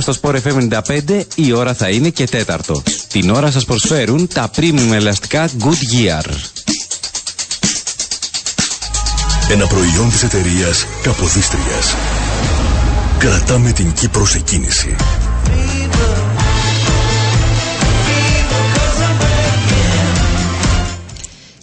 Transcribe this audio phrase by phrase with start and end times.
[0.00, 2.82] Σε λίγο στο Sport FM 95 η ώρα θα είναι και τέταρτο.
[3.08, 6.24] Την ώρα σας προσφέρουν τα premium ελαστικά Goodyear.
[9.50, 11.94] Ένα προϊόν της εταιρείας Καποδίστριας.
[13.18, 14.96] Κρατάμε την Κύπρο σε κίνηση.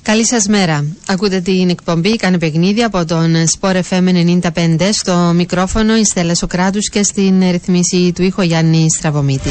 [0.06, 0.86] Καλή σας μέρα.
[1.08, 6.90] Ακούτε την εκπομπή Κάνε παιχνίδι από τον Sport FM 95 στο μικρόφωνο η Στέλλα Σοκράτους
[6.90, 9.50] και στην ρυθμίση του ήχο Γιάννη Στραβωμίτη.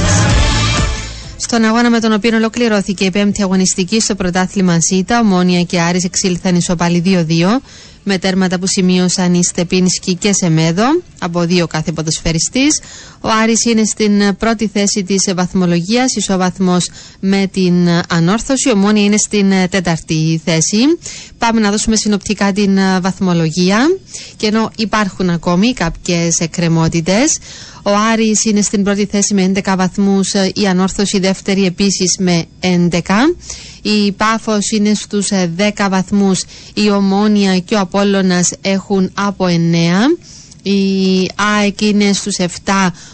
[1.37, 6.05] Στον αγώνα με τον οποίο ολοκληρώθηκε η πέμπτη αγωνιστική στο πρωτάθλημα ΣΥΤΑ, Ομόνια και Άρης
[6.05, 7.61] εξήλθαν ισοπαλή 2-2
[8.05, 10.85] με τέρματα που σημείωσαν οι Στεπίνσκι και Σεμέδο
[11.19, 12.81] από δύο κάθε ποδοσφαιριστής.
[13.21, 18.71] Ο Άρης είναι στην πρώτη θέση της βαθμολογίας, ισοβαθμός με την ανόρθωση.
[18.71, 20.79] Ο Μόνη είναι στην τέταρτη θέση.
[21.39, 23.79] Πάμε να δώσουμε συνοπτικά την βαθμολογία
[24.37, 27.39] και ενώ υπάρχουν ακόμη κάποιες εκκρεμότητες,
[27.87, 33.35] ο Άρης είναι στην πρώτη θέση με 11 βαθμούς, η ανόρθωση δεύτερη επίσης με 11.
[33.83, 40.17] Η Πάφος είναι στους 10 βαθμούς, η Ομόνια και ο Απόλλωνας έχουν από 9.
[40.63, 42.47] Η ΑΕΚ είναι στους 7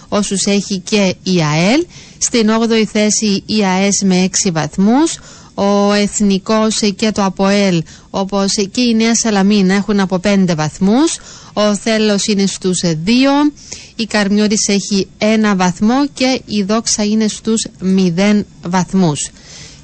[0.08, 1.84] όσους έχει και η ΑΕΛ.
[2.18, 5.18] Στην 8η θέση η ΑΕΣ με 6 βαθμούς.
[5.54, 11.18] Ο Εθνικός και το ΑΠΟΕΛ όπως και η Νέα Σαλαμίνα έχουν από 5 βαθμούς.
[11.52, 13.52] Ο Θέλος είναι στους 2.
[13.96, 15.24] Η Καρμιώτης έχει 1
[15.56, 19.30] βαθμό και η Δόξα είναι στους 0 βαθμούς.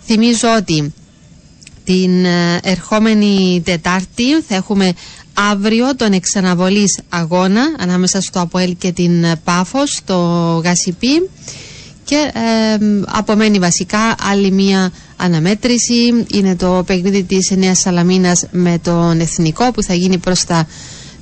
[0.04, 0.93] Θυμίζω ότι
[1.84, 4.93] την ε, ερχόμενη Τετάρτη θα έχουμε
[5.50, 10.16] αύριο τον εξαναβολής αγώνα ανάμεσα στο ΑΠΟΕΛ και την Πάφος στο
[10.65, 11.31] Γασιπί
[12.06, 19.21] και ε, απομένει βασικά άλλη μία αναμέτρηση είναι το παιχνίδι της Νέας Σαλαμίνας με τον
[19.21, 20.66] Εθνικό που θα γίνει προς τα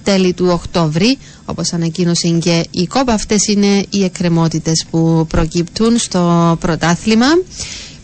[0.03, 6.57] τέλη του Οκτώβρη όπως ανακοίνωσε και η ΚΟΠ αυτές είναι οι εκκρεμότητες που προκύπτουν στο
[6.61, 7.27] πρωτάθλημα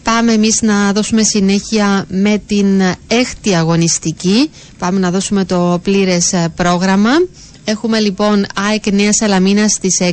[0.03, 4.51] Πάμε εμείς να δώσουμε συνέχεια με την έκτη αγωνιστική.
[4.79, 7.11] Πάμε να δώσουμε το πλήρες ε, πρόγραμμα.
[7.65, 10.12] Έχουμε λοιπόν ΑΕΚ Νέας Σαλαμίνας στις 6.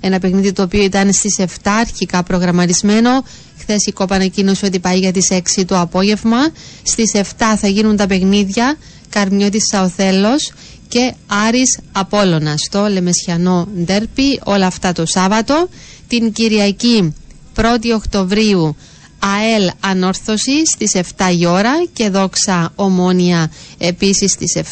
[0.00, 3.24] Ένα παιχνίδι το οποίο ήταν στις 7 αρχικά προγραμματισμένο.
[3.58, 6.38] Χθες η ΚΟΠ ανακοίνωσε ότι πάει για τις 6 το απόγευμα.
[6.82, 7.22] Στις 7
[7.60, 8.76] θα γίνουν τα παιχνίδια
[9.08, 10.52] Καρμιώτης Σαοθέλος
[10.88, 14.40] και Άρης Απόλλωνας στο Λεμεσιανό Ντέρπι.
[14.44, 15.68] Όλα αυτά το Σάββατο.
[16.08, 17.14] Την Κυριακή
[17.56, 18.76] 1η Οκτωβρίου
[19.18, 24.62] ΑΕΛ Ανόρθωση στις 7 η ώρα και Δόξα Ομόνια επίσης στις 7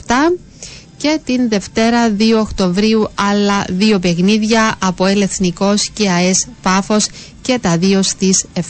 [0.96, 7.06] και την Δευτέρα 2 Οκτωβρίου άλλα δύο παιχνίδια από ΕΛ Εθνικός και ΑΕΣ Πάφος
[7.42, 8.60] και τα δύο στις 7.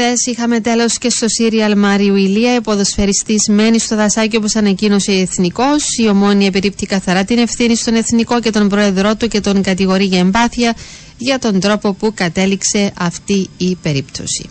[0.00, 2.56] Χθες είχαμε τέλος και στο Σύριαλ Μάριου Ηλία.
[2.56, 5.96] Ο ποδοσφαιριστής μένει στο δασάκι όπως ανακοίνωσε η Εθνικός.
[5.96, 10.04] Η Ομόνια επιρρύπτει καθαρά την ευθύνη στον Εθνικό και τον πρόεδρό του και τον κατηγορεί
[10.04, 10.74] για εμπάθεια
[11.18, 14.48] για τον τρόπο που κατέληξε αυτή η περίπτωση.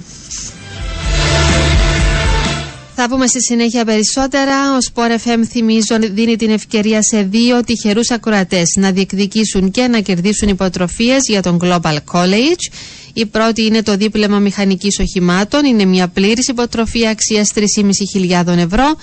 [3.00, 4.76] Θα πούμε στη συνέχεια περισσότερα.
[4.76, 10.00] Ο Sport FM θυμίζω δίνει την ευκαιρία σε δύο τυχερούς ακροατές να διεκδικήσουν και να
[10.00, 12.74] κερδίσουν υποτροφίες για τον Global College.
[13.14, 15.66] Η πρώτη είναι το δίπλωμα μηχανικής οχημάτων.
[15.66, 18.96] Είναι μια πλήρης υποτροφία αξίας 3.500 ευρώ.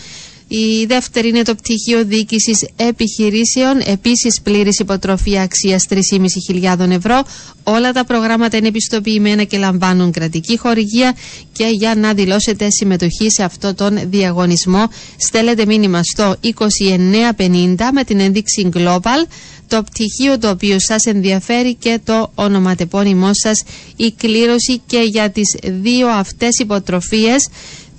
[0.48, 7.22] Η δεύτερη είναι το πτυχίο διοίκησης επιχειρήσεων, επίσης πλήρης υποτροφία αξίας 3.500 ευρώ.
[7.62, 11.16] Όλα τα προγράμματα είναι επιστοποιημένα και λαμβάνουν κρατική χορηγία.
[11.52, 14.84] Και για να δηλώσετε συμμετοχή σε αυτό τον διαγωνισμό,
[15.16, 19.26] στέλνετε μήνυμα στο 2950 με την ένδειξη Global
[19.68, 23.62] το πτυχίο το οποίο σας ενδιαφέρει και το ονοματεπώνυμό σας
[23.96, 27.48] η κλήρωση και για τις δύο αυτές υποτροφίες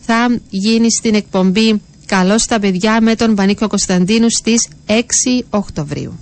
[0.06, 4.92] θα γίνει στην εκπομπή Καλώς τα παιδιά με τον Πανίκο Κωνσταντίνου στις 6
[5.50, 6.20] Οκτωβρίου.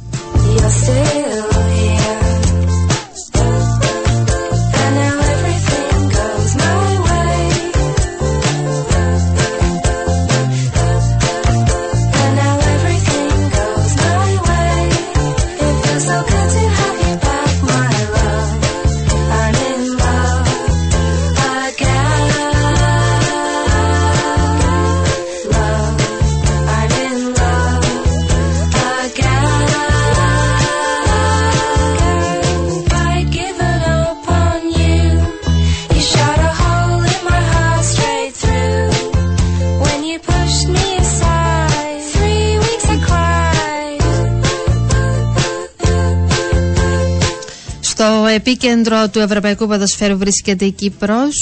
[48.04, 51.36] Στο επίκεντρο του Ευρωπαϊκού Ποδοσφαίρου βρίσκεται η Κύπρος,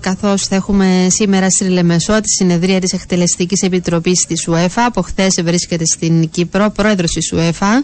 [0.00, 4.82] καθώς θα έχουμε σήμερα στη Λεμεσό τη συνεδρία της Εκτελεστικής Επιτροπής της UEFA.
[4.86, 7.82] Από χθες βρίσκεται στην Κύπρο, πρόεδρος της UEFA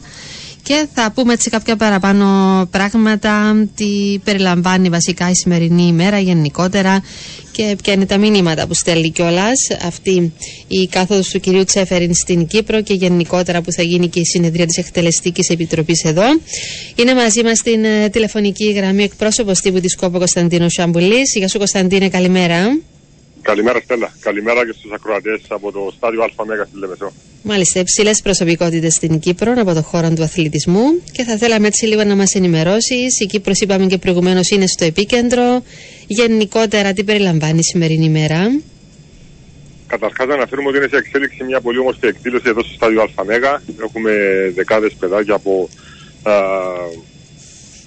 [0.62, 2.26] και θα πούμε έτσι κάποια παραπάνω
[2.70, 7.02] πράγματα, τι περιλαμβάνει βασικά η σημερινή ημέρα γενικότερα
[7.52, 10.32] και ποια είναι τα μηνύματα που στέλνει κιόλας αυτή
[10.68, 14.66] η κάθοδος του κυρίου Τσέφεριν στην Κύπρο και γενικότερα που θα γίνει και η συνεδρία
[14.66, 16.24] της Εκτελεστικής Επιτροπής εδώ.
[16.94, 21.22] Είναι μαζί μας στην ε, τηλεφωνική γραμμή εκπρόσωπος τύπου της Κόπο Κωνσταντίνος Σαμπουλή.
[21.34, 22.78] Γεια σου, Κωνσταντίνε, καλημέρα.
[23.42, 24.12] Καλημέρα Στέλλα.
[24.20, 27.12] Καλημέρα και στους ακροατές από το στάδιο ΑΜΕΓΑ στη Λεμεσό.
[27.42, 32.04] Μάλιστα, υψηλές προσωπικότητες στην Κύπρο από το χώρο του αθλητισμού και θα θέλαμε έτσι λίγο
[32.04, 33.20] να μας ενημερώσεις.
[33.20, 35.62] Η Κύπρος είπαμε και προηγουμένως είναι στο επίκεντρο.
[36.06, 38.60] Γενικότερα τι περιλαμβάνει η σημερινή ημέρα;
[39.86, 43.62] Καταρχάς να αναφέρουμε ότι είναι σε εξέλιξη μια πολύ όμορφη εκδήλωση εδώ στο στάδιο ΑΜΕΓΑ.
[43.80, 44.12] Έχουμε
[44.54, 45.68] δεκάδες παιδάκια από
[46.22, 46.32] α,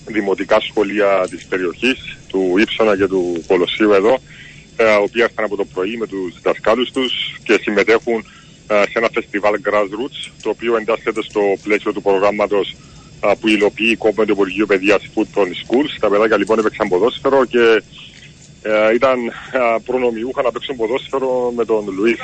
[0.05, 4.19] δημοτικά σχολεία της περιοχής, του Ήψονα και του Κολοσσίου εδώ
[4.79, 8.25] οι οποίοι έρθαν από το πρωί με τους δασκάλους τους και συμμετέχουν
[8.67, 12.75] ε, σε ένα φεστιβάλ Grassroots, το οποίο εντάσσεται στο πλαίσιο του προγράμματος
[13.23, 15.91] ε, που υλοποιεί η κόμμα του Υπουργείου Παιδείας Football Schools.
[15.99, 17.83] Τα παιδάκια λοιπόν έπαιξαν ποδόσφαιρο και
[18.61, 19.19] ε, ήταν
[19.85, 22.19] προνομιούχα να παίξουν ποδόσφαιρο με τον Λουίς,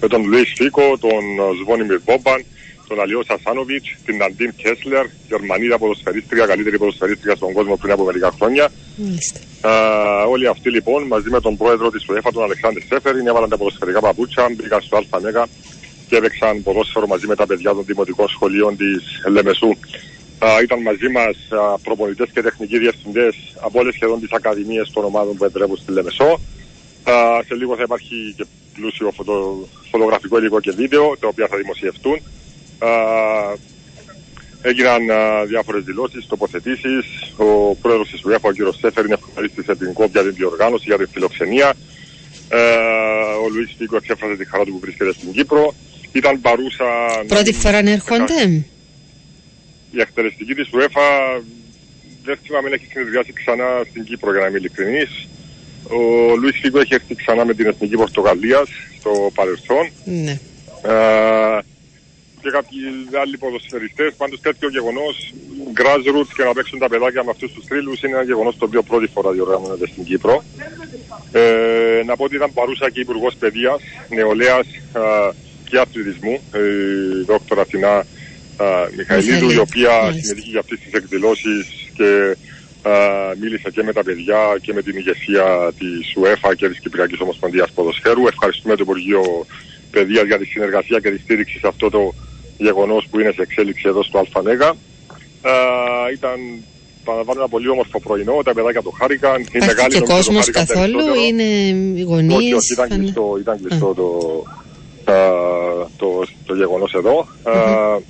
[0.00, 1.22] με τον Λουίς Φίκο, τον
[1.62, 2.44] Σβόνιμιρ Μπόμπαν,
[2.88, 8.30] τον Αλιόσα Ασάνοβιτς, την Ναντίν Κέσλερ, Γερμανίδα ποδοσφαιρίστρια, καλύτερη ποδοσφαιρίστρια στον κόσμο πριν από μερικά
[8.38, 8.68] χρόνια.
[9.62, 13.56] Ε, όλοι αυτοί λοιπόν μαζί με τον πρόεδρο της UEFA, τον Αλεξάνδρ Σέφεριν, έβαλαν τα
[13.56, 15.46] ποδοσφαιρικά παπούτσια, μπήκαν στο ΑΜΕΓΑ
[16.08, 19.76] και έπαιξαν ποδόσφαιρο μαζί με τα παιδιά των δημοτικών σχολείων της Λεμεσού.
[20.38, 25.04] Ε, ήταν μαζί μας ε, προπονητές και τεχνικοί διευθυντές από όλες σχεδόν τις ακαδημίες των
[25.04, 26.40] ομάδων που εδρεύουν στη Λεμεσό.
[27.04, 31.56] Uh, σε λίγο θα υπάρχει και πλούσιο φωτο, φωτογραφικό υλικό και βίντεο, τα οποία θα
[31.56, 32.18] δημοσιευτούν.
[34.62, 35.02] Έγιναν
[35.46, 37.04] διάφορες δηλώσεις, τοποθετήσεις.
[37.36, 38.74] Ο πρόεδρος της UEFA, ο κ.
[38.80, 41.74] Σέφερ, είναι ευχαρίστησε την κόπια την διοργάνωση για την φιλοξενία.
[42.48, 42.58] Ε,
[43.44, 45.74] ο Λουίς Φίγκο εξέφρασε τη χαρά του που βρίσκεται στην Κύπρο.
[46.12, 46.84] Ήταν παρούσα.
[47.26, 48.64] Πρώτη φορά να έρχονται.
[49.90, 51.40] Η εκτελεστική της UEFA
[52.24, 55.28] δεν θυμάμαι να έχει συνεδριάσει ξανά στην Κύπρο, για να είμαι ειλικρινής.
[55.88, 55.98] Ο
[56.36, 58.68] Λουίς Φίγκο έχει έρθει ξανά με την Εθνική Πορτογαλίας
[58.98, 59.90] στο παρελθόν.
[60.04, 60.38] Ναι.
[60.82, 61.58] Ε,
[62.44, 62.78] και κάποιοι
[63.22, 64.10] άλλοι ποδοσφαιριστές.
[64.20, 65.14] Πάντως τέτοιο γεγονός,
[65.78, 68.82] grassroots και να παίξουν τα παιδάκια με αυτούς τους θρύλους είναι ένα γεγονός το οποίο
[68.82, 70.44] πρώτη φορά διοργανώνεται στην Κύπρο.
[71.32, 74.66] Ε, να πω ότι ήταν παρούσα και υπουργός Παιδείας, Νεολαίας
[75.68, 76.34] και Αθλητισμού,
[77.20, 78.06] η δόκτωρα Αθηνά
[78.96, 81.64] Μιχαηλίδου, η οποία συμμετείχε για αυτές τις εκδηλώσεις
[81.96, 82.36] και
[83.40, 87.70] μίλησε και με τα παιδιά και με την ηγεσία της UEFA και της Κυπριακής Ομοσπονδίας
[87.72, 88.26] Ποδοσφαίρου.
[88.26, 89.46] Ευχαριστούμε το Υπουργείο
[89.90, 92.14] Παιδείας για τη συνεργασία και τη στήριξη σε αυτό το
[92.58, 94.74] γεγονός που είναι σε εξέλιξη εδώ στο ΑΝΕΓΑ.
[95.42, 96.38] Ε, ήταν
[97.04, 99.40] παραλαμβάνω ένα πολύ όμορφο πρωινό, τα παιδάκια το χάρηκαν.
[99.40, 101.42] Η μεγάλη και κόσμος καθόλου, είναι
[101.98, 102.36] οι γονείς.
[102.36, 104.08] Όχι, όχι, ήταν κλειστό, ήταν κλειστό το,
[105.96, 107.26] το, το, γεγονός εδώ.
[107.44, 108.00] Mm-hmm.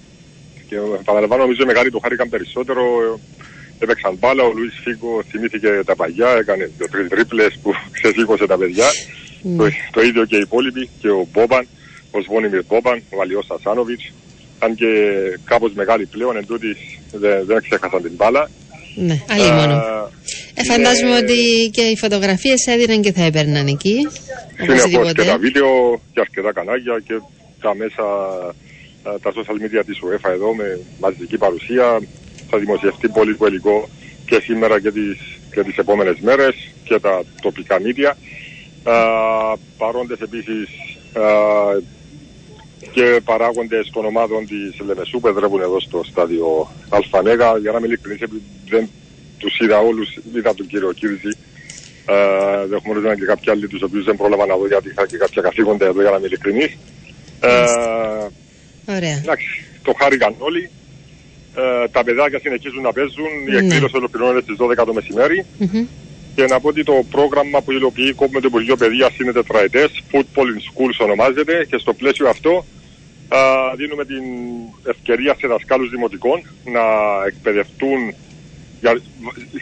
[0.69, 2.83] και παραλαμβάνω, νομίζω οι μεγάλοι το χάρηκαν περισσότερο.
[3.79, 8.85] Έπαιξαν μπάλα, ο Λουίς Φίγκο θυμήθηκε τα παγιά, έκανε δύο-τρει τρίπλε που ξεσήκωσε τα παιδιά.
[8.91, 9.57] Mm.
[9.57, 11.67] Το, το, ίδιο και οι υπόλοιποι και ο Μπόμπαν,
[12.11, 14.13] ο Σβόνιμιρ Μπόμπαν, ο Αλιός Σασάνοβιτς
[14.59, 14.87] αν και
[15.45, 16.77] κάπως μεγάλη πλέον, εν τούτης
[17.13, 18.51] δεν, δεν ξέχασαν την μπάλα.
[18.97, 19.75] Ναι, άλλη μόνο.
[20.55, 21.19] Ε, φαντάζομαι είναι...
[21.19, 24.09] ότι και οι φωτογραφίες έδιναν και θα έπαιρναν εκεί.
[24.61, 27.15] Συνεχώς και τα βίντεο και αρκετά κανάλια και
[27.61, 28.05] τα μέσα,
[29.03, 32.01] τα social media της UEFA εδώ με μαζική παρουσία.
[32.51, 33.89] Θα δημοσιευτεί πολύ υλικό
[34.27, 35.19] και σήμερα και τις,
[35.55, 38.13] και τις επόμενες μέρες και τα τοπικά media.
[38.87, 40.69] Uh, παρόντες επίσης
[41.15, 41.83] uh,
[42.95, 46.47] και παράγοντες των ομάδων της Λεμεσού που εδρεύουν εδώ στο στάδιο
[46.89, 47.59] Αλφανέγα.
[47.59, 48.21] Για να είμαι ειλικρινής,
[48.69, 48.89] δεν
[49.39, 51.33] τους είδα όλους, είδα τον κύριο Κύρζη.
[52.07, 52.15] Ε,
[52.69, 55.17] δεν έχουμε ρωτήσει και κάποιοι άλλοι τους οποίους δεν πρόλαβα να δω γιατί είχα και
[55.17, 56.73] κάποια καθήκοντα εδώ για να είμαι ειλικρινής.
[57.41, 57.49] Ε,
[58.97, 59.17] Ωραία.
[59.23, 60.71] Εντάξει, το χάρηκαν όλοι.
[61.57, 63.33] Ε, τα παιδάκια συνεχίζουν να παίζουν.
[63.49, 63.59] Η ναι.
[63.59, 65.45] εκδήλωση ολοκληρώνεται στις 12 το μεσημέρι.
[65.61, 65.87] Mm-hmm.
[66.35, 69.91] Και να πω ότι το πρόγραμμα που υλοποιεί η με το Υπουργείο Παιδείας είναι τετραετές.
[70.13, 72.65] Football in Schools ονομάζεται και στο πλαίσιο αυτό α,
[73.77, 74.25] δίνουμε την
[74.85, 76.83] ευκαιρία σε δασκάλους δημοτικών να
[77.27, 78.15] εκπαιδευτούν
[78.81, 79.01] για,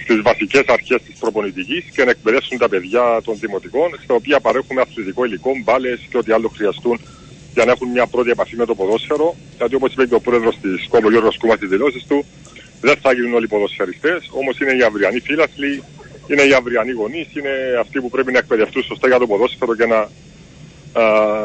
[0.02, 4.80] στις βασικές αρχές της προπονητικής και να εκπαιδεύσουν τα παιδιά των δημοτικών, στα οποία παρέχουμε
[4.80, 7.00] αθλητικό υλικό, μπάλες και ό,τι άλλο χρειαστούν
[7.54, 9.36] για να έχουν μια πρώτη επαφή με το ποδόσφαιρο.
[9.56, 12.24] Γιατί όπως είπε και ο πρόεδρος της Κόμπο Γιώργος Κούμα στις δηλώσεις του,
[12.80, 15.82] δεν θα γίνουν όλοι ποδοσφαιριστές, όμως είναι οι αυριανοί φύλαθλοι,
[16.26, 19.86] είναι οι αυριανοί γονείς, είναι αυτοί που πρέπει να εκπαιδευτούν σωστά για το ποδόσφαιρο και
[19.86, 20.08] να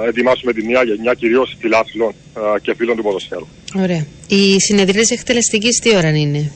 [0.08, 2.14] ετοιμάσουμε τη νέα γενιά κυρίως φιλάθλων
[2.62, 3.48] και φίλων του ποδοσφαίρου.
[3.76, 4.06] Ωραία.
[4.28, 6.52] Η συνεδρία εκτελεστικής τι ώρα είναι,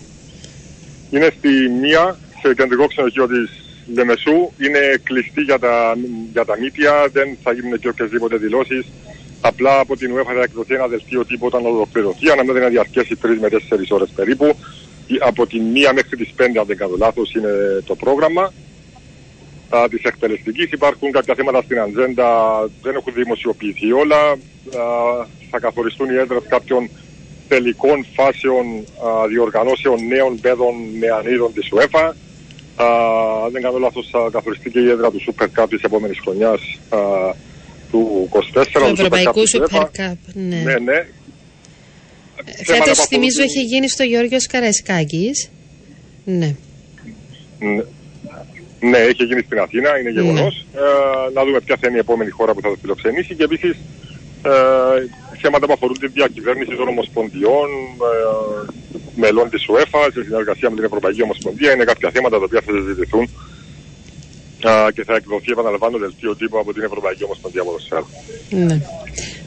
[1.11, 1.49] Είναι στη
[1.81, 3.49] μία, σε κεντρικό ξενοδοχείο της
[3.93, 4.51] Λεμεσού.
[4.57, 5.97] Είναι κλειστή για τα,
[6.31, 8.85] για τα μύτια, δεν θα γίνουν και οποιασδήποτε δηλώσεις.
[9.41, 13.27] Απλά από την UEFA θα εκδοθεί ένα δελτίο τύπου όταν ολοκληρωθεί, αναμένεται να διαρκέσει 3
[13.41, 13.55] με 4
[13.89, 14.55] ώρες περίπου.
[15.19, 18.53] Από τη μία μέχρι τις 5, αν δεν κάνω λάθος, είναι το πρόγραμμα
[19.75, 20.71] α, της εκτελεστικής.
[20.71, 22.29] Υπάρχουν κάποια θέματα στην ατζέντα,
[22.81, 24.21] δεν έχουν δημοσιοποιηθεί όλα.
[24.31, 24.37] Α,
[25.49, 26.89] θα καθοριστούν οι έδρες κάποιων
[27.47, 32.05] τελικών φάσεων α, διοργανώσεων νέων παιδών νεανίδων της UEFA.
[32.75, 32.85] Α,
[33.45, 36.61] αν δεν κάνω λάθος θα καθοριστεί και η έδρα του Super Cup της επόμενης χρονιάς
[36.89, 36.97] α,
[37.91, 38.65] του 24.
[38.71, 40.17] Του Ευρωπαϊκού Super Cup.
[40.33, 40.55] Ναι.
[40.55, 41.07] ναι, ναι.
[42.65, 45.49] Φέτος θυμίζω είχε γίνει στο Γιώργος Καραϊσκάκης.
[46.23, 46.55] Ναι.
[47.59, 47.83] Ναι.
[48.81, 50.65] Ναι, έχει γίνει στην Αθήνα, είναι γεγονός.
[50.75, 50.79] Ε,
[51.33, 53.75] να δούμε ποια θα είναι η επόμενη χώρα που θα το φιλοξενήσει και επίσης
[54.43, 54.51] ε,
[55.41, 57.69] θέματα που αφορούν τη διακυβέρνηση των ομοσπονδιών,
[58.11, 58.71] ε,
[59.15, 61.73] μελών της UEFA σε συνεργασία με την Ευρωπαϊκή Ομοσπονδία.
[61.73, 63.29] Είναι κάποια θέματα τα οποία θα συζητηθούν
[64.63, 68.05] ε, και θα εκδοθεί, επαναλαμβάνω, δελτίο τύπου από την Ευρωπαϊκή Ομοσπονδία Ποδοσφαίρου.
[68.49, 68.81] Ναι.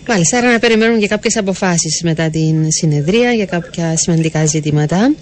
[0.08, 5.14] Μάλιστα, άρα να περιμένουμε και κάποιες αποφάσεις μετά την συνεδρία για κάποια σημαντικά ζητήματα.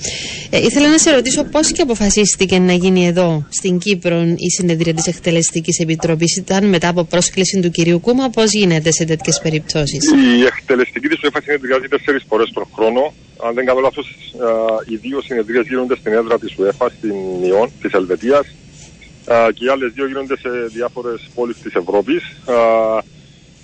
[0.50, 4.94] Ε, ήθελα να σε ρωτήσω πώς και αποφασίστηκε να γίνει εδώ στην Κύπρο η συνεδρία
[4.94, 6.36] της Εκτελεστικής Επιτροπής.
[6.36, 11.18] Ήταν μετά από πρόσκληση του κυρίου Κούμα, πώς γίνεται σε τέτοιες περιπτώσεις; Η εκτελεστική της
[11.22, 13.14] UEFA συνεδριάζει τέσσερις φορές τον χρόνο.
[13.46, 14.06] Αν δεν κάνω λάθος,
[14.88, 17.14] οι δύο συνεδρίες γίνονται στην έδρα της UEFA στην
[17.48, 18.46] Ιόν της Ελβετίας
[19.54, 22.22] και οι άλλες δύο γίνονται σε διάφορες πόλεις της Ευρώπης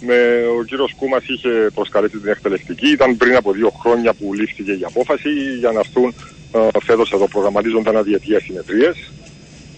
[0.00, 2.88] με, ο κύριος Κούμας είχε προσκαλέσει την εκτελεστική.
[2.88, 6.14] Ήταν πριν από δύο χρόνια που λήφθηκε η απόφαση για να έρθουν
[6.52, 7.28] ε, φέτος εδώ.
[7.28, 9.10] Προγραμματίζονταν αδιαιτία συνεδρίες.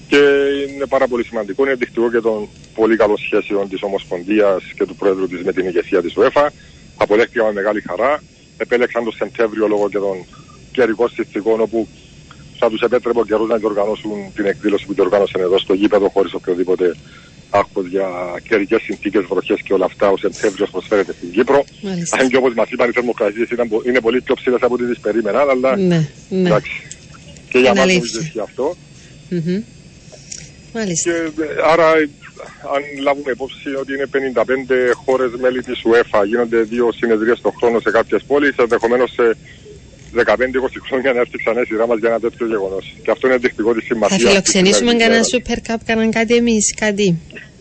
[0.09, 0.21] Και
[0.75, 1.65] είναι πάρα πολύ σημαντικό.
[1.65, 5.67] Είναι δεικτικό και των πολύ καλών σχέσεων της Ομοσπονδίας και του Πρόεδρου της με την
[5.67, 6.49] ηγεσία της UEFA.
[6.97, 8.23] Αποδέχτηκα με μεγάλη χαρά.
[8.57, 10.25] Επέλεξαν το Σεπτέμβριο λόγω και των
[10.73, 11.89] καιρικών συνθηκών όπου
[12.59, 16.35] θα τους επέτρεπε ο καιρός να διοργανώσουν την εκδήλωση που διοργάνωσαν εδώ στο γήπεδο χωρίς
[16.35, 16.97] οποιοδήποτε
[17.51, 18.09] άγχος για
[18.49, 21.65] καιρικές συνθήκες, βροχές και όλα αυτά ο Σεπτέμβριος προσφέρεται στην Κύπρο.
[21.83, 22.19] Μάλιστα.
[22.21, 23.49] Αν και όπως μας είπαν οι θερμοκρασίες
[23.87, 26.49] είναι πολύ πιο ψηλές από ό,τι τις περίμεναν, αλλά ναι, ναι.
[26.49, 26.83] εντάξει.
[27.49, 28.77] Και για μας νομίζω ισχύει αυτό.
[29.31, 29.63] Mm-hmm.
[30.75, 31.11] Μάλιστα.
[31.11, 31.43] Και,
[31.73, 31.89] άρα,
[32.75, 34.45] αν λάβουμε υπόψη ότι είναι 55
[35.05, 39.37] χώρες μέλη της UEFA, γίνονται δύο συνεδρίες το χρόνο σε κάποιες πόλεις, ενδεχομένως σε
[40.17, 40.23] 15-20
[40.89, 42.95] χρόνια να έρθει ξανά η σειρά μας για ένα τέτοιο γεγονός.
[43.03, 44.23] Και αυτό είναι ενδεικτικό της σημασίας.
[44.23, 47.19] Θα φιλοξενήσουμε κανένα Super Cup, κανέναν κάτι εμείς, κάτι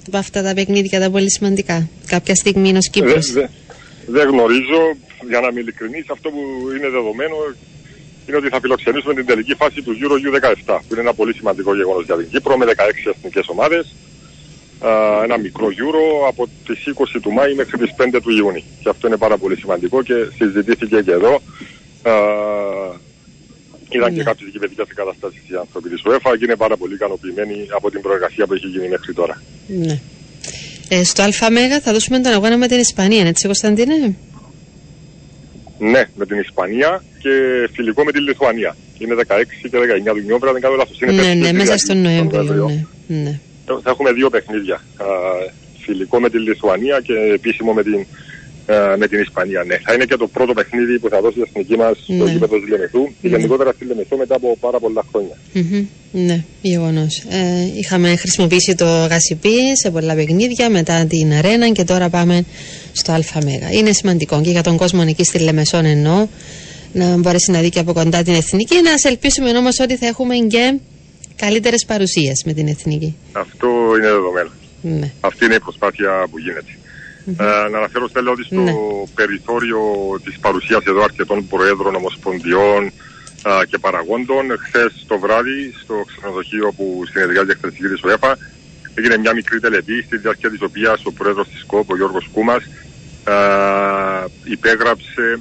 [0.08, 1.90] από αυτά τα παιχνίδια τα πολύ σημαντικά.
[2.08, 3.32] Κάποια στιγμή ω Κύπρος.
[3.32, 3.50] Δεν
[4.06, 4.82] δε, γνωρίζω,
[5.30, 6.42] για να είμαι ειλικρινής, αυτό που
[6.76, 7.36] είναι δεδομένο
[8.28, 11.76] είναι ότι θα φιλοξενήσουμε την τελική φάση του Euro U17, που είναι ένα πολύ σημαντικό
[11.76, 13.96] γεγονός για την Κύπρο με 16 εθνικές ομάδες.
[15.24, 18.64] Ένα μικρό Euro από τις 20 του Μάη μέχρι τις 5 του Ιούνιου.
[18.84, 21.42] Και αυτό είναι πάρα πολύ σημαντικό και συζητήθηκε και εδώ
[23.90, 27.92] Είδαν και κάποιε κυβερνητικέ εγκαταστάσεις οι άνθρωποι της UEFA και είναι πάρα πολύ ικανοποιημένοι από
[27.92, 29.42] την προεργασία που έχει γίνει μέχρι τώρα.
[29.68, 30.00] Ναι.
[30.90, 34.16] Ε, στο ΑΜΕΓΑ θα δώσουμε τον αγώνα με την Ισπανία, έτσι Κωνσταντίνε;
[35.78, 37.30] Ναι, με την Ισπανία και
[37.74, 38.76] φιλικό με την Λιθουανία.
[38.98, 39.24] Είναι 16
[39.62, 40.98] και 19 του Νιόμπρα, δεν κάνω λάθος.
[41.00, 42.86] Ναι, ναι, μέσα στον Νοέμβριο.
[43.08, 43.40] Ναι, ναι.
[43.66, 44.82] Θα έχουμε δύο παιχνίδια.
[45.80, 48.06] φιλικό με την Λιθουανία και επίσημο με την
[48.72, 49.64] ε, με την Ισπανία.
[49.68, 49.78] Ναι.
[49.86, 52.32] Θα είναι και το πρώτο παιχνίδι που θα δώσει η εθνική μας στο ναι.
[52.32, 53.36] γήπεδο της Λεμεσού και ναι.
[53.36, 55.36] γενικότερα στη Λεμεσού μετά από πάρα πολλά χρόνια.
[55.56, 55.86] Mm-hmm.
[56.12, 57.24] Ναι, γεγονός.
[57.30, 62.46] Ε, είχαμε χρησιμοποιήσει το γασιπί σε πολλά παιχνίδια μετά την αρένα και τώρα πάμε
[62.92, 63.72] στο ΑΜΕΓΑ.
[63.72, 66.28] Είναι σημαντικό και για τον κόσμο εκεί στη Λεμεσόν εννοώ
[66.94, 68.76] να μπορέσει να δει και από κοντά την εθνική.
[68.82, 70.80] Να ελπίσουμε όμως ότι θα έχουμε και
[71.36, 73.16] καλύτερες παρουσίες με την εθνική.
[73.32, 74.50] Αυτό είναι δεδομένο.
[74.82, 75.12] Ναι.
[75.20, 76.79] Αυτή είναι η προσπάθεια που γίνεται.
[77.38, 78.72] Ε, να αναφέρω στέλνω ότι στο ναι.
[79.16, 79.80] περιθώριο
[80.24, 87.04] της παρουσίας εδώ αρκετών προέδρων ομοσπονδιών ε, και παραγόντων χθες το βράδυ στο ξενοδοχείο που
[87.12, 88.38] συνεδριάζει η εκτελεστική της ΟΕΠΑ
[88.94, 92.64] έγινε μια μικρή τελετή στη διάρκεια της οποίας ο πρόεδρος της ΚΟΠ, ο Γιώργος Κούμας
[93.28, 93.32] ε,
[94.44, 95.40] υπέγραψε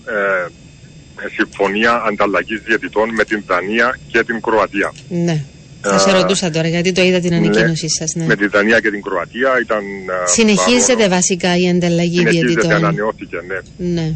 [1.35, 4.93] συμφωνία ανταλλαγής διαιτητών με την Δανία και την Κροατία.
[5.09, 5.45] Ναι.
[5.81, 7.37] Θα σε ρωτούσα τώρα γιατί το είδα την ναι.
[7.37, 8.15] ανακοίνωσή ναι, σας.
[8.15, 8.25] Ναι.
[8.25, 9.83] Με τη Δανία και την Κροατία ήταν.
[10.27, 12.49] Συνεχίζεται βασικά η ανταλλαγή διαιτητών.
[12.49, 13.93] Συνεχίζεται, ανανεώθηκε, ναι.
[13.93, 14.13] Ναι,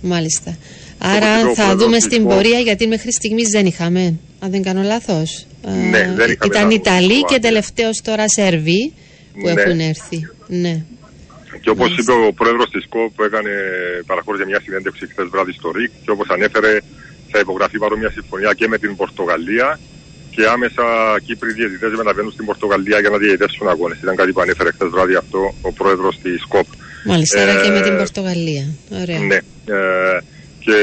[0.00, 0.56] μάλιστα.
[0.98, 4.14] Άρα θα δούμε στην πορεία γιατί μέχρι στιγμής δεν είχαμε.
[4.40, 5.46] Αν δεν κάνω λάθος.
[5.90, 6.54] Ναι, δεν είχαμε.
[6.54, 8.92] Ήταν Ιταλοί και τελευταίος τώρα Σέρβοι
[9.32, 9.50] που ναι.
[9.50, 10.28] έχουν έρθει.
[10.46, 10.82] Ναι.
[11.60, 13.50] Και όπως είπε ο πρόεδρος της ΚΟΠ που έκανε
[14.06, 16.78] παραχώρηση μια συνέντευξη χθες βράδυ στο ΡΙΚ και όπως ανέφερε
[17.30, 19.78] θα υπογραφεί παρόμοια συμφωνία και με την Πορτογαλία
[20.38, 20.84] και άμεσα
[21.26, 23.98] Κύπροι διαιτητές μεταβαίνουν στην Πορτογαλία για να διαιτητεύσουν αγώνες.
[24.02, 26.66] Ήταν κάτι που ανέφερε χθες βράδυ αυτό ο πρόεδρος της ΚΟΠ.
[27.04, 28.64] Μάλιστα, ε, και με την Πορτογαλία.
[29.00, 29.18] Ωραία.
[29.18, 29.38] Ναι.
[29.76, 30.18] Ε,
[30.64, 30.76] και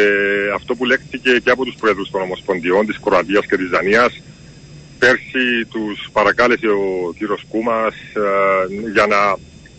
[0.56, 4.22] αυτό που λέχθηκε και από τους πρόεδρους των Ομοσπονδιών της Κροατίας και της Δανίας
[5.00, 7.96] πέρσι τους παρακάλεσε ο κύριος Κούμας
[8.26, 9.20] ε, για να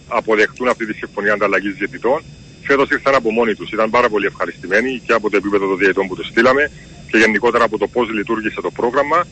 [0.08, 2.22] αποδεχτούν αυτή τη συμφωνία ανταλλαγής διαιτητών.
[2.62, 3.70] Φέτος ήρθαν από μόνοι τους.
[3.70, 6.70] Ήταν πάρα πολύ ευχαριστημένοι και από το επίπεδο των διαιτητών που τους στείλαμε
[7.10, 9.26] και γενικότερα από το πώς λειτουργήσε το πρόγραμμα.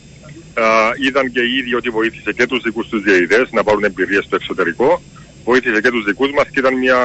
[0.54, 0.62] Ε,
[1.06, 4.36] είδαν και οι ίδιοι ότι βοήθησε και τους δικούς τους διαιτητές να πάρουν εμπειρίες στο
[4.36, 5.02] εξωτερικό.
[5.44, 6.98] Βοήθησε και τους δικούς μας και ήταν μια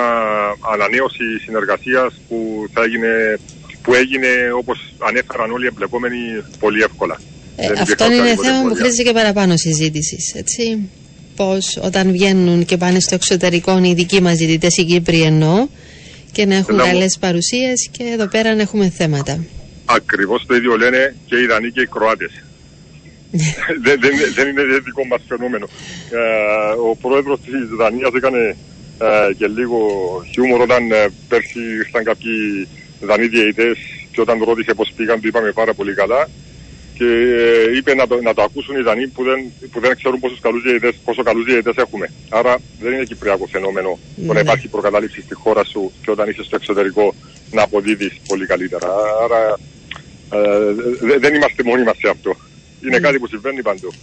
[0.74, 3.40] ανανέωση συνεργασίας που, θα έγινε,
[3.82, 4.28] που έγινε
[4.58, 6.18] όπως ανέφεραν όλοι οι εμπλεκόμενοι
[6.60, 7.20] πολύ εύκολα.
[7.56, 10.34] Ε, αυτό είναι θέμα που χρήζει και παραπάνω συζήτησης.
[10.36, 10.90] Έτσι.
[11.36, 15.68] Πώς όταν βγαίνουν και πάνε στο εξωτερικό οι δικοί μας διαιτητές, οι Κύπροι εννοώ,
[16.32, 19.44] και να έχουν καλές παρουσίες και εδώ πέρα να έχουμε θέματα.
[19.86, 22.44] Ακριβώς το ίδιο λένε και οι Δανείοι και οι Κροάτες.
[23.86, 25.68] δεν, δεν, δεν, είναι δικό μας φαινόμενο.
[26.12, 28.56] Ε, ο πρόεδρος της Δανίας έκανε
[29.00, 29.80] ε, και λίγο
[30.32, 32.68] χιούμορ όταν ε, πέρσι ήρθαν κάποιοι
[33.02, 33.78] Δανείοι διαιτητές
[34.12, 36.30] και όταν ρώτησε πώς πήγαν, του είπαμε πάρα πολύ καλά
[36.98, 39.40] και ε, είπε να το, να το ακούσουν οι Δανείοι που δεν,
[39.72, 42.12] που δεν ξέρουν πόσο καλούς διαιτητές, πόσο καλούς διαιτητές έχουμε.
[42.30, 44.28] Άρα δεν είναι κυπριακό φαινόμενο ναι.
[44.28, 47.14] το να υπάρχει προκατάληψη στη χώρα σου και όταν είσαι στο εξωτερικό
[47.52, 48.88] να αποδίδεις πολύ καλύτερα.
[49.24, 49.60] Άρα
[50.34, 52.36] ε, δεν είμαστε μόνοι μας σε αυτό.
[52.82, 53.00] Είναι ναι.
[53.00, 53.94] κάτι που συμβαίνει παντού.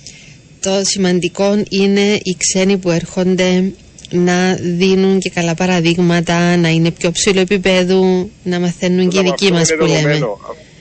[0.60, 3.72] Το σημαντικό είναι οι ξένοι που έρχονται
[4.10, 9.52] να δίνουν και καλά παραδείγματα, να είναι πιο ψηλό επίπεδο, να μαθαίνουν και οι δικοί
[9.52, 10.20] μας που λέμε.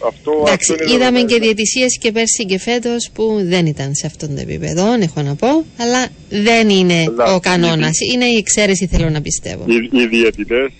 [0.07, 4.29] Αυτό, Εντάξει, αυτό είδαμε και διαιτησίες και πέρσι και φέτος που δεν ήταν σε αυτόν
[4.29, 7.97] τον επίπεδο, έχω να πω, αλλά δεν είναι ο κανόνας.
[8.13, 9.65] Είναι η εξαίρεση, θέλω να πιστεύω.
[9.67, 10.71] Οι, οι διαιτητές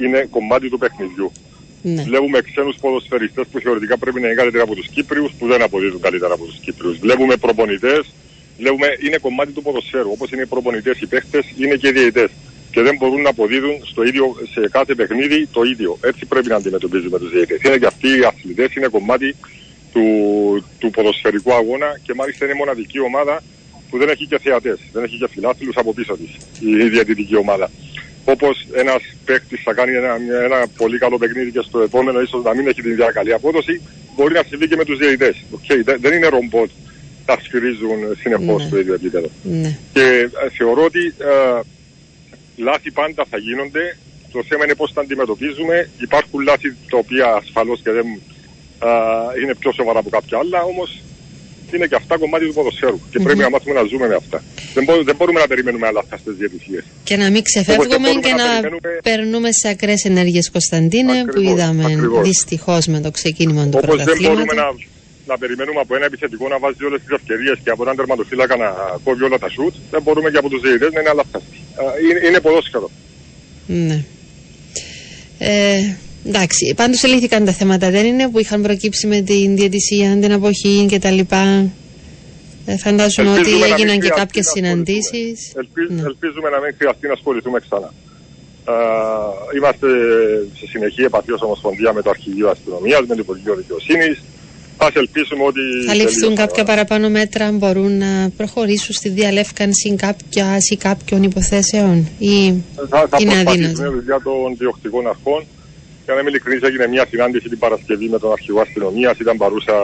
[0.00, 1.32] είναι κομμάτι του παιχνιδιού.
[1.82, 2.02] Ναι.
[2.02, 6.00] Βλέπουμε ξένους ποδοσφαιριστές που θεωρητικά πρέπει να είναι καλύτερα από τους Κύπριους, που δεν αποδίδουν
[6.00, 6.98] καλύτερα από τους Κύπριους.
[6.98, 8.14] Βλέπουμε προπονητές,
[8.58, 10.10] βλέπουμε είναι κομμάτι του ποδοσφαίρου.
[10.10, 12.30] Όπως είναι οι προπονητές, οι παίχτε, είναι και οι διαιτητές
[12.70, 15.98] και δεν μπορούν να αποδίδουν στο ίδιο, σε κάθε παιχνίδι το ίδιο.
[16.00, 17.62] Έτσι πρέπει να αντιμετωπίζουμε τους διαιτητές.
[17.62, 19.36] Είναι και αυτοί οι αθλητές, είναι κομμάτι
[19.92, 20.04] του,
[20.78, 23.42] του ποδοσφαιρικού αγώνα και μάλιστα είναι μοναδική ομάδα
[23.90, 27.70] που δεν έχει και θεατές, δεν έχει και φιλάθλους από πίσω της η διαιτητική ομάδα.
[28.24, 32.54] Όπως ένας παίκτης θα κάνει ένα, ένα πολύ καλό παιχνίδι και στο επόμενο ίσως να
[32.54, 33.80] μην έχει την ίδια καλή απόδοση,
[34.16, 35.36] μπορεί να συμβεί και με τους διαιτητές.
[35.56, 36.70] Okay, δεν είναι ρομπότ
[37.30, 38.68] τα σφυρίζουν συνεχώς ναι.
[38.68, 39.28] στο ίδιο επίπεδο.
[39.42, 39.76] Ναι.
[39.92, 40.06] Και
[40.44, 41.60] ε, θεωρώ ότι ε,
[42.56, 43.96] λάθη πάντα θα γίνονται.
[44.32, 45.90] Το θέμα είναι πώς θα αντιμετωπίζουμε.
[45.98, 48.06] Υπάρχουν λάθη τα οποία ασφαλώς και δεν
[48.78, 48.90] α,
[49.42, 51.02] είναι πιο σοβαρά από κάποια άλλα, όμως
[51.76, 53.00] είναι και αυτά κομμάτι του ποδοσφαίρου.
[53.10, 54.42] Και πρέπει να μάθουμε να ζούμε με αυτά.
[54.74, 56.84] Δεν, μπο, δεν μπορούμε να περιμένουμε άλλα αυτά στις διαιτησίες.
[57.04, 61.84] Και να μην ξεφεύγουμε και να, να περνούμε σε ακραίες ενέργειες, Κωνσταντίνε, ακριβώς, που είδαμε
[62.22, 64.18] δυστυχώς με το ξεκίνημα του πρωταθλήματος.
[64.18, 64.66] δεν μπορούμε να,
[65.26, 68.68] να περιμένουμε από ένα επιθετικό να βάζει όλες τις ευκαιρίες και από έναν τερματοφύλακα να
[69.04, 71.24] κόβει όλα τα σουτ, δεν μπορούμε και από τους διαιτητές να είναι άλλα
[72.10, 72.90] είναι, είναι ποδόσφαιρο.
[73.66, 74.04] Ναι.
[75.38, 80.32] Ε, εντάξει, πάντως ελύθηκαν τα θέματα, δεν είναι που είχαν προκύψει με την διαιτησία, την
[80.32, 81.18] αποχή κτλ.
[82.66, 85.52] Ε, φαντάζομαι ότι έγιναν και κάποιες συναντήσεις.
[85.88, 86.02] ναι.
[86.02, 87.92] Ελπίζουμε να μην χρειαστεί να ασχοληθούμε ξανά.
[88.68, 89.88] Ε, είμαστε
[90.58, 94.22] σε συνεχή επαφή ως Ομοσπονδία με το Αρχηγείο Αστυνομίας, με το Υπουργείο Δικαιοσύνης.
[94.76, 95.60] Ας ελπίσουμε ότι...
[95.86, 102.54] Θα ληφθούν κάποια παραπάνω μέτρα, μπορούν να προχωρήσουν στη διαλεύκανση κάποια ή κάποιων υποθέσεων ή
[102.88, 103.82] θα, θα είναι αδύνατο.
[103.82, 105.44] Θα δουλειά των διοκτικών αρχών.
[106.10, 109.74] Για να είμαι ειλικρινής έγινε μια συνάντηση την Παρασκευή με τον αρχηγό αστυνομίας, ήταν παρούσα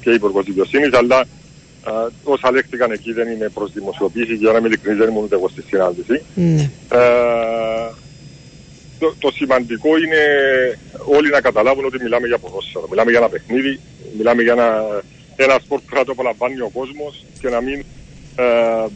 [0.00, 1.92] και η Υπουργός Δικαιοσύνης, αλλά α,
[2.22, 5.48] όσα λέχθηκαν εκεί δεν είναι προς δημοσιοποίηση, για να είμαι ειλικρινής δεν ήμουν ούτε εγώ
[5.48, 6.22] στη συνάντηση.
[6.34, 6.70] Ναι.
[6.92, 7.92] Ε,
[8.98, 10.22] το, το, σημαντικό είναι
[11.04, 12.86] όλοι να καταλάβουν ότι μιλάμε για ποδόσφαιρο.
[12.90, 13.80] Μιλάμε για ένα παιχνίδι,
[14.16, 15.02] μιλάμε για ένα,
[15.36, 17.84] ένα σπορ που θα το απολαμβάνει ο κόσμος και να μην
[18.36, 18.86] ε,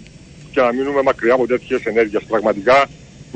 [0.51, 2.23] και να μείνουμε μακριά από τέτοιες ενέργειες.
[2.29, 2.87] Πραγματικά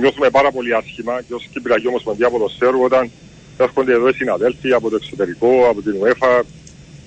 [0.00, 3.10] νιώθουμε πάρα πολύ άσχημα και ως Κυπριακή Ομοσπονδία Ποδοσφαίρου όταν
[3.58, 6.42] έρχονται εδώ οι συναδέλφοι από το εξωτερικό, από την UEFA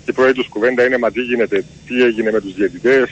[0.06, 3.10] και η πρώτη τους κουβέντα είναι μα τι γίνεται, τι έγινε με τους διαιτητές,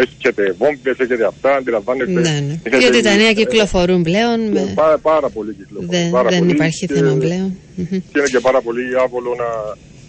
[0.00, 2.20] έχετε βόμβες, έχετε αυτά, αντιλαμβάνεστε.
[2.20, 2.78] Ναι, ναι.
[2.78, 4.40] Γιατί τα νέα κυκλοφορούν πλέον.
[4.52, 4.72] Με...
[4.74, 5.90] Πάρα, πάρα πολύ κυκλοφορούν.
[5.90, 7.56] Δεν, πάρα δεν πολύ υπάρχει και, θέμα πλέον.
[7.86, 9.48] Και είναι και πάρα πολύ άβολο να,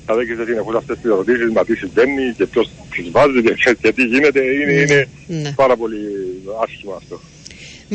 [0.07, 3.91] να δέχεσαι συνεχώς αυτές τις ερωτήσεις, μα τι συμβαίνει και ποιος τις βάζει και, και
[3.91, 4.41] τι γίνεται.
[4.41, 5.51] Είναι, ναι, είναι ναι.
[5.55, 6.01] πάρα πολύ
[6.63, 7.21] άσχημα αυτό.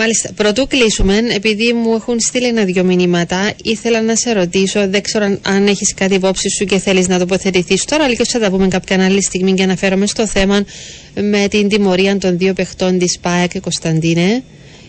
[0.01, 0.33] Μάλιστα.
[0.33, 5.67] Πρωτού κλείσουμε, επειδή μου έχουν στείλει ένα-δυο μηνύματα, ήθελα να σε ρωτήσω, δεν ξέρω αν
[5.67, 9.05] έχεις κάτι υπόψη σου και θέλεις να τοποθετηθείς τώρα, αλλά και θα τα πούμε κάποια
[9.05, 10.65] άλλη στιγμή και αναφέρομαι στο θέμα
[11.15, 14.43] με την τιμωρία των δύο παιχτών της ΠΑΕ και Κωνσταντίνε.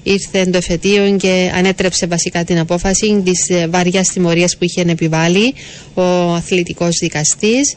[0.04, 5.54] Ήρθε το εφετείο και ανέτρεψε βασικά την απόφαση της ε, βαριά τιμωρίας που είχε επιβάλει
[5.94, 6.02] ο
[6.34, 7.76] αθλητικός δικαστής.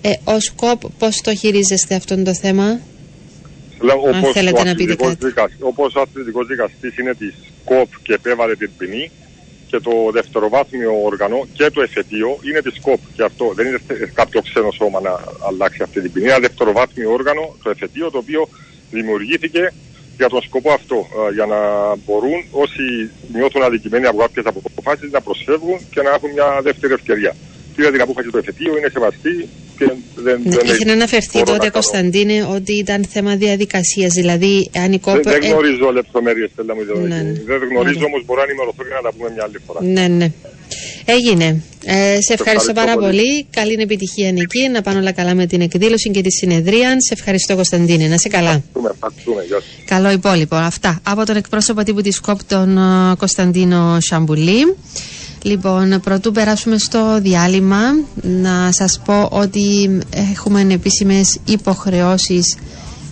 [0.00, 2.80] Ε, Ω ΚΟΠ, πώς το χειρίζεστε αυτό το θέμα,
[3.80, 5.26] όπως θέλετε ο να πείτε κάτι.
[5.26, 9.10] Δικαστής, όπως ο αθλητικός δικαστής είναι της ΚΟΠ και επέβαλε την ποινή,
[9.70, 13.00] και το δευτεροβάθμιο όργανο και το εφετείο είναι τη ΚΟΠ.
[13.14, 13.78] Και αυτό δεν είναι
[14.14, 15.12] κάποιο ξένο σώμα να
[15.48, 16.24] αλλάξει αυτή την ποινή.
[16.24, 18.48] Είναι ένα δευτεροβάθμιο όργανο, το εφετείο, το οποίο
[18.90, 19.72] δημιουργήθηκε
[20.16, 21.06] για τον σκοπό αυτό.
[21.28, 21.58] ε, Για να
[22.04, 27.34] μπορούν όσοι νιώθουν αδικημένοι από κάποιες αποφάσεις να προσφεύγουν και να έχουν μια δεύτερη ευκαιρία.
[27.78, 29.34] Πήρα την απόφαση του εφετείου, είναι σεβαστή
[29.78, 29.84] και
[30.26, 31.72] δεν, Ναι, δεν είχε να αναφερθεί μπορώ να τότε, κάνω.
[31.78, 34.12] Κωνσταντίνε, ότι ήταν θέμα διαδικασίας.
[34.20, 35.22] Δηλαδή, αν η Δεν, ΚΟΠ.
[35.22, 37.32] δεν ε, γνωρίζω λεπτομέρειες, θέλω να μου Ναι, ναι.
[37.50, 38.04] Δεν γνωρίζω Ναι.
[38.10, 39.80] όμως, μπορώ να ενημερωθώ και να τα πούμε μια άλλη φορά.
[39.96, 40.28] Ναι, ναι.
[41.16, 41.46] Έγινε.
[41.84, 43.06] Ε, σε ευχαριστώ ευχαριστώ πάρα πολύ.
[43.06, 43.46] πολύ.
[43.50, 44.68] Καλή επιτυχία εκεί.
[44.72, 46.88] Να πάνε όλα καλά με την εκδήλωση και τη συνεδρία.
[47.06, 48.06] Σε ευχαριστώ, Κωνσταντίνε.
[48.06, 48.48] Να σε καλά.
[48.50, 49.42] Ευχαριστούμε, ευχαριστούμε.
[49.48, 49.66] Γεια σας.
[49.84, 50.56] Καλό υπόλοιπο.
[50.56, 54.60] Αυτά από τον εκπρόσωπο τύπου της ΚΟΠ, τον ε, Κωνσταντίνο Σαμπουλή.
[55.42, 57.80] Λοιπόν, πρωτού περάσουμε στο διάλειμμα,
[58.22, 62.56] να σας πω ότι έχουμε επίσημες υποχρεώσεις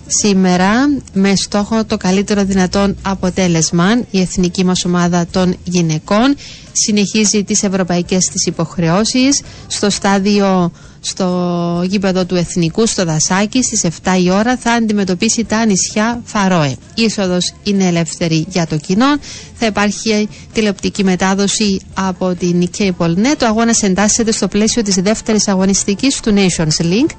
[0.07, 0.71] σήμερα
[1.13, 3.87] με στόχο το καλύτερο δυνατόν αποτέλεσμα.
[4.11, 6.35] Η εθνική μας ομάδα των γυναικών
[6.71, 14.19] συνεχίζει τις ευρωπαϊκές της υποχρεώσεις στο στάδιο στο γήπεδο του Εθνικού στο Δασάκι στις 7
[14.23, 16.75] η ώρα θα αντιμετωπίσει τα νησιά Φαρόε.
[16.95, 19.17] Η είσοδος είναι ελεύθερη για το κοινό.
[19.55, 23.41] Θα υπάρχει τηλεοπτική μετάδοση από την CableNet.
[23.41, 27.09] Ο αγώνας εντάσσεται στο πλαίσιο της δεύτερης αγωνιστικής του Nations Link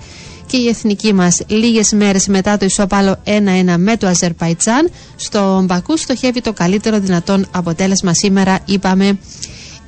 [0.46, 3.30] και η εθνική μας λίγες μέρες μετά το ισόπαλο 1-1
[3.76, 9.18] με το Αζερπαϊτζάν στο Μπακού στοχεύει το καλύτερο δυνατόν αποτέλεσμα σήμερα είπαμε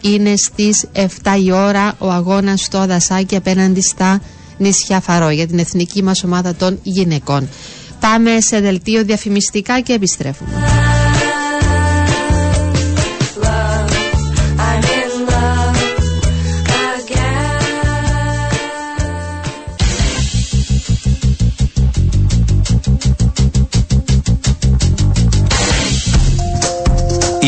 [0.01, 1.07] είναι στις 7
[1.45, 4.21] η ώρα ο αγώνας στο Δασάκι απέναντι στα
[4.59, 7.49] νησιά Φαρό για την εθνική μας ομάδα των γυναικών.
[8.01, 10.51] Πάμε σε δελτίο διαφημιστικά και επιστρέφουμε.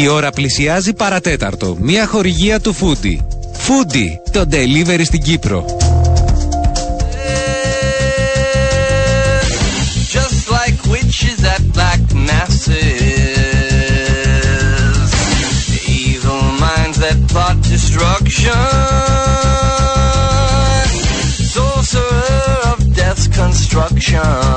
[0.03, 1.77] Η ώρα πλησιάζει παρατέταρτο.
[1.81, 3.27] Μια χορηγία του Φούντι.
[3.53, 5.65] Φούντι, το delivery στην Κύπρο.
[10.19, 12.79] just like witches at black masses,
[16.05, 18.63] evil minds that plot destruction,
[21.55, 24.52] sorcerer of death's construction.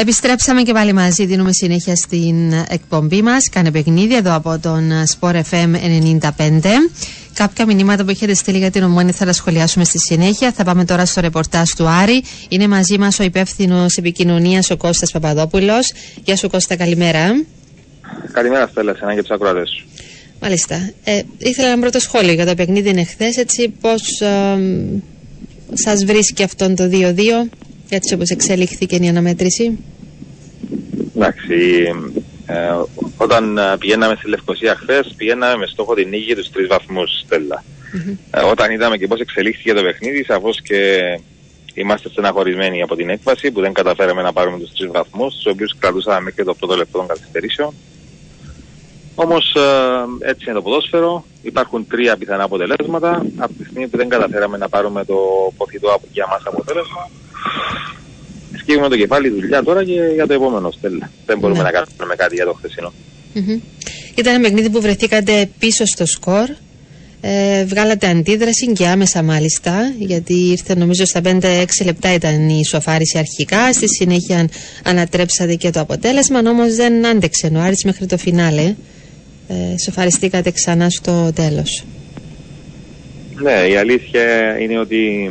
[0.00, 3.48] Επιστρέψαμε και πάλι μαζί, δίνουμε συνέχεια στην εκπομπή μας.
[3.48, 5.74] Κάνε παιχνίδι εδώ από τον Sport FM
[6.20, 6.30] 95.
[7.34, 10.52] Κάποια μηνύματα που έχετε στείλει για την ομόνη θα τα σχολιάσουμε στη συνέχεια.
[10.52, 12.22] Θα πάμε τώρα στο ρεπορτάζ του Άρη.
[12.48, 15.92] Είναι μαζί μας ο υπεύθυνος επικοινωνίας ο Κώστας Παπαδόπουλος.
[16.24, 17.44] Γεια σου Κώστα, καλημέρα.
[18.32, 19.86] Καλημέρα Στέλλα, σε ένα και τους ακροατές σου.
[20.40, 20.90] Μάλιστα.
[21.04, 23.36] Ε, ήθελα ένα πρώτο σχόλιο για το παιχνίδι είναι χθες.
[23.36, 24.58] Έτσι, πώς ε,
[25.72, 27.48] σας βρίσκει αυτόν το 2-2,
[27.90, 29.78] έτσι όπως εξελίχθηκε η αναμέτρηση.
[31.14, 31.88] Εντάξει,
[32.46, 32.82] ε,
[33.16, 37.64] όταν ε, πηγαίναμε στη Λευκοσία χθες, πηγαίναμε με στόχο την νίκη τους τρεις βαθμούς, Στέλλα.
[38.30, 41.00] Ε, όταν είδαμε και πώς εξελίχθηκε το παιχνίδι, σαφώς και
[41.74, 45.74] είμαστε στεναχωρημένοι από την έκβαση που δεν καταφέραμε να πάρουμε τους τρεις βαθμούς, τους οποίους
[45.78, 47.74] κρατούσαμε μέχρι και το πρώτο λεπτό των καθυστερήσεων.
[49.14, 49.56] Όμως
[50.20, 51.24] έτσι είναι το ποδόσφαιρο.
[51.42, 53.26] Υπάρχουν τρία πιθανά αποτελέσματα.
[53.36, 55.16] Από τη στιγμή που δεν καταφέραμε να πάρουμε το
[55.56, 57.10] ποθητό για μας αποτέλεσμα,
[58.58, 61.10] σκύβουμε το κεφάλι δουλειά τώρα και για το επόμενο στέλνα.
[61.26, 61.64] Δεν μπορούμε Ναι.
[61.64, 62.92] να κάνουμε κάτι για το χθεσινό.
[63.34, 63.58] Μμμ.
[64.14, 66.48] Ήταν ένα παιχνίδι που βρεθήκατε πίσω στο σκορ.
[67.22, 73.18] Ε, βγάλατε αντίδραση και άμεσα μάλιστα, γιατί ήρθε νομίζω στα 5-6 λεπτά ήταν η ισοφάριση
[73.18, 73.72] αρχικά.
[73.72, 74.48] Στη συνέχεια
[74.84, 78.74] ανατρέψατε και το αποτέλεσμα, όμως δεν άντεξε ο Άρης μέχρι το φινάλε.
[79.48, 81.84] Ε, σοφαριστήκατε ξανά στο τέλος.
[83.42, 85.30] Ναι, η αλήθεια είναι ότι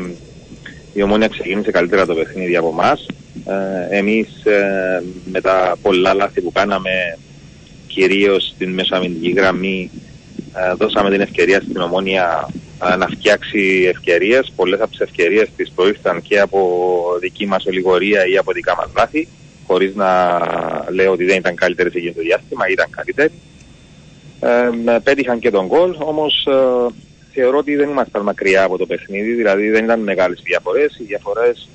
[0.93, 3.05] η Ομόνια ξεκίνησε καλύτερα το παιχνίδι από εμάς.
[3.45, 7.17] Ε, εμείς ε, με τα πολλά λάθη που κάναμε
[7.87, 9.91] κυρίως στην μεσοαμυντική γραμμή
[10.55, 12.49] ε, δώσαμε την ευκαιρία στην Ομόνια
[12.91, 14.51] ε, να φτιάξει ευκαιρίες.
[14.55, 18.89] Πολλές από τις ευκαιρίες της προήρθαν και από δική μας ολιγορία ή από δικά μας
[18.97, 19.27] λάθη
[19.69, 20.39] χωρίς να
[20.89, 23.31] λέω ότι δεν ήταν καλύτερες εκείνο το διάστημα, ήταν καλύτεροι.
[24.39, 26.93] Ε, πέτυχαν και τον γκολ, όμως ε,
[27.31, 30.97] θεωρώ ότι δεν ήμασταν μακριά από το παιχνίδι, δηλαδή δεν ήταν μεγάλες διαφορές.
[30.99, 31.69] Οι διαφορές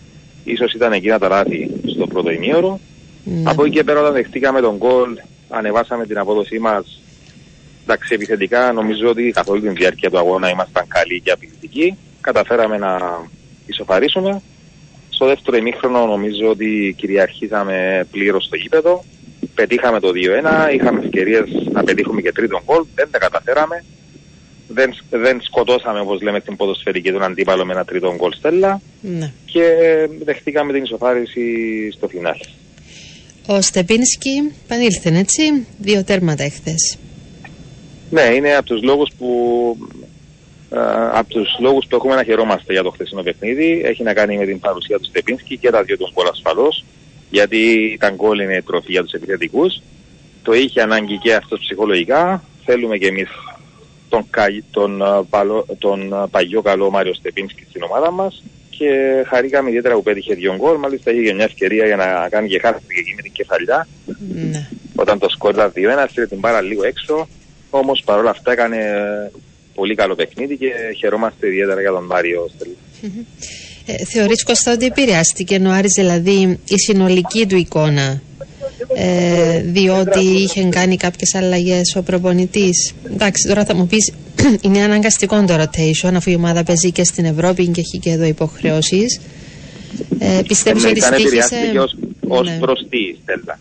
[0.44, 2.80] ίσως ήταν εκείνα τα λάθη στο πρώτο ημίωρο.
[3.24, 3.50] Ναι.
[3.50, 7.00] Από εκεί και πέρα όταν δεχτήκαμε τον γκολ, ανεβάσαμε την απόδοσή μας.
[7.82, 11.96] Εντάξει, επιθετικά νομίζω ότι καθ' όλη την διάρκεια του αγώνα ήμασταν καλοί και απειλητικοί.
[12.20, 12.98] Καταφέραμε να
[13.66, 14.42] ισοφαρίσουμε.
[15.08, 19.04] Στο δεύτερο ημίχρονο νομίζω ότι κυριαρχήσαμε πλήρως στο γήπεδο.
[19.54, 23.84] Πετύχαμε το 2-1, είχαμε ευκαιρίες να πετύχουμε και τρίτον γκολ, δεν τα καταφέραμε.
[24.68, 29.32] Δεν, δεν σκοτώσαμε, όπως λέμε, την ποδοσφαιρική τον αντίπαλο με ένα τρίτο γκολ στέλα Ναι.
[29.44, 29.62] και
[30.24, 31.42] δεχτήκαμε την ισοφάριση
[31.96, 32.44] στο φινάλι.
[33.46, 36.98] Ο Στεπίνσκι πανήλθε, έτσι; Δύο τέρματα εχθές.
[38.10, 39.28] Ναι, είναι από τους λόγους που
[40.70, 40.78] ε,
[41.12, 44.44] από τους λόγους που έχουμε να χαιρόμαστε για το χθεσινό παιχνίδι έχει να κάνει με
[44.44, 46.84] την παρουσία του Στεπίνσκι και τα δύο τους γκολ ασφαλώς
[47.30, 49.82] γιατί τα γκολ είναι τροφή για τους επιθετικούς
[50.42, 53.28] το είχε ανάγκη και αυτός ψυχολογικά θέλουμε και εμείς
[54.08, 58.88] τον, κα- τον, ε, παλο- τον ε, παγιό καλό Μάριο Στεπίνσκι στην ομάδα μας και
[59.28, 62.58] χαρήκαμε ιδιαίτερα που πέτυχε δύο γκολ μάλιστα είχε και μια ευκαιρία για να κάνει και
[62.58, 63.86] χάρτη εκεί με την κεφαλιά
[64.50, 64.68] Ναι.
[64.96, 67.28] όταν το σκορ ήταν 2-1, στείλε την μπάρα λίγο έξω.
[67.70, 69.30] Όμως παρόλα αυτά έκανε ε,
[69.74, 72.76] πολύ καλό παιχνίδι και χαιρόμαστε ιδιαίτερα για τον Μάριο Στελή.
[73.86, 78.22] Ε, θεωρείς Κώστα ότι επηρεάστηκε ο Άρης δηλαδή η συνολική του εικόνα;
[78.94, 84.12] Ε, διότι είχε κάνει κάποιες αλλαγές ο προπονητής εντάξει τώρα θα μου πεις
[84.64, 88.24] είναι αναγκαστικό το rotation αφού η ομάδα παίζει και στην Ευρώπη και έχει και εδώ
[88.24, 89.20] υποχρεώσεις
[90.18, 91.96] ε, πιστεύεις ότι ήταν επηρεάστηκε στήχησε ως,
[92.28, 92.58] ως Ναι.
[92.58, 93.58] προς τι, Στέλλα;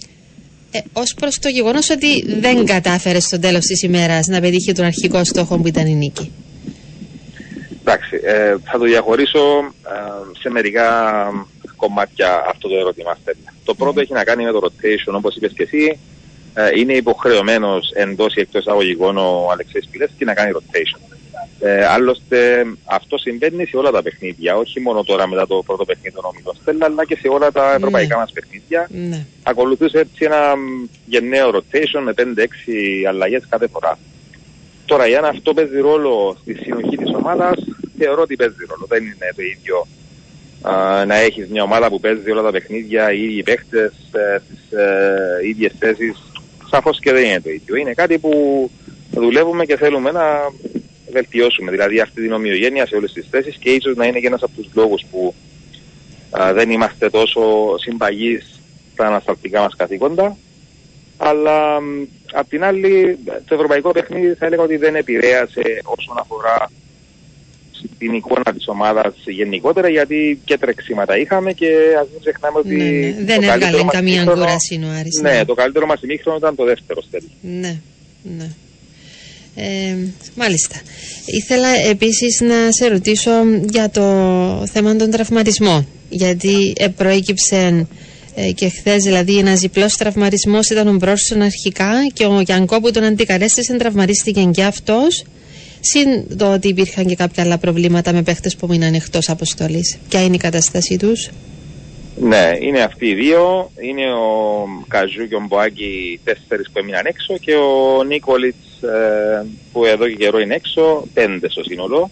[0.71, 4.85] ε, ως προς το γεγονός ότι δεν κατάφερε στο τέλος της ημέρας να πετύχει τον
[4.85, 6.31] αρχικό στόχο που ήταν η νίκη
[7.85, 9.39] Εντάξει, ε, θα το διαχωρίσω
[9.83, 10.87] ε, σε μερικά
[11.85, 13.49] κομμάτια αυτό το ερώτημα, Στέλλα.
[13.63, 15.99] Το πρώτο έχει να κάνει με το rotation, όπως είπες και εσύ.
[16.55, 21.01] Ε, είναι υποχρεωμένος εντός ή εκτός αγωγικών ο Αλεξέης Πιλέσκι να κάνει rotation.
[21.59, 26.15] Ε, άλλωστε αυτό συμβαίνει σε όλα τα παιχνίδια, όχι μόνο τώρα μετά το πρώτο παιχνίδι
[26.15, 28.21] των Ομιλών Στέλλα, αλλά και σε όλα τα ευρωπαϊκά Ναι.
[28.21, 28.87] μας παιχνίδια.
[28.91, 29.25] ναι.
[29.43, 30.59] ακολουθούσε έτσι ένα μ,
[31.05, 33.97] γενναίο rotation με 5-6 αλλαγές κάθε φορά.
[34.85, 37.55] Τώρα, για αν αυτό παίζει ρόλο στη συνοχή της ομάδας,
[37.97, 38.85] θεωρώ ότι παίζει ρόλο.
[38.87, 39.85] Δεν είναι το ίδιο α,
[41.05, 45.47] να έχεις μια ομάδα που παίζει όλα τα παιχνίδια, οι ίδιοι παίχτες, ε, στις ε,
[45.47, 46.23] ίδιες θέσεις.
[46.69, 47.75] Σαφώς και δεν είναι το ίδιο.
[47.75, 48.71] Είναι κάτι που
[49.11, 50.23] δουλεύουμε και θέλουμε να
[51.11, 51.71] βελτιώσουμε.
[51.71, 54.51] Δηλαδή αυτή την ομοιογένεια σε όλες τις θέσεις και ίσως να είναι και ένας από
[54.55, 55.33] τους λόγους που
[56.29, 57.41] α, δεν είμαστε τόσο
[57.77, 58.61] συμπαγείς
[58.93, 60.37] στα ανασταλτικά μας καθήκοντα.
[61.17, 66.71] Αλλά μ, απ' την άλλη το ευρωπαϊκό παιχνίδι θα έλεγα ότι δεν επηρέασε όσον αφορά
[67.97, 71.67] την εικόνα της ομάδας γενικότερα γιατί και τρεξίματα είχαμε και
[72.01, 73.09] ας μην ξεχνάμε ότι Ναι, ναι.
[73.11, 75.19] το Δεν καλύτερο έβγαλε μας καμία ημίχρονο- κούραση ο Άρης.
[75.21, 77.29] Ναι, το καλύτερο μας ημίχρονο ήταν το δεύτερο στέλι.
[77.41, 77.75] Ναι,
[78.37, 78.47] ναι.
[79.55, 79.95] Ε,
[80.35, 80.75] μάλιστα.
[81.25, 83.31] Ήθελα επίσης να σε ρωτήσω
[83.71, 84.01] για το
[84.71, 85.87] θέμα των τραυματισμών.
[86.09, 87.87] Γιατί ε, προέκυψε
[88.35, 92.91] ε, και χθες δηλαδή ένας διπλός τραυματισμός ήταν ο Μπρόσον αρχικά και ο Γιάνκο που
[92.91, 95.23] τον αντικαρέστησε τραυματίστηκε και αυτός.
[95.85, 99.97] Συν το ότι υπήρχαν και κάποια άλλα προβλήματα με παίχτες που μείναν εκτός αποστολής.
[100.09, 101.29] Ποια είναι η κατάστασή τους;
[102.15, 103.71] Ναι, είναι αυτοί οι δύο.
[103.79, 109.85] Είναι ο Καζού και ο Μποάκη τέσσερις που έμειναν έξω και ο Νίκολιτς ε, που
[109.85, 112.09] εδώ και καιρό είναι έξω, πέντε στο σύνολο.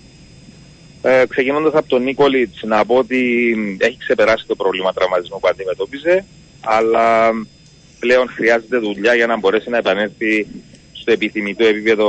[1.01, 3.19] Ε, ξεκινώντας από τον Νίκολιτς να πω ότι
[3.77, 6.25] έχει ξεπεράσει το πρόβλημα τραυματισμού που αντιμετώπιζε
[6.61, 7.31] αλλά
[7.99, 10.47] πλέον χρειάζεται δουλειά για να μπορέσει να επανέλθει
[11.01, 12.07] στο επιθυμητό επίπεδο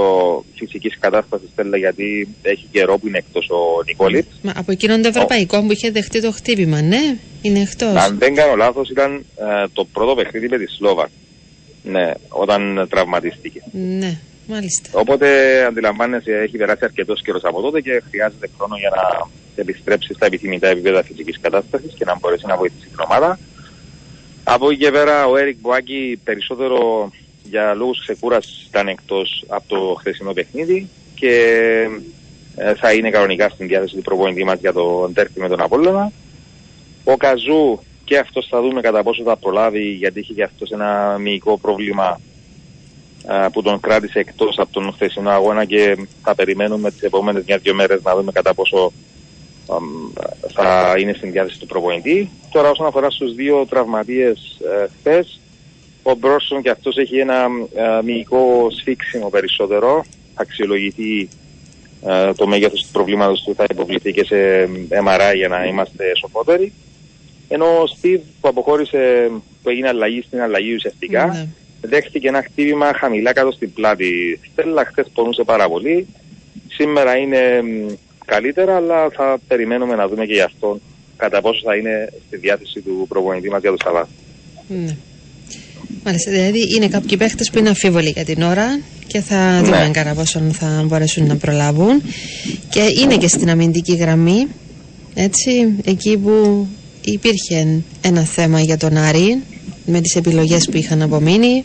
[0.54, 4.40] φυσικής κατάστασης Στέλλα γιατί έχει καιρό που είναι εκτός ο Νικόλιτς.
[4.42, 7.94] Μα από εκείνον το ευρωπαϊκό που είχε δεχτεί το χτύπημα, ναι, είναι εκτός.
[7.94, 11.10] Αν δεν κάνω λάθος ήταν ε, το πρώτο παιχνίδι με τη Σλόβα.
[11.82, 13.60] Ναι, όταν τραυματίστηκε.
[13.72, 14.88] Ναι, μάλιστα.
[14.92, 15.28] Οπότε
[15.64, 19.28] αντιλαμβάνεσαι έχει περάσει αρκετός καιρός από τότε και χρειάζεται χρόνο για να
[19.62, 23.38] επιστρέψει στα επιθυμητά επίπεδα φυσικής κατάστασης και να μπορέσει να βοηθήσει την ομάδα.
[24.44, 27.10] Από εκεί και πέρα ο Έρικ Μποάκη περισσότερο
[27.44, 31.34] για λόγους ξεκούρασης ήταν εκτός από το χθεσινό παιχνίδι και
[32.56, 36.12] ε, θα είναι κανονικά στην διάθεση του προπονητή μας για το ντέρπι με τον Απόλλωνα.
[37.04, 41.18] Ο Καζού και αυτός θα δούμε κατά πόσο θα προλάβει γιατί είχε και αυτός ένα
[41.18, 42.20] μυϊκό πρόβλημα
[43.26, 47.74] α, που τον κράτησε εκτός από τον χθεσινό αγώνα και θα περιμένουμε τις επόμενες μια-δυο
[47.74, 48.92] μέρες να δούμε κατά πόσο
[49.68, 49.84] αμ,
[50.52, 52.30] θα είναι στην διάθεση του προπονητή.
[52.50, 55.40] Τώρα όσον αφορά στους δύο τραυματίες ε, χθες,
[56.02, 61.28] ο Μπρόσον και αυτός έχει ένα α, μυϊκό σφίξιμο περισσότερο, αξιολογηθεί
[62.06, 64.68] ε, το μέγεθος του προβλήματος του θα υποβληθεί και σε
[65.04, 66.72] MRI για να είμαστε σοφότεροι.
[67.48, 69.30] Ενώ ο Στίβ που αποχώρησε,
[69.62, 71.46] που έγινε αλλαγή στην αλλαγή ουσιαστικά, Ναι.
[71.80, 74.40] δέχτηκε ένα χτύπημα χαμηλά κάτω στην πλάτη.
[74.52, 76.06] Στέλλα χθες πονούσε πάρα πολύ.
[76.68, 77.92] Σήμερα είναι μ,
[78.24, 80.80] καλύτερα, αλλά θα περιμένουμε να δούμε και γι' αυτό
[81.16, 84.06] κατά πόσο θα είναι στη διάθεση του προπονητή μας για το Σαββάτ.
[84.68, 84.96] Ναι.
[86.04, 89.66] Μάλιστα, δηλαδή είναι κάποιοι παίχτες που είναι αμφίβολοι για την ώρα και θα Ναι.
[89.66, 92.02] δούμε κατά πόσον θα μπορέσουν να προλάβουν.
[92.68, 94.46] Και είναι και στην αμυντική γραμμή
[95.14, 96.66] έτσι, εκεί που
[97.04, 99.42] υπήρχε ένα θέμα για τον Άρη
[99.86, 101.64] με τις επιλογές που είχαν απομείνει.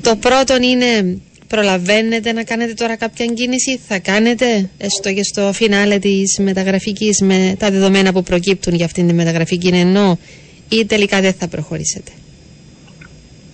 [0.00, 5.98] Το πρώτο είναι προλαβαίνετε να κάνετε τώρα κάποια κίνηση, θα κάνετε έστω και στο φινάλε
[5.98, 10.18] της μεταγραφικής με τα δεδομένα που προκύπτουν για αυτήν τη μεταγραφική ενώ
[10.68, 12.10] ή τελικά δεν θα προχωρήσετε.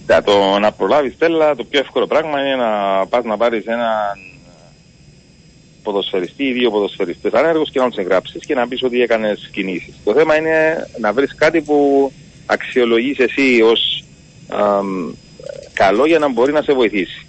[0.09, 4.19] Για το να προλάβεις Στέλλα, το πιο εύκολο πράγμα είναι να πας να πάρεις έναν
[5.83, 9.95] ποδοσφαιριστή ή δύο ποδοσφαιριστές ανέργους και να τους εγγράψεις και να πεις ότι έκανες κινήσεις.
[10.05, 12.11] Το θέμα είναι να βρεις κάτι που
[12.47, 14.05] αξιολογείς εσύ ως
[15.73, 17.27] καλό για να μπορεί να σε βοηθήσει.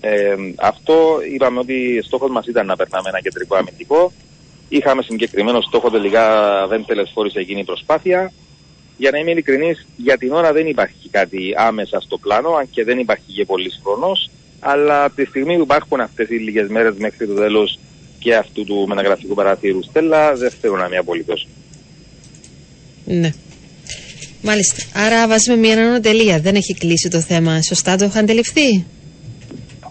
[0.00, 4.12] Ε, αυτό είπαμε ότι στόχος μας ήταν να περνάμε ένα κεντρικό αμυντικό.
[4.68, 6.26] Είχαμε συγκεκριμένο στόχο, τελικά
[6.66, 8.32] δεν τελεσφόρησε εκείνη η προσπάθεια.
[8.96, 12.84] Για να είμαι ειλικρινής, για την ώρα δεν υπάρχει κάτι άμεσα στο πλάνο, αν και
[12.84, 14.30] δεν υπάρχει και πολύς χρόνος.
[14.60, 17.78] Αλλά από τη στιγμή που υπάρχουν αυτές οι λίγες μέρες μέχρι το τέλος
[18.18, 21.46] και αυτού του μεταγραφικού παραθύρου Στέλλα, δεν θέλω να είμαι απολύτως.
[23.04, 23.32] Ναι.
[24.42, 24.82] Μάλιστα.
[24.94, 26.38] Άρα βάζουμε μια ανανοτελεία.
[26.40, 27.62] Δεν έχει κλείσει το θέμα.
[27.62, 28.84] Σωστά το έχω αντιληφθεί.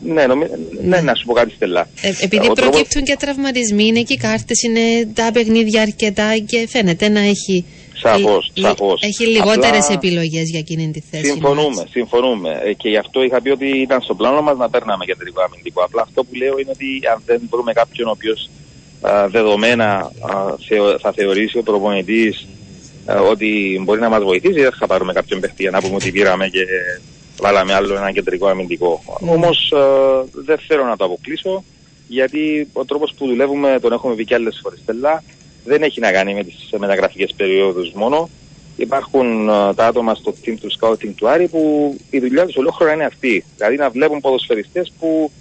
[0.06, 0.46] Ναι, νομι...
[0.82, 0.88] ναι.
[0.96, 1.90] ναι, να σου πω κάτι Στέλλα.
[2.02, 6.38] Ε, επειδή Ο προκύπτουν τρόπος- και τραυματισμοί, είναι και οι κάρτες, είναι τα παιχνίδια αρκετά
[6.38, 7.66] και φαίνεται να έχει.
[8.02, 9.02] Σαφώς, λι- σαφώς.
[9.02, 11.26] Έχει λιγότερες Απλά- επιλογές για εκείνη τη θέση.
[11.26, 12.62] Συμφωνούμε, συμφωνούμε.
[12.66, 15.84] Ε, και γι' αυτό είχα πει ότι ήταν στο πλάνο μας να παίρναμε κεντρικό αμυντικό.
[15.84, 18.50] Απλά αυτό που λέω είναι ότι αν δεν βρούμε κάποιον ο οποίος
[19.30, 19.86] δεδομένα
[20.20, 22.48] α, θεω- θα θεωρήσει ο προπονητής
[23.32, 26.48] ότι μπορεί να μας βοηθήσει, δεν θα πάρουμε κάποιον παίχτη για να πούμε ότι πήραμε
[26.48, 26.66] και
[27.42, 29.04] βάλαμε άλλο ένα κεντρικό αμυντικό.
[29.20, 29.32] Ναι.
[29.32, 29.74] Όμως
[30.46, 31.64] δεν θέλω να το αποκλείσω
[32.08, 35.24] γιατί ο τρόπος που δουλεύουμε, τον έχουμε πει και άλλες φορές Στέλλα,
[35.64, 38.30] δεν έχει να κάνει με τις μεταγραφικές περιόδους μόνο.
[38.76, 42.94] Υπάρχουν ε, τα άτομα στο team του scouting του Άρη που η δουλειά τους ολόκληρα
[42.94, 43.46] είναι αυτή.
[43.56, 45.32] Δηλαδή να βλέπουν ποδοσφαιριστές που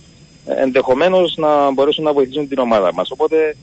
[0.46, 3.10] ενδεχομένως να μπορέσουν να βοηθήσουν την ομάδα μας.
[3.10, 3.56] Οπότε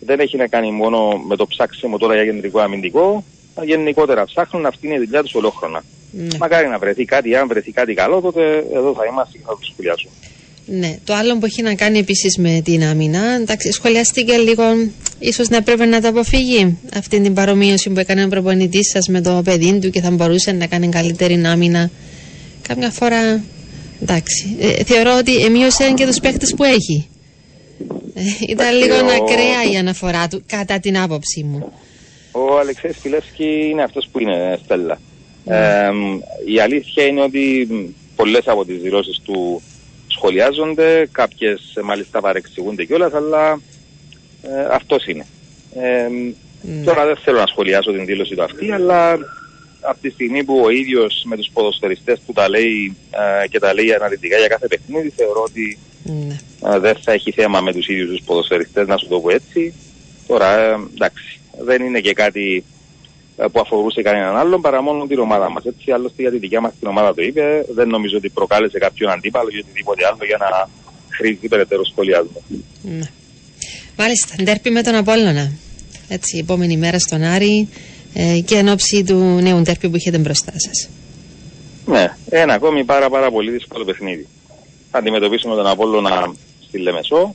[0.00, 3.24] δεν έχει να κάνει μόνο με το ψάξιμο τώρα για κεντρικό αμυντικό.
[3.62, 5.82] Γενικότερα ψάχνουν, αυτή είναι η δουλειά τους ολόχρονα.
[6.10, 6.26] Ναι.
[6.38, 9.58] Μακάρι να βρεθεί κάτι, αν βρεθεί κάτι καλό, τότε εδώ θα είμαστε και θα το
[9.72, 10.12] σχολιάσουμε.
[10.66, 14.62] Ναι, το άλλο που έχει να κάνει επίσης με την άμυνα, εντάξει, σχολιάστηκε λίγο,
[15.18, 19.20] ίσως να έπρεπε να το αποφύγει αυτή την παρομοίωση που έκανε ο προπονητής σας με
[19.20, 21.90] το παιδί του και θα μπορούσε να κάνει καλύτερη άμυνα.
[22.68, 23.44] Κάμια φορά,
[24.02, 24.56] εντάξει.
[24.60, 27.08] Ε, θεωρώ ότι μείωσε και τους παίχτες που έχει.
[28.14, 31.72] Ε, ήταν Εντάξει, λίγο ο- ακραία η αναφορά του, κατά την άποψή μου.
[32.32, 35.00] Ο Αλεξέης Πιλεύσκη είναι αυτός που είναι Στέλλα.
[35.46, 35.88] Ε,
[36.54, 37.74] η αλήθεια είναι ότι μ,
[38.16, 39.62] πολλές από τις δηλώσεις του
[40.16, 43.60] σχολιάζονται, κάποιες ε, μάλιστα παρεξηγούνται κιόλας, αλλά
[44.42, 45.26] ε, αυτός είναι.
[45.74, 46.08] Ε,
[46.66, 46.84] Ναι.
[46.84, 49.12] Τώρα δεν θέλω να σχολιάσω την δήλωση του αυτή, αλλά
[49.80, 52.96] από τη στιγμή που ο ίδιος με τους ποδοσφαιριστές του τα λέει
[53.42, 56.36] ε, και τα λέει αναλυτικά για κάθε παιχνίδι, θεωρώ ότι Ναι.
[56.74, 59.74] ε, δεν θα έχει θέμα με τους ίδιους τους ποδοσφαιριστές, να σου το πω έτσι.
[60.26, 62.73] Τώρα, ε, εντάξει, δεν είναι και κάτι ε,
[63.36, 65.64] που αφορούσε κανέναν άλλον παρά μόνο την ομάδα μας.
[65.64, 69.10] Έτσι, άλλωστε για τη δικιά μας την ομάδα το είπε, δεν νομίζω ότι προκάλεσε κάποιον
[69.10, 70.68] αντίπαλο ή οτιδήποτε άλλο για να
[71.16, 72.40] χρήζει περαιτέρω σχολιάσμα.
[72.82, 73.08] ναι.
[73.96, 75.52] Μάλιστα, ντέρπι με τον Απόλλωνα.
[76.08, 77.68] Έτσι, η επόμενη μέρα στον Άρη
[78.14, 80.88] ε, και εν ώψη του νέου ντέρπι που έχετε μπροστά σας.
[81.86, 84.26] Ναι, ένα ακόμη πάρα πάρα πολύ δύσκολο παιχνίδι.
[84.90, 86.34] Θα αντιμετωπίσουμε τον Απόλλωνα
[86.66, 87.34] στη Λεμεσό.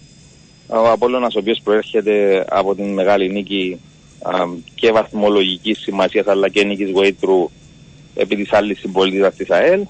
[0.67, 3.88] Ο Απόλλωνας ο οποίος προέρχεται από την μεγάλη νίκη α,
[4.75, 7.49] και βαθμολογική σημασία αλλά και νίκης Γουέιτρου
[8.15, 9.85] επί της άλλης συμπολίτας της ΑΕΛ.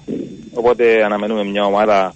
[0.54, 2.14] Οπότε αναμένουμε μια ομάδα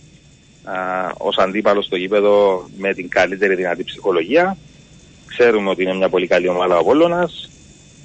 [0.64, 0.74] α,
[1.18, 4.56] ως αντίπαλος στο γήπεδο με την καλύτερη δυνατή ψυχολογία.
[5.26, 7.50] Ξέρουμε ότι είναι μια πολύ καλή ομάδα ο Απόλλωνας.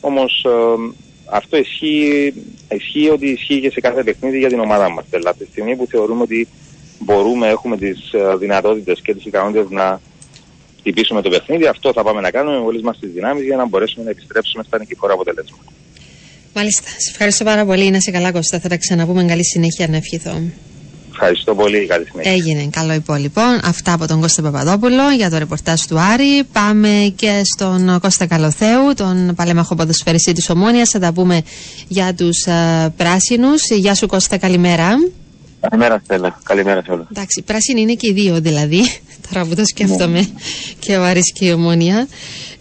[0.01, 0.93] Όμως ε,
[1.32, 2.34] αυτό ισχύει,
[2.72, 5.05] ισχύει ότι ισχύει και σε κάθε παιχνίδι για την ομάδα μας.
[5.10, 6.47] Δηλαδή, από τη στιγμή που θεωρούμε ότι
[6.99, 10.01] μπορούμε, έχουμε τις ε, δυνατότητες και τις ικανότητες να
[10.89, 13.67] χτυπήσουμε το παιχνίδι, αυτό θα πάμε να κάνουμε με όλες μας τις δυνάμεις για να
[13.67, 15.63] μπορέσουμε να επιστρέψουμε στα νικηφόρα αποτελέσματα.
[16.53, 16.87] Μάλιστα.
[16.97, 17.89] Σε ευχαριστώ πάρα πολύ.
[17.89, 18.59] Να είσαι καλά, Κώστα.
[18.59, 19.23] Θα τα ξαναπούμε.
[19.23, 20.41] Καλή συνέχεια να ευχηθώ.
[21.11, 21.85] Ευχαριστώ πολύ.
[21.85, 22.31] Καλή συνέχεια.
[22.31, 23.41] Έγινε καλό υπόλοιπο.
[23.63, 26.43] Αυτά από τον Κώστα Παπαδόπουλο για το ρεπορτάζ του Άρη.
[26.51, 30.89] Πάμε και στον Κώστα Καλοθέου, τον παλέμαχο ποδοσφαιριστή της Ομόνιας.
[30.89, 31.41] Θα τα πούμε
[31.87, 33.69] για τους ε, πράσινους.
[33.69, 34.89] Γεια σου Κώστα, καλημέρα.
[35.59, 37.07] Καλημέρα Στέλλα, καλημέρα σε όλους.
[37.11, 38.81] Εντάξει, πράσινοι είναι και οι δύο δηλαδή.
[39.34, 40.30] Τώρα που το σκέφτομαι
[40.80, 42.07] και ο Άρης και η Ομόνια.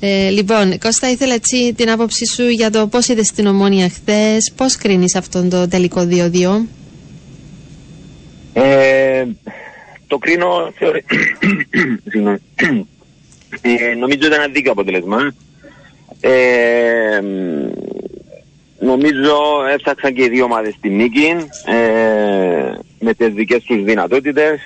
[0.00, 4.52] Ε, λοιπόν, Κώστα, ήθελα έτσι την άποψή σου για το πώς είδες την Ομόνια χθες,
[4.56, 6.66] πώς κρίνεις αυτόν το τελικό 2-2.
[8.52, 9.24] Ε,
[10.06, 11.04] το κρίνω, θεωρεί...
[12.10, 12.38] Συγγνώμη.
[13.60, 15.34] ε, νομίζω ήταν ένα δίκαιο αποτέλεσμα.
[16.20, 19.36] Ε, μ, νομίζω
[19.72, 21.26] έφταξαν και οι δύο ομάδες στη νίκη
[21.66, 24.60] ε, με τις δικές τους δυνατότητες,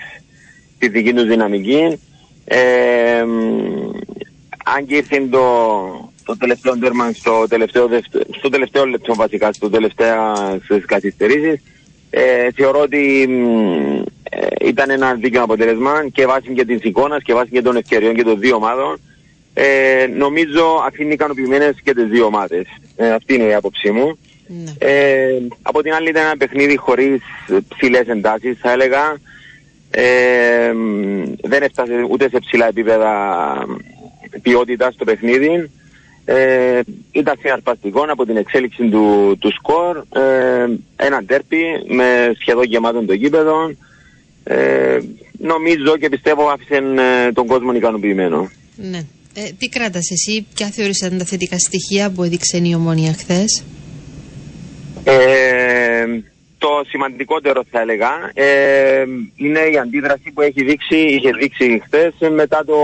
[0.83, 2.01] τη δική τους δυναμική.
[2.45, 3.91] Ε, μ,
[4.64, 5.47] αν και ήρθε το,
[6.24, 11.62] το τελευταίο τέρμα στο τελευταίο, δευτε- στο τελευταίο λεπτό βασικά, στο τελευταία στις καθυστερήσεις.
[12.11, 17.33] Ε, θεωρώ ότι μ, ε, ήταν ένα δίκαιο αποτέλεσμα και βάσει και της εικόνας και
[17.33, 19.01] βάσει και των ευκαιριών και των δύο ομάδων.
[19.55, 22.64] Ε, νομίζω αφήνει ικανοποιημένες και τις δύο ομάδες.
[22.97, 24.18] Ε, αυτή είναι η άποψή μου.
[24.47, 24.72] Ναι.
[24.78, 27.20] Ε, από την άλλη ήταν ένα παιχνίδι χωρίς
[27.68, 29.16] ψηλές εντάσεις θα έλεγα.
[29.95, 33.12] Ε, μ, δεν έφτασε ούτε σε ψηλά επίπεδα
[34.43, 35.70] ποιότητας στο παιχνίδι.
[36.24, 36.80] Ε,
[37.12, 39.97] ήταν συναρπαστικό από την εξέλιξη του, του σκορ.
[39.97, 40.66] Ε,
[40.97, 43.74] ένα τέρπι με σχεδόν γεμάτο το γήπεδο.
[44.45, 44.99] Ε,
[45.38, 46.74] νομίζω και πιστεύω άφησε
[47.26, 48.51] ε, τον κόσμο ικανοποιημένο.
[48.76, 49.01] Ναι.
[49.34, 53.64] Ε, τι κράτας εσύ, ποια θεωρείς ήταν τα θετικά στοιχεία που έδειξε η ομόνια χθες;
[55.05, 56.05] Ε,
[56.64, 59.04] το σημαντικότερο θα έλεγα ε,
[59.36, 62.76] είναι η αντίδραση που έχει δείξει, είχε δείξει χθες μετά το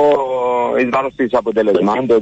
[0.80, 2.18] εις βάρος της αποτέλεσμα, το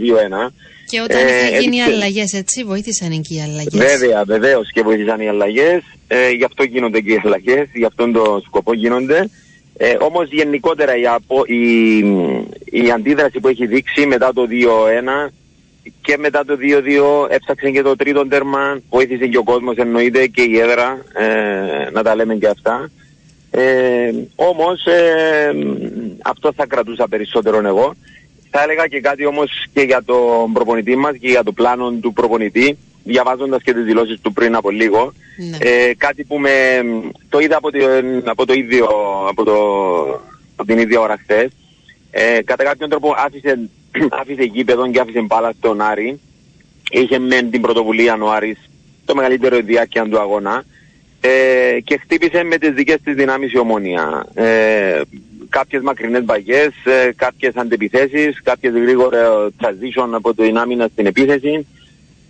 [0.48, 0.52] 2-1.
[0.90, 4.72] Και όταν Ε, είχαν γίνει οι έδειξε- αλλαγές, έτσι, βοήθησαν εκεί οι αλλαγές; Βέβαια, βεβαίως
[4.72, 5.82] και βοήθησαν οι αλλαγές.
[6.08, 9.30] Ε, γι' αυτό γίνονται και οι αλλαγές, γι' αυτόν τον σκοπό γίνονται.
[9.78, 11.98] Ε, Όμως γενικότερα η, απο, η,
[12.82, 15.32] η αντίδραση που έχει δείξει μετά το 2-1
[16.02, 20.42] και μετά το 2-2 έψαξε και το τρίτο τέρμα, βοήθησε και ο κόσμος εννοείται και
[20.42, 22.90] η έδρα, ε, να τα λέμε και αυτά.
[23.50, 25.52] Ε, όμως ε,
[26.22, 27.94] αυτό θα κρατούσα περισσότερο εγώ.
[28.50, 32.12] Θα έλεγα και κάτι όμως και για τον προπονητή μας και για το πλάνο του
[32.12, 35.12] προπονητή, διαβάζοντας και τις δηλώσεις του πριν από λίγο.
[35.50, 35.56] Ναι.
[35.70, 36.50] Ε, κάτι που με,
[37.28, 38.88] το είδα από, την- από, το ίδιο,
[39.28, 39.54] από, το,
[40.56, 41.48] από την ίδια ώρα χθες.
[42.10, 43.58] Ε, κατά κάποιον τρόπο άφησε,
[44.20, 46.20] άφησε γήπεδο και άφησε μπάλα στον Άρη.
[46.90, 48.58] Είχε με την πρωτοβουλία ο Άρης
[49.04, 50.64] το μεγαλύτερο διάρκεια του αγώνα
[51.20, 54.26] ε, και χτύπησε με τις δικές της δυνάμεις η ομόνια.
[54.34, 55.00] Ε,
[55.48, 61.66] κάποιες μακρινές μπαγιές, ε, κάποιες αντεπιθέσεις, κάποιες γρήγορα transition από το άμυνα στην επίθεση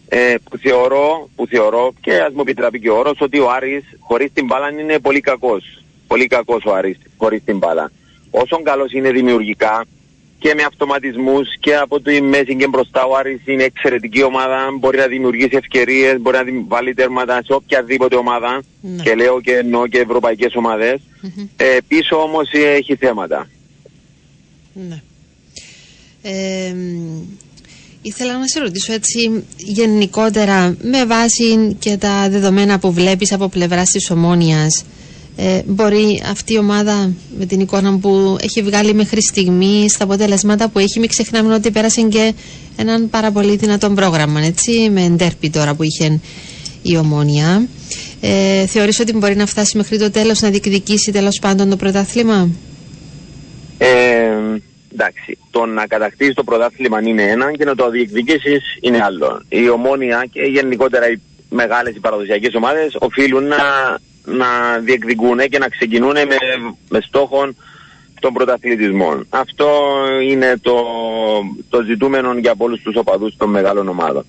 [0.08, 3.84] ε, που, θεωρώ, που θεωρώ και ας μου επιτραπεί και ο όρος ότι ο Άρης
[3.98, 5.82] χωρίς την μπάλα είναι πολύ κακός.
[6.06, 7.90] Πολύ κακός ο Άρης χωρίς την μπάλα.
[8.30, 9.84] Όσο καλός είναι δημιουργικά
[10.46, 14.98] και με αυτοματισμούς και από τη μέση και μπροστά ο Άρης είναι εξαιρετική ομάδα, μπορεί
[14.98, 19.02] να δημιουργήσει ευκαιρίες, μπορεί να δημ- βάλει τέρματα σε οποιαδήποτε ομάδα Ναι.
[19.02, 21.00] και λέω και εννοώ και ευρωπαϊκές ομάδες.
[21.20, 21.46] Μμμ.
[21.56, 23.48] Ε, πίσω όμως ε, έχει θέματα.
[24.72, 25.02] Ναι.
[26.22, 27.20] Ε, μ,
[28.02, 33.90] ήθελα να σε ρωτήσω έτσι γενικότερα με βάση και τα δεδομένα που βλέπεις από πλευράς
[33.90, 34.84] της Ομόνιας
[35.36, 40.68] ε, μπορεί αυτή η ομάδα με την εικόνα που έχει βγάλει μέχρι στιγμή στα αποτελέσματα
[40.68, 42.34] που έχει μην ξεχνάμε ότι πέρασε και
[42.76, 46.20] έναν πάρα πολύ δυνατό πρόγραμμα έτσι με ντέρπι τώρα που είχε
[46.82, 47.68] η Ομόνια
[48.20, 52.48] ε, θεωρείς ότι μπορεί να φτάσει μέχρι το τέλος να διεκδικήσει τέλος πάντων το πρωτάθλημα;
[53.78, 53.86] Ε,
[54.92, 59.42] εντάξει, το να κατακτήσεις το πρωτάθλημα είναι ένα και να το διεκδικήσεις είναι άλλο.
[59.48, 61.20] Η ομόνια και γενικότερα οι
[61.50, 63.56] μεγάλες οι παραδοσιακές ομάδες οφείλουν να,
[64.26, 66.36] να διεκδικούν και να ξεκινούν με,
[66.88, 67.48] με στόχο
[68.20, 69.20] τον πρωταθλητισμό.
[69.28, 69.68] Αυτό
[70.22, 70.74] είναι το,
[71.68, 74.24] το ζητούμενο για όλου τους οπαδούς των μεγάλων ομάδων.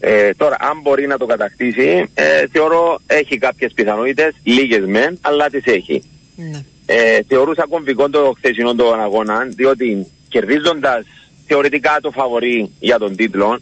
[0.00, 5.48] Ε, τώρα, αν μπορεί να το κατακτήσει, ε, θεωρώ έχει κάποιες πιθανότητες, λίγες μεν, αλλά
[5.48, 6.02] τις έχει
[6.36, 6.64] ναι.
[6.86, 11.06] ε, θεωρούσα κομβικό το χθεσινό τον αγώνα, διότι κερδίζοντας
[11.46, 13.60] θεωρητικά το φαβορή για τον τίτλο,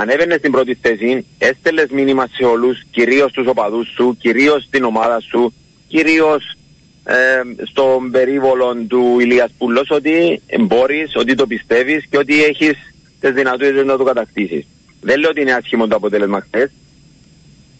[0.00, 5.20] ανέβαινε στην πρώτη θέση, έστελε μήνυμα σε όλους, κυρίως τους οπαδούς σου, κυρίως στην ομάδα
[5.20, 5.54] σου,
[5.88, 6.56] κυρίως
[7.04, 12.74] ε, στον περίβολο του Ηλίας Πούλος ότι μπορείς, ότι το πιστεύεις και ότι έχεις
[13.20, 14.66] τις δυνατότητες να το κατακτήσεις.
[15.00, 16.70] Δεν λέω ότι είναι άσχημο το αποτέλεσμα χθες,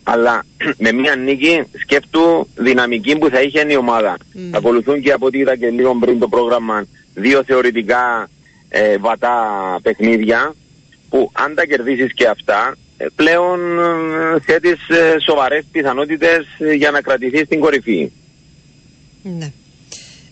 [0.02, 0.44] αλλά
[0.84, 4.16] με μια νίκη σκέφτου δυναμική που θα είχε η ομάδα.
[4.16, 4.38] Mm.
[4.50, 8.28] Θα ακολουθούν και από ό,τι είδα και λίγο πριν το πρόγραμμα δύο θεωρητικά
[8.68, 9.36] ε, βατά
[9.82, 10.54] παιχνίδια
[11.10, 16.90] που αν τα κερδίσεις και αυτά ε, πλέον ε, θέτεις ε, σοβαρές πιθανότητες ε, για
[16.90, 18.10] να κρατηθείς στην κορυφή.
[19.22, 19.52] Ναι.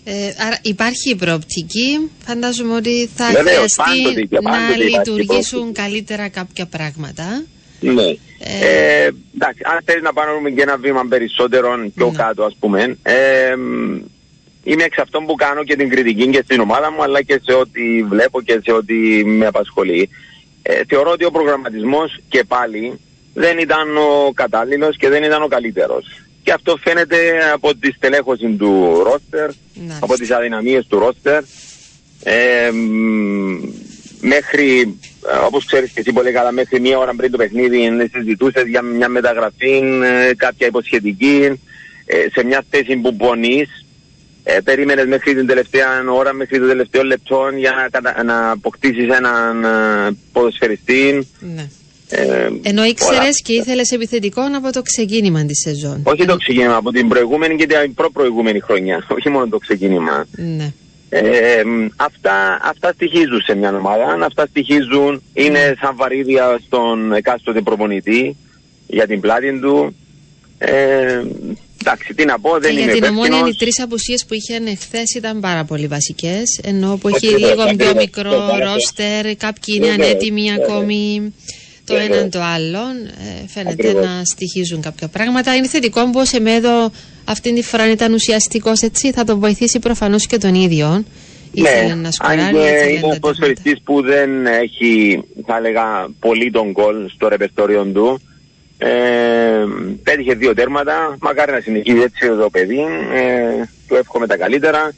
[0.05, 2.11] Ε, άρα υπάρχει η προοπτική.
[2.27, 5.81] Φαντάζομαι ότι θα Βεβαίως, χρειαστεί πάντοτε και να πάντοτε υπάρχει λειτουργήσουν προοπτική.
[5.83, 7.45] καλύτερα κάποια πράγματα.
[7.81, 8.03] Ναι.
[8.03, 12.17] Ε, Ε, εντάξει, αν θέλεις να πάρουμε και ένα βήμα περισσότερο πιο Ναι.
[12.17, 13.97] κάτω ας πούμε, ε, μ,
[14.65, 17.53] είμαι εξ αυτών που κάνω και την κριτική και στην ομάδα μου αλλά και σε
[17.55, 20.09] ό,τι βλέπω και σε ό,τι με απασχολεί.
[20.71, 22.99] Ε, θεωρώ ότι ο προγραμματισμός και πάλι
[23.35, 26.21] δεν ήταν ο κατάλληλος και δεν ήταν ο καλύτερος.
[26.43, 27.17] Και αυτό φαίνεται
[27.53, 29.99] από τη στελέχωση του ρόστερ, Να.
[30.01, 31.43] από τις αδυναμίες του ρόστερ.
[32.23, 33.61] Ε, μ,
[34.21, 34.99] μέχρι,
[35.33, 38.83] ε, όπως ξέρεις και εσύ πολύ καλά, μέχρι μία ώρα πριν το παιχνίδι συζητούσες για
[38.83, 41.61] μια μεταγραφή, ε, κάποια υποσχετική,
[42.07, 43.87] ε, σε μια θέση που πονείς.
[44.51, 49.09] Ε, περίμενες μέχρι την τελευταία ώρα, μέχρι το τελευταίο λεπτό για να, κατα- να αποκτήσεις
[49.17, 51.29] έναν ε, ποδοσφαιριστή.
[51.55, 51.69] Ναι.
[52.11, 53.31] Ε, Ενώ ήξερες όλα.
[53.45, 56.01] και ήθελες επιθετικό από το ξεκίνημα της σεζόν.
[56.05, 59.07] Όχι το ξεκίνημα, από την προηγούμενη και την προ-προηγούμενη χρονιά.
[59.19, 60.27] Όχι μόνο το ξεκίνημα.
[60.37, 60.73] Ναι.
[61.11, 67.61] Ε, μ, αυτά, αυτά στοιχίζουν σε μια ομάδα, αυτά στοιχίζουν, είναι σαν βαρύδια στον εκάστοτε
[67.61, 68.37] προπονητή
[68.87, 69.97] για την πλάτη του.
[70.59, 71.23] Ε,
[71.81, 73.55] εντάξει, τι να πω, δεν και είμαι για την ομόνια υπεύθυνος.
[73.55, 76.61] οι τρεις απουσίες που είχε χθε ήταν πάρα πολύ βασικές.
[76.63, 77.95] Ενώ που έχει Ακριβώς, λίγο πιο ακριβώς.
[77.95, 78.73] μικρό Ακριβώς.
[78.73, 80.69] ρόστερ, κάποιοι είναι Βεβαίως, ανέτοιμοι βεβαίως.
[80.71, 81.33] ακόμη
[81.85, 82.17] το Βεβαίως.
[82.17, 82.79] έναν το άλλο.
[82.79, 84.05] Ε, φαίνεται Ακριβώς.
[84.07, 85.55] να στοιχίζουν κάποια πράγματα.
[85.57, 86.91] Είναι θετικό που ο Σεμέδο
[87.25, 89.13] αυτή τη φορά ήταν ουσιαστικός έτσι.
[89.13, 91.05] Θα τον βοηθήσει προφανώς και τον ίδιο.
[91.53, 92.41] Ήθελε Ναι, να αν σκοράρει.
[92.41, 96.97] και ήθελε είναι να ένα τα ποδοσφαιριστής που δεν έχει, θα έλεγα, πολύ τον γκολ
[97.15, 98.21] στο ρεπερτόριο του.
[98.79, 99.65] Ε,
[100.03, 102.81] πέτυχε δύο τέρματα, μακάρι να συνεχίσει έτσι το παιδί,
[103.15, 104.93] ε, του εύχομαι τα καλύτερα.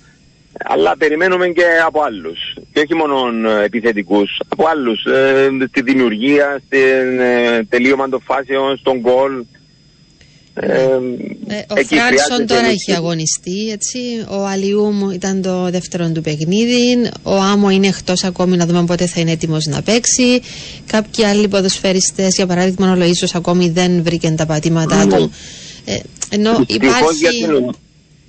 [0.64, 6.60] Αλλά περιμένουμε και από άλλους, και όχι μόνο ε, επιθετικούς, από άλλους, ε, στη δημιουργία,
[6.66, 9.44] στην ε, τελείωμα των φάσεων, στον γκολ.
[10.54, 10.68] Ε,
[11.52, 12.90] Ε, ο εκεί Φράνσον χρειάζεται τώρα ενίσχυση.
[12.90, 13.98] έχει αγωνιστεί, έτσι.
[14.28, 17.10] Ο Αλιούμ ήταν το δεύτερο του παιχνίδι.
[17.22, 20.40] Ο Άμο είναι εκτός ακόμη να δούμε πότε θα είναι έτοιμος να παίξει.
[20.86, 25.16] Κάποιοι άλλοι ποδοσφαιριστές, για παράδειγμα ο Λοίσο, ακόμη δεν βρήκαν τα πατήματά Ναι.
[25.16, 25.32] του.
[25.84, 25.96] Ε,
[26.30, 27.18] ενώ Δυστυχώς υπάρχει.
[27.18, 27.74] για την,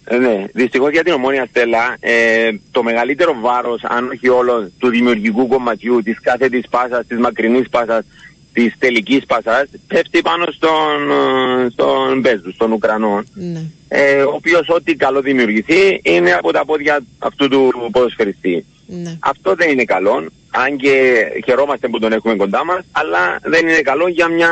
[0.03, 4.89] ε, ναι, δυστυχώς για την ομόνια Στέλλα, ε, το μεγαλύτερο βάρος, αν όχι όλο, του
[4.89, 8.05] δημιουργικού κομματιού, της κάθε της πάσας, της μακρινής πάσας,
[8.53, 13.23] της τελικής πάσας, πέφτει πάνω στον, ε, στον Μπέζους, στον Ουκρανό.
[13.33, 13.61] Ναι.
[13.87, 18.65] Ε, ο οποίος ό,τι καλό δημιουργηθεί είναι από τα πόδια αυτού του ποδοσφαιριστή.
[18.87, 19.17] Ναι.
[19.19, 23.81] Αυτό δεν είναι καλό, αν και χαιρόμαστε που τον έχουμε κοντά μας, αλλά δεν είναι
[23.81, 24.49] καλό για, μια,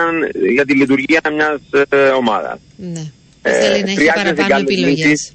[0.53, 2.59] για τη λειτουργία μιας ε, ομάδας.
[2.75, 3.11] ναι.
[3.41, 5.33] Ε, Θέλει να έχει χρειάζεται παραπάνω καλές επιλογές.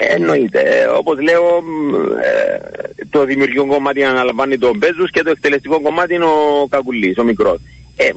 [0.00, 0.12] Λύσεις.
[0.12, 0.60] Ε, Εννοείται.
[0.60, 6.14] Ε, όπως λέω, μ, ε, το δημιουργικό κομμάτι αναλαμβάνει τον Μπέζους και το εκτελεστικό κομμάτι
[6.14, 7.58] είναι ο Κακουλής, ο μικρός.
[7.96, 8.08] Ε,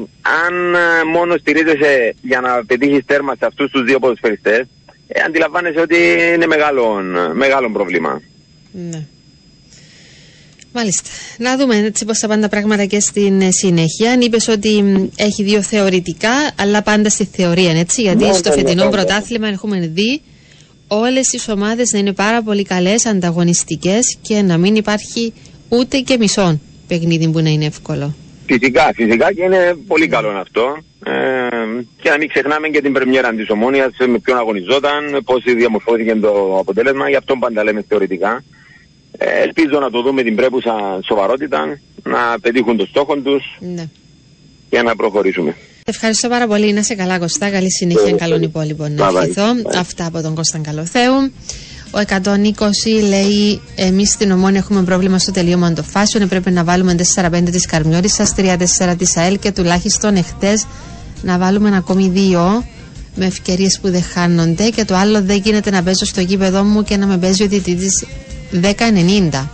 [0.45, 4.65] αν ε, μόνο στηρίζεσαι για να πετύχεις τέρμα σε αυτούς τους δύο ποδοσφαιριστές,
[5.07, 5.97] ε, αντιλαμβάνεσαι ότι
[6.35, 7.01] είναι μεγάλο,
[7.33, 8.21] μεγάλο πρόβλημα.
[8.71, 9.05] Ναι.
[10.75, 11.09] Μάλιστα.
[11.37, 14.17] Να δούμε έτσι πώς θα πάνε τα πράγματα και στην ε, συνέχεια.
[14.19, 18.01] Είπες ότι μ, έχει δύο θεωρητικά, αλλά πάντα στη θεωρία, έτσι.
[18.01, 18.95] Γιατί Ναι, στο ναι, φετινό ναι, ναι.
[18.95, 20.21] πρωτάθλημα έχουμε δει
[20.87, 25.33] όλες τις ομάδες να είναι πάρα πολύ καλές, ανταγωνιστικές και να μην υπάρχει
[25.69, 28.15] ούτε και μισό παιχνίδι που να είναι εύκολο.
[28.45, 30.77] Φυσικά, φυσικά και είναι πολύ καλό αυτό.
[31.05, 31.11] Ε,
[32.01, 36.57] και να μην ξεχνάμε και την πρεμιέρα της Ομόνιας, με ποιον αγωνιζόταν, πώς διαμορφώθηκε το
[36.59, 38.43] αποτέλεσμα, γι' αυτό πάντα λέμε θεωρητικά.
[39.17, 43.85] Ε, ελπίζω να το δούμε την πρέπουσα σοβαρότητα, να πετύχουν το στόχο τους Ναι.
[44.69, 45.55] και να προχωρήσουμε.
[45.85, 46.73] Ευχαριστώ πάρα πολύ.
[46.73, 47.49] Να σε καλά, Κωστά.
[47.49, 48.13] Καλή συνέχεια.
[48.15, 48.43] Bye, Καλών bye.
[48.43, 49.15] υπόλοιπων να Bye, bye.
[49.21, 49.43] ευχηθώ.
[49.63, 49.75] Bye.
[49.77, 51.31] Αυτά από τον Κώσταν Καλοθέου.
[51.91, 56.27] Ο 120 λέει: Εμείς στην Ομόνια έχουμε πρόβλημα στο τελείωμα των φάσεων.
[56.27, 60.65] Πρέπει να βάλουμε 4-5 της Καρμιώτησα, 3-4 της ΑΕΛ και τουλάχιστον εχθές
[61.21, 62.65] να βάλουμε ακόμη δύο
[63.15, 64.69] με ευκαιρίες που δεν χάνονται.
[64.69, 67.47] Και το άλλο δεν γίνεται να παίζω στο γήπεδο μου και να με παίζει ο
[67.47, 68.05] διαιτητής
[69.31, 69.47] 10-90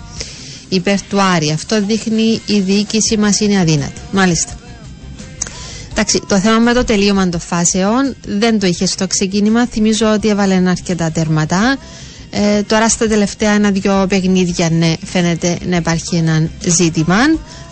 [0.70, 1.52] υπέρ του Άρη.
[1.52, 4.02] Αυτό δείχνει η διοίκηση μας είναι αδύνατη.
[4.12, 4.59] Μάλιστα.
[6.02, 9.66] Εντάξει, το θέμα με το τελείωμα των φάσεων δεν το είχε στο ξεκίνημα.
[9.68, 11.78] Θυμίζω ότι έβαλε αρκετά τέρματα.
[12.30, 17.16] Ε, τώρα στα τελευταία ένα-δυο παιχνίδια ναι, φαίνεται να υπάρχει ένα ζήτημα.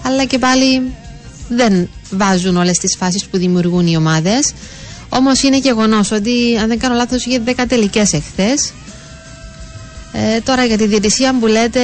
[0.01, 0.82] Αλλά και πάλι
[1.49, 4.53] δεν βάζουν όλες τις φάσεις που δημιουργούν οι ομάδες.
[5.09, 8.73] Όμως είναι γεγονός ότι, αν δεν κάνω λάθος, είχε 10 τελικές εχθές.
[10.11, 11.82] Ε, τώρα για τη διαιτησία που λέτε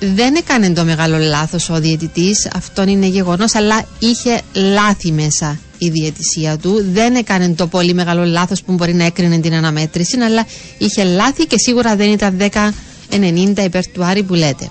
[0.00, 5.88] δεν έκανε το μεγάλο λάθος ο διαιτητής, αυτό είναι γεγονός, αλλά είχε λάθη μέσα η
[5.88, 6.84] διαιτησία του.
[6.92, 10.46] Δεν έκανε το πολύ μεγάλο λάθος που μπορεί να έκρινε την αναμέτρηση, αλλά
[10.78, 14.70] είχε λάθη και σίγουρα δεν ήταν 10-90 υπέρ του Άρη που λέτε.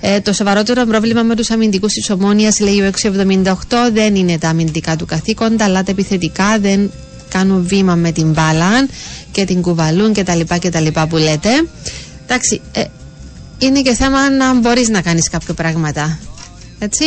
[0.00, 3.52] Ε, το σοβαρότερο πρόβλημα με τους αμυντικούς της Ομόνιας, λέει ο 678,
[3.92, 6.90] δεν είναι τα αμυντικά του καθήκοντα, αλλά τα επιθετικά δεν
[7.28, 8.86] κάνουν βήμα με την μπάλα
[9.32, 10.40] και την κουβαλούν κτλ.
[10.60, 11.50] κτλ που λέτε.
[12.24, 12.84] Εντάξει, ε,
[13.58, 16.18] είναι και θέμα να μπορείς να κάνεις κάποια πράγματα.
[16.78, 17.04] Έτσι.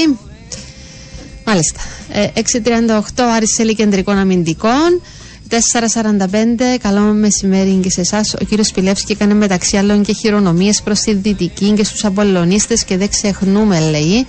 [1.45, 1.79] Μάλιστα.
[2.11, 5.01] Ε, 638 Άρης Σέλη Κεντρικών Αμυντικών.
[5.49, 8.33] 4.45, καλό μεσημέρι και σε εσάς.
[8.33, 12.97] Ο κύριος Πιλεύσκη έκανε μεταξύ άλλων και χειρονομίες προς τη Δυτική και στους Απολωνίστε και
[12.97, 14.27] δεν ξεχνούμε, λέει.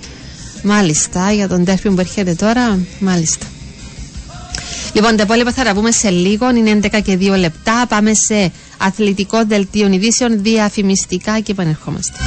[0.62, 2.78] Μάλιστα, για τον τέρπι που έρχεται τώρα.
[2.98, 3.46] Μάλιστα.
[4.92, 6.50] Λοιπόν, τα υπόλοιπα θα τα πούμε σε λίγο.
[6.50, 7.86] Είναι 11 και 2 λεπτά.
[7.88, 12.18] Πάμε σε αθλητικό δελτίο ειδήσεων, διαφημιστικά και επανερχόμαστε.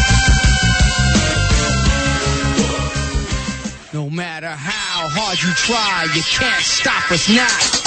[3.93, 7.83] No matter how hard you try, you can't stop us now.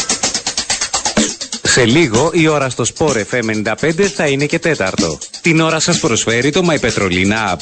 [1.62, 5.18] Σε λίγο η ώρα στο Sport FM 95 θα είναι και τέταρτο.
[5.40, 7.58] Την ώρα σας προσφέρει το My Petrolina App.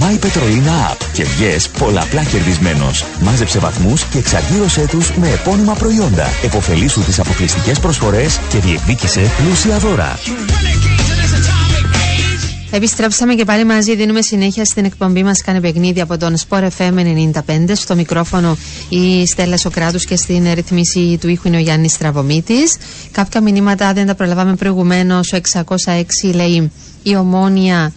[0.00, 3.04] My Petrolina App και βγες πολλαπλά κερδισμένος.
[3.20, 6.26] Μάζεψε βαθμούς και εξαργύρωσέ τους με επώνυμα προϊόντα.
[6.44, 10.18] Εποφελήσου τις αποκλειστικές προσφορές και διεκδίκησε πλούσια δώρα.
[12.70, 13.96] Επιστρέψαμε και πάλι μαζί.
[13.96, 15.42] Δίνουμε συνέχεια στην εκπομπή μας.
[15.42, 16.94] Κάνε παιχνίδι από τον Sport FM
[17.46, 17.72] 95.
[17.74, 18.56] Στο μικρόφωνο
[18.88, 22.58] η Στέλλα Σοκράτους και στην ρυθμίση του ήχου είναι ο Γιάννης Τραβομήτη.
[23.10, 25.32] Κάποια μηνύματα δεν τα προλαβάμε προηγουμένως.
[25.32, 26.02] Ο 606
[26.34, 26.70] λέει
[27.02, 27.92] η ομόνια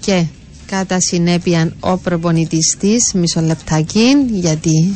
[0.00, 0.24] και
[0.70, 4.92] κατά συνέπεια ο προπονητής της μισό λεπτάκι γιατί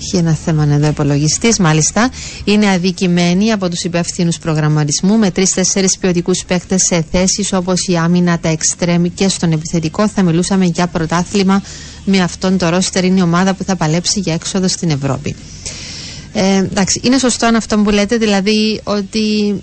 [0.00, 2.10] έχει ένα θέμα εδώ υπολογιστής, μάλιστα.
[2.44, 8.38] Είναι αδικημένη από τους υπεύθυνου προγραμματισμού με τρει-τέσσερι ποιοτικούς παίκτες σε θέσεις όπως η άμυνα,
[8.38, 10.08] τα εξτρέμ και στον επιθετικό.
[10.08, 11.62] Θα μιλούσαμε για πρωτάθλημα
[12.04, 13.04] με αυτόν το ρόστερ.
[13.04, 15.34] Είναι η ομάδα που θα παλέψει για έξοδο στην Ευρώπη.
[16.32, 19.54] Ε, εντάξει, είναι σωστό αυτό που λέτε, δηλαδή ότι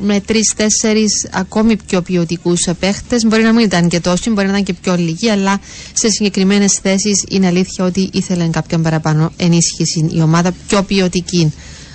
[0.00, 3.16] με τρει-τέσσερι ακόμη πιο ποιοτικούς παίχτε.
[3.26, 5.60] Μπορεί να μην ήταν και τόσοι, μπορεί να ήταν και πιο λίγοι, αλλά
[5.92, 10.10] σε συγκεκριμένες θέσεις είναι αλήθεια ότι ήθελαν κάποιον παραπάνω ενίσχυση.
[10.14, 11.52] Η ομάδα πιο ποιοτική,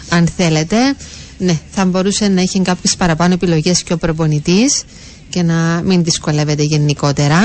[0.09, 0.77] αν θέλετε.
[1.37, 4.83] Ναι, θα μπορούσε να έχει κάποιες παραπάνω επιλογές και ο προπονητής
[5.29, 7.39] και να μην δυσκολεύεται γενικότερα.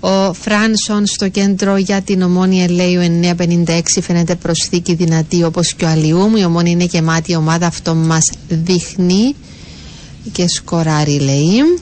[0.00, 3.02] Ο Φράνσον στο κέντρο για την ομόνια λέει ο
[3.66, 6.36] 956 φαίνεται προσθήκη δυνατή όπως και ο Αλιούμ.
[6.36, 9.34] Η ομόνια είναι γεμάτη ομάδα, αυτό μας δείχνει
[10.32, 11.78] και σκοράρει λέει.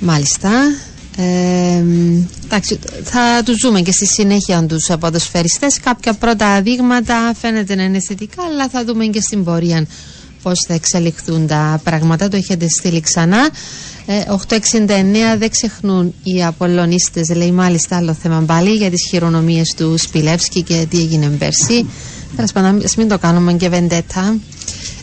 [0.00, 0.50] Μάλιστα.
[1.16, 1.84] Ε,
[2.44, 8.00] εντάξει, θα τους ζούμε και στη συνέχεια τους ποδοσφαιριστές κάποια πρώτα δείγματα φαίνεται να είναι
[8.00, 9.86] θετικά αλλά θα δούμε και στην πορεία
[10.42, 12.28] πώς θα εξελιχθούν τα πράγματα.
[12.28, 13.48] Το έχετε στείλει ξανά.
[14.06, 19.94] Ε, 869 δεν ξεχνούν οι Απολλωνίστες λέει μάλιστα άλλο θέμα πάλι για τις χειρονομίες του
[19.98, 21.86] Σπιλεύσκη και τι έγινε πέρσι.
[22.36, 24.36] Τέλος πάντων, μην το κάνουμε και βεντέτα.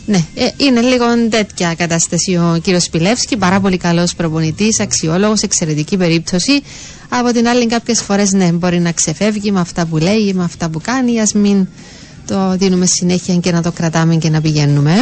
[0.06, 3.36] Ναι, ε, είναι λίγο τέτοια κατάσταση ο κύριος Σπιλεύσκη.
[3.36, 6.62] Πάρα πολύ καλός προπονητής, αξιόλογος, εξαιρετική περίπτωση.
[7.08, 10.68] Από την άλλη, κάποιες φορές ναι, μπορεί να ξεφεύγει με αυτά που λέει, με αυτά
[10.68, 11.20] που κάνει.
[11.20, 11.66] Α μην
[12.26, 14.92] το δίνουμε συνέχεια και να το κρατάμε και να πηγαίνουμε.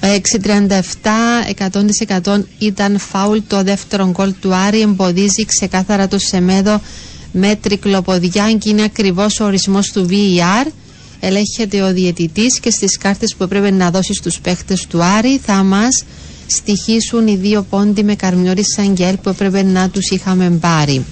[0.00, 0.10] 637
[2.24, 6.80] 100% ήταν φάουλ το δεύτερο γκολ του Άρη εμποδίζει ξεκάθαρα το Σεμέδο
[7.32, 10.66] με τρικλοποδιά και είναι ακριβώς ο ορισμός του VAR
[11.20, 15.62] ελέγχεται ο διαιτητής και στις κάρτες που έπρεπε να δώσει στους παίχτες του Άρη θα
[15.62, 16.04] μας
[16.46, 21.04] στοιχήσουν οι δύο πόντι με καρμιόρι Σαγγέλ που έπρεπε να τους είχαμε πάρει.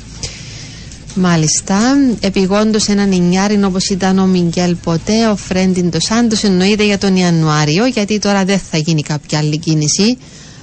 [1.15, 1.79] Μάλιστα,
[2.21, 7.17] επιγόντως έναν εννιάριν όπως ήταν ο Μιγγέλ ποτέ, ο Φρέντιν το Σάντος εννοείται για τον
[7.17, 10.19] Ιανουάριο γιατί τώρα δεν θα γίνει κάποια άλλη κίνηση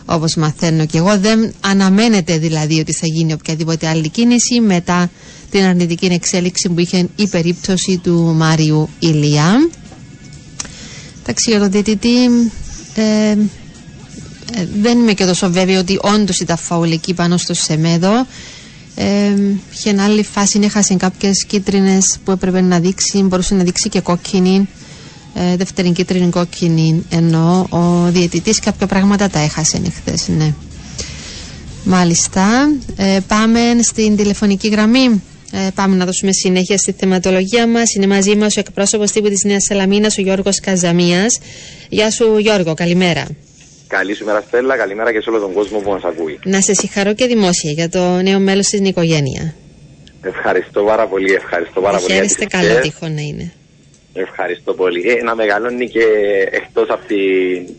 [0.05, 5.09] όπως μαθαίνω και εγώ δεν αναμένεται δηλαδή ότι θα γίνει οποιαδήποτε άλλη κίνηση μετά
[5.51, 9.69] την αρνητική εξέλιξη που είχε η περίπτωση του Μάριου Ηλιά.
[11.21, 12.25] Εντάξει, για τον διαιτητή
[12.95, 13.35] ε,
[14.53, 18.27] ε, δεν είμαι και τόσο βέβαιη ότι όντως ήταν φαουλική πάνω στο Σεμέδο.
[18.95, 19.33] Ε,
[19.73, 24.69] είχε άλλη φάση, έχασε κάποιες κίτρινες που έπρεπε να δείξει, μπορούσε να δείξει και κόκκινη.
[25.33, 30.53] Ε, δεύτερη κίτρινη κόκκινη ενώ ο διαιτητής κάποια πράγματα τα έχασε χθε, ναι.
[31.83, 32.71] Μάλιστα.
[32.95, 35.21] Ε, πάμε στην τηλεφωνική γραμμή.
[35.58, 37.93] Ε, πάμε να δώσουμε συνέχεια στη θεματολογία μας.
[37.93, 41.39] Είναι μαζί μας ο εκπρόσωπος τύπου της Νέας Σαλαμίνας, ο Γιώργος Καζαμίας.
[41.89, 43.28] Γεια σου, Γιώργο, καλημέρα.
[43.88, 44.78] Καλή σου μέρα, Στέλλα.
[44.78, 46.39] Καλημέρα και σε όλο τον κόσμο που μας ακούει.
[46.43, 49.56] Να σε συγχαρώ και δημόσια για το νέο μέλος στην οικογένεια.
[50.22, 51.34] Ευχαριστώ πάρα πολύ.
[51.34, 52.14] Ευχαριστώ πάρα πολύ.
[52.14, 53.51] Χαίρεστε καλό τύχο να είναι.
[54.14, 55.10] Ευχαριστώ πολύ.
[55.10, 56.03] Ε, να μεγαλώνει και
[56.51, 57.76] εκτός από την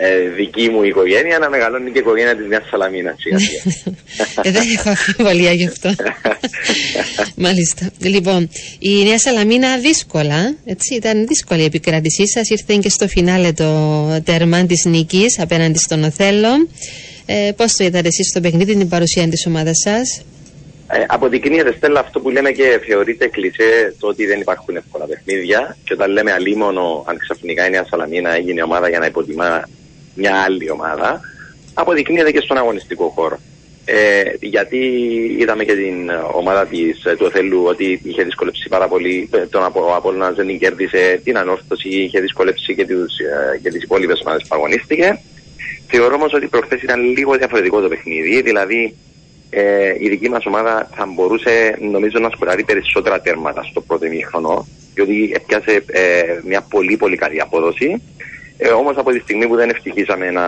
[0.00, 3.16] ε, δική μου οικογένεια να μεγαλώνει και η οικογένεια της Νέας Σαλαμίνας.
[4.42, 5.94] ε, δεν έχω αμφιβολία γι' αυτό.
[7.46, 7.90] Μάλιστα.
[7.98, 12.48] Λοιπόν, η Νέα Σαλαμίνα δύσκολα, έτσι, ήταν δύσκολη η επικράτησή σας.
[12.48, 16.68] Ήρθε και στο φινάλε το τέρμα της νίκης απέναντι στον Οθέλο.
[17.26, 20.22] Ε, Πώς το είδατε εσείς στο παιχνίδι, την παρουσία της ομάδας σας;
[20.90, 25.76] Ε, αποδεικνύεται Στέλλα αυτό που λέμε και θεωρείται κλεισέ το ότι δεν υπάρχουν εύκολα παιχνίδια
[25.84, 29.68] και όταν λέμε αλίμονο αν ξαφνικά η Νέα Σαλαμίνα έγινε ομάδα για να υποτιμά
[30.18, 31.20] μια άλλη ομάδα,
[31.74, 33.38] αποδεικνύεται και στον αγωνιστικό χώρο.
[33.90, 34.76] Ε, γιατί
[35.38, 39.62] είδαμε και την ομάδα της, του Οθέλου ότι είχε δυσκολέψει πάρα πολύ τον
[39.96, 44.54] Απόλλωνας δεν κέρδισε την ανόρθωση, είχε δυσκολέψει και, τους, ε, και τις υπόλοιπες ομάδες που
[44.54, 45.20] αγωνίστηκε.
[45.86, 48.96] Θεωρώ όμως ότι προχθές ήταν λίγο διαφορετικό το παιχνίδι, δηλαδή
[49.50, 54.66] ε, η δική μας ομάδα θα μπορούσε νομίζω να σκοράρει περισσότερα τέρματα στο πρώτο ημίχρονο,
[54.94, 58.02] διότι έπιασε ε, μια πολύ πολύ καλή απόδοση
[58.58, 60.46] ε, Όμως από τη στιγμή που δεν ευτυχήσαμε να,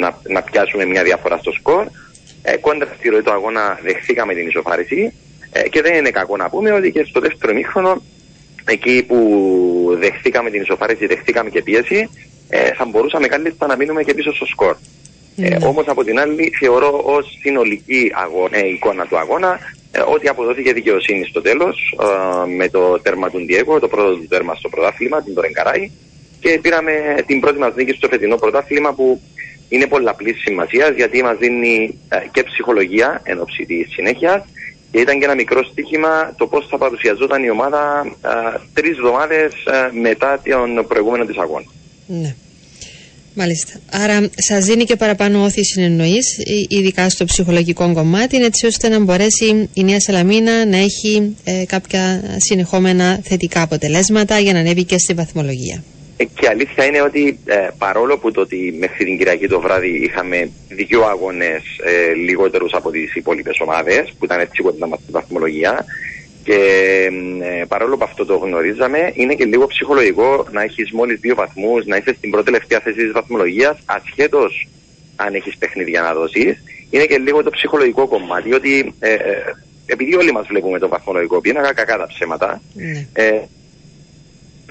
[0.00, 1.86] να, να πιάσουμε μια διαφορά στο σκορ,
[2.42, 5.12] ε, κόντρα στη ροή του αγώνα δεχθήκαμε την ισοφάριση
[5.52, 8.02] ε, και δεν είναι κακό να πούμε ότι και στο δεύτερο μήχρονο
[8.64, 9.18] εκεί που
[9.98, 12.08] δεχτήκαμε την ισοφάρηση, δεχτήκαμε και πίεση,
[12.48, 14.76] ε, θα μπορούσαμε καλύτερα να μείνουμε και πίσω στο σκορ.
[15.36, 15.66] Ε, Ναι.
[15.66, 19.58] Όμως από την άλλη θεωρώ ως συνολική αγώνα, ε, εικόνα του αγώνα
[19.92, 21.94] ε, ότι αποδόθηκε δικαιοσύνη στο τέλος
[22.56, 25.90] με το τέρμα του Ντιέγκο, το πρώτο του τέρμα στο πρωτάθλημα, την Τωρενκαράη
[26.42, 26.92] και πήραμε
[27.26, 29.20] την πρώτη μας νίκη στο φετινό πρωτάθλημα που
[29.68, 34.44] είναι πολλαπλής σημασίας γιατί μας δίνει ε, και ψυχολογία εν ώψη της συνέχειας
[34.90, 38.06] και ήταν και ένα μικρό στοίχημα το πώς θα παρουσιαζόταν η ομάδα
[38.74, 39.52] τρεις εβδομάδες
[40.02, 41.66] μετά τον προηγούμενο της αγώνα.
[42.06, 42.34] Ναι.
[43.34, 43.72] Μάλιστα.
[43.90, 46.18] Άρα σας δίνει και παραπάνω όθηση εννοεί,
[46.68, 52.22] ειδικά στο ψυχολογικό κομμάτι, έτσι ώστε να μπορέσει η Νέα Σαλαμίνα να έχει ε, κάποια
[52.36, 55.82] συνεχόμενα θετικά αποτελέσματα για να ανέβει και στη βαθμολογία.
[56.16, 59.60] Ε, Και η αλήθεια είναι ότι ε, παρόλο που το ότι μέχρι την Κυριακή το
[59.60, 64.98] βράδυ είχαμε δύο αγώνες ε, λιγότερους από τις υπόλοιπες ομάδες, που ήταν έτσι κοντά μας
[65.02, 65.84] στη βαθμολογία,
[66.44, 66.58] και
[67.42, 71.86] ε, παρόλο που αυτό το γνωρίζαμε, είναι και λίγο ψυχολογικό να έχεις μόλις δύο βαθμούς,
[71.86, 74.68] να είσαι στην πρώτη τελευταία θέση της βαθμολογίας, ασχέτως
[75.16, 76.62] αν έχεις παιχνίδια να δώσεις.
[76.90, 79.18] Είναι και λίγο το ψυχολογικό κομμάτι, ότι ε, ε,
[79.86, 83.06] επειδή όλοι μας βλέπουμε το βαθμολογικό πίνακα, κακά τα ψέματα, Ναι.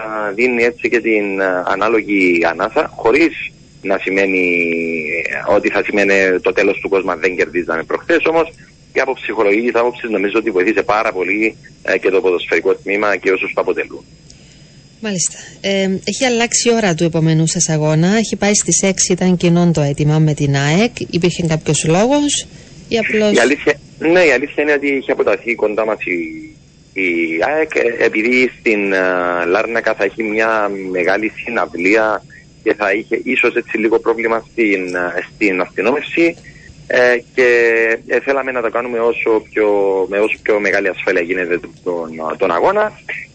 [0.01, 4.43] Ε, α, δίνει έτσι και την α, ανάλογη ανάσα χωρίς να σημαίνει
[5.47, 8.53] ε, ότι θα σημαίνει το τέλος του κόσμου αν δεν κερδίζαμε προχθές όμως
[8.93, 13.31] και από ψυχολογικής άποψης νομίζω ότι βοηθήσε πάρα πολύ ε, και το ποδοσφαιρικό τμήμα και
[13.31, 14.05] όσους το αποτελούν.
[15.01, 15.37] Μάλιστα.
[15.61, 18.17] Ε, έχει αλλάξει η ώρα του επομένου σας αγώνα.
[18.17, 20.91] Έχει πάει στις 6, ήταν κοινό το αίτημα με την ΑΕΚ.
[21.09, 22.47] Υπήρχε κάποιος λόγος
[22.87, 23.31] ή απλώ.
[23.31, 26.15] Η αλήθεια, ναι, η αλήθεια είναι ότι είχε αποταθεί κοντά μας η,
[26.93, 32.23] η ΑΕΚ ε, επειδή στην α, Λάρνακα θα έχει μια μεγάλη συναυλία
[32.63, 36.35] και θα είχε ίσως έτσι λίγο πρόβλημα στην, α, στην αστυνόμευση
[36.87, 37.47] ε, και
[38.07, 39.69] ε, θέλαμε να το κάνουμε όσο πιο,
[40.09, 42.91] με όσο πιο μεγάλη ασφάλεια γίνεται τον, τον αγώνα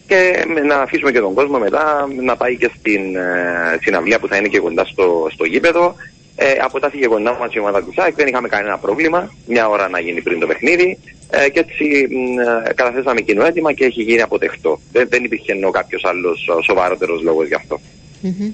[0.07, 4.27] και με- να αφήσουμε και τον κόσμο μετά να πάει και στην ε, συναυλία που
[4.27, 5.95] θα είναι και κοντά στο, στο γήπεδο.
[6.39, 9.99] Ε, αποτάθηκε κοντά μας η ομάδα της ΑΕΚ, δεν είχαμε κανένα πρόβλημα, μια ώρα να
[9.99, 10.97] γίνει πριν το παιχνίδι
[11.29, 14.79] ε, και έτσι μ, ε, καταθέσαμε κοινό αίτημα και έχει γίνει αποτεχτό.
[14.91, 17.79] Δεν, δεν υπήρχε ενώ κάποιος άλλος ε, σοβαρότερος λόγος γι' αυτό.
[18.21, 18.51] Μμμ.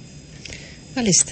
[0.95, 1.31] Μάλιστα.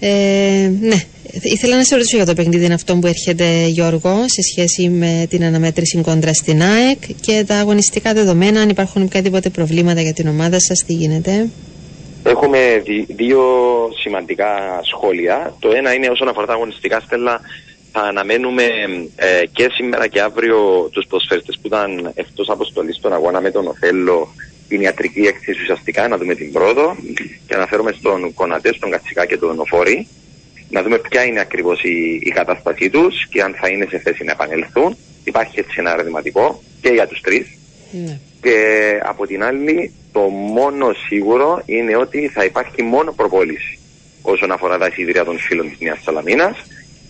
[0.00, 1.04] Ε, ναι,
[1.42, 5.44] ήθελα να σε ρωτήσω για το παιχνίδι αυτό που έρχεται Γιώργο σε σχέση με την
[5.44, 10.60] αναμέτρηση κόντρα στην ΑΕΚ και τα αγωνιστικά δεδομένα, αν υπάρχουν οποιαδήποτε προβλήματα για την ομάδα
[10.60, 11.48] σας, τι γίνεται;
[12.26, 13.42] Έχουμε δι- δύο
[14.00, 15.56] σημαντικά σχόλια.
[15.58, 17.40] Το ένα είναι όσον αφορά τα αγωνιστικά στέλνα
[17.92, 18.64] θα αναμένουμε
[19.16, 23.66] ε, και σήμερα και αύριο τους προσφέρτες που ήταν εκτός αποστολής στον αγώνα με τον
[23.66, 24.28] Οθέλο
[24.68, 26.96] την ιατρική έκθεση ουσιαστικά, να δούμε την πρόοδο
[27.46, 30.06] και αναφέρομαι στον Κονατέ, στον Κατσικά και τον Οφόρη
[30.70, 34.24] να δούμε ποια είναι ακριβώς η, η κατάστασή τους και αν θα είναι σε θέση
[34.24, 34.96] να επανελθούν.
[35.24, 37.46] Υπάρχει έτσι ένα ερωτηματικό και για τους τρεις.
[37.90, 38.18] Ναι.
[38.46, 43.78] Και από την άλλη, το μόνο σίγουρο είναι ότι θα υπάρχει μόνο προπόληση
[44.22, 46.56] όσον αφορά τα εισιτήρια των φίλων της Νέας Σαλαμίνας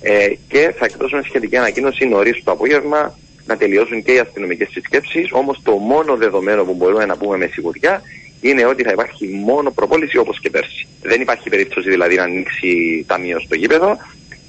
[0.01, 5.32] ε, και θα εκδώσουν σχετική ανακοίνωση νωρίς το απόγευμα να τελειώσουν και οι αστυνομικές συσκέψεις.
[5.32, 8.03] Όμως το μόνο δεδομένο που μπορούμε να πούμε με σιγουριά
[8.41, 10.87] είναι ότι θα υπάρχει μόνο προπόληση όπως και πέρσι.
[11.03, 13.97] Δεν υπάρχει περίπτωση δηλαδή να ανοίξει ταμείο στο γήπεδο,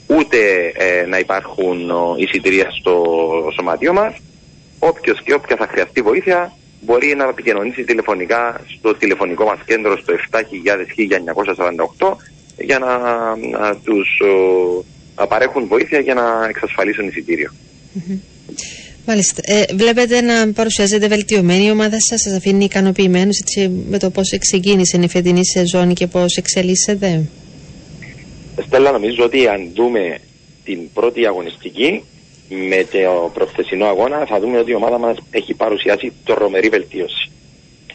[0.07, 0.38] ούτε
[0.77, 3.03] ε, να υπάρχουν ο, εισιτήρια στο
[3.55, 4.21] σωματείο μας
[4.79, 10.13] Όποιος και όποια θα χρειαστεί βοήθεια μπορεί να επικοινωνήσει τηλεφωνικά στο τηλεφωνικό μας κέντρο στο
[11.99, 12.15] 7.1948
[12.57, 12.97] για να,
[13.36, 14.84] να τους ο,
[15.15, 17.51] να παρέχουν βοήθεια για να εξασφαλίσουν εισιτήριο.
[19.05, 19.41] Μάλιστα.
[19.45, 24.38] Ε, βλέπετε να παρουσιάζεται βελτιωμένη η ομάδα σας, σας αφήνει ικανοποιημένους έτσι, με το πώς
[24.39, 27.30] ξεκίνησε η φετινή σεζόν και πώς εξελίσσεται;
[28.65, 30.19] Στέλλα, νομίζω ότι αν δούμε
[30.63, 32.03] την πρώτη αγωνιστική
[32.49, 37.31] με το προχθεσινό αγώνα θα δούμε ότι η ομάδα μας έχει παρουσιάσει τρομερή βελτίωση.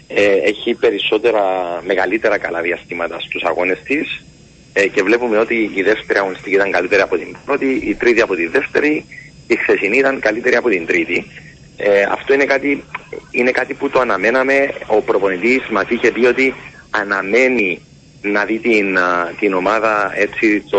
[0.07, 1.43] Ε, έχει περισσότερα,
[1.85, 4.25] μεγαλύτερα καλά διαστήματα στους αγώνες της
[4.73, 8.35] ε, και βλέπουμε ότι η δεύτερη αγωνιστική ήταν καλύτερη από την πρώτη, η τρίτη από
[8.35, 9.05] τη δεύτερη,
[9.47, 11.27] η χθεσινή ήταν καλύτερη από την τρίτη.
[11.77, 12.85] Ε, αυτό είναι κάτι,
[13.31, 14.75] είναι κάτι που το αναμέναμε.
[14.87, 16.55] Ο προπονητής μας είχε πει ότι
[16.91, 17.81] αναμένει
[18.23, 20.79] να δει την, α, την ομάδα έτσι το,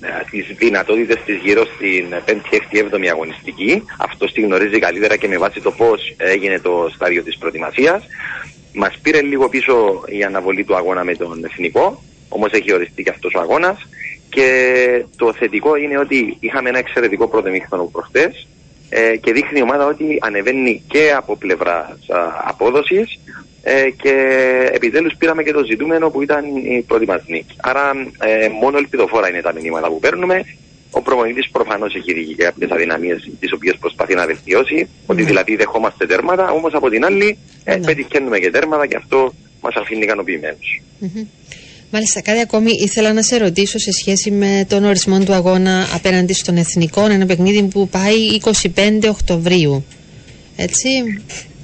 [0.00, 3.82] α, τις δυνατότητες της γύρω στην 5η, 6η, 7η αγωνιστική.
[3.98, 8.04] Αυτό τη γνωρίζει καλύτερα και με βάση το πώς έγινε το στάδιο της προετοιμασίας.
[8.74, 13.10] Μας πήρε λίγο πίσω η αναβολή του αγώνα με τον Εθνικό, όμως έχει οριστεί και
[13.10, 13.88] αυτός ο αγώνας.
[14.28, 18.46] Και το θετικό είναι ότι είχαμε ένα εξαιρετικό πρώτο μήχρονο προχτές
[18.88, 21.98] ε, και δείχνει η ομάδα ότι ανεβαίνει και από πλευράς
[22.44, 23.18] απόδοσης
[23.62, 24.14] ε, και
[24.72, 27.54] επιτέλους πήραμε και το ζητούμενο που ήταν η πρώτη μας νίκη.
[27.62, 27.90] Άρα
[28.20, 30.44] ε, μόνο ελπιδοφόρα είναι τα μηνύματα που παίρνουμε.
[30.90, 35.56] Ο προπονητής προφανώς έχει δει και κάποιες αδυναμίες τις οποίες προσπαθεί να βελτιώσει, ότι δηλαδή
[35.56, 37.84] δεχόμαστε τέρματα, όμως από την άλλη Ε, Ναι.
[37.86, 40.82] πετυχαίνουμε και τέρματα και αυτό μας αφήνει ικανοποιημένους.
[40.98, 41.24] Μμμ.
[41.90, 46.32] Μάλιστα, κάτι ακόμη ήθελα να σε ρωτήσω σε σχέση με τον ορισμό του αγώνα απέναντι
[46.32, 48.14] στον Εθνικό, ένα παιχνίδι που πάει
[48.74, 49.84] 25 Οκτωβρίου.
[50.56, 50.88] Έτσι.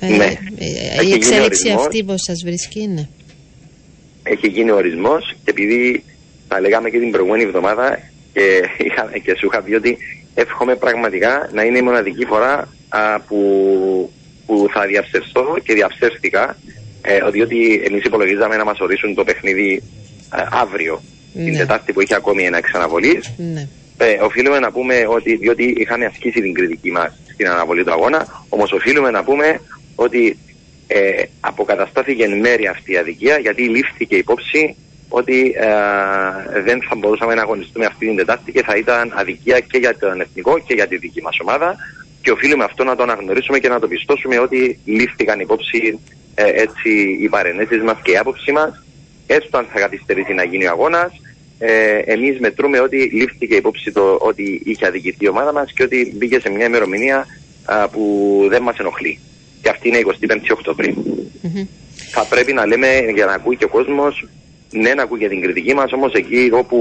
[0.01, 0.25] Ε, Ναι.
[0.25, 0.31] ε,
[0.99, 1.87] Έχει η γίνει εξέλιξη ορισμός.
[1.87, 3.09] αυτή πώς σας βρίσκει, ναι.
[4.23, 6.05] έχει γίνει ορισμός και επειδή
[6.49, 7.99] τα λέγαμε και την προηγούμενη εβδομάδα
[8.33, 8.41] και,
[8.87, 9.99] είχα, και σου είχα πει ότι
[10.35, 13.39] εύχομαι πραγματικά να είναι η μοναδική φορά α, που,
[14.47, 16.57] που θα διαψευστώ και διαψεύστηκα
[17.03, 19.83] ε, διότι εμείς υπολογίζαμε να μας ορίσουν το παιχνίδι
[20.37, 21.03] ε, αύριο
[21.35, 21.59] την Ναι.
[21.59, 23.69] Τετάρτη που είχε ακόμη ένα εξαναβολής ναι.
[23.99, 28.45] ε, οφείλουμε να πούμε ότι διότι είχαμε ασκήσει την κριτική μας στην αναβολή του αγώνα,
[28.49, 29.61] όμως οφείλουμε να πούμε
[29.99, 30.39] ότι
[30.87, 34.77] ε, αποκαταστάθηκε εν μέρει αυτή η αδικία γιατί λήφθηκε υπόψη
[35.09, 39.79] ότι ε, δεν θα μπορούσαμε να αγωνιστούμε αυτή την Τετάρτη και θα ήταν αδικία και
[39.79, 41.77] για τον εθνικό και για τη δική μας ομάδα.
[42.23, 45.99] Και οφείλουμε αυτό να το αναγνωρίσουμε και να το πιστώσουμε ότι λήφθηκαν υπόψη
[46.35, 48.85] ε, έτσι οι παρενέσεις μας και η άποψη μας.
[49.27, 51.13] Έστω αν θα καθυστερήσει να γίνει ο αγώνας.
[51.59, 56.13] Ε, εμείς μετρούμε ότι λήφθηκε υπόψη το ότι είχε αδικηθεί η ομάδα μας και ότι
[56.17, 57.27] μπήκε σε μια ημερομηνία
[57.65, 59.19] α, που δεν μας ενοχλεί.
[59.63, 61.31] Και αυτή είναι η 25η Οκτωβρίου.
[61.43, 61.67] Μμμ.
[62.11, 64.29] Θα πρέπει να λέμε για να ακούει και ο κόσμος,
[64.71, 66.79] ναι να ακούει και την κριτική μας, όμως εκεί όπου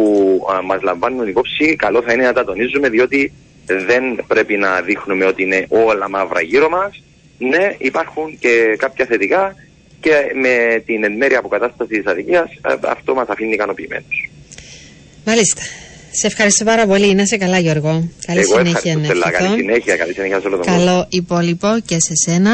[0.53, 3.33] α, μας λαμβάνουν υπόψη, καλό θα είναι να τα τονίζουμε διότι
[3.65, 7.03] δεν πρέπει να δείχνουμε ότι είναι όλα μαύρα γύρω μας.
[7.37, 9.55] Ναι, υπάρχουν και κάποια θετικά
[9.99, 14.29] και με την εν μέρει αποκατάσταση της αδικίας α, αυτό μας αφήνει ικανοποιημένους.
[15.25, 15.61] Μάλιστα.
[16.19, 17.13] Σε ευχαριστώ πάρα πολύ.
[17.15, 18.09] Να σε καλά, Γιώργο.
[18.25, 19.31] Καλή Εγώ συνέχεια ευχαριστώ να Στέλλα.
[19.31, 19.55] Καλή ευχηθώ.
[19.57, 19.95] συνέχεια.
[19.95, 20.77] Καλή συνέχεια σε όλο τον κόσμο.
[20.85, 22.51] Καλό υπόλοιπο και σε σένα.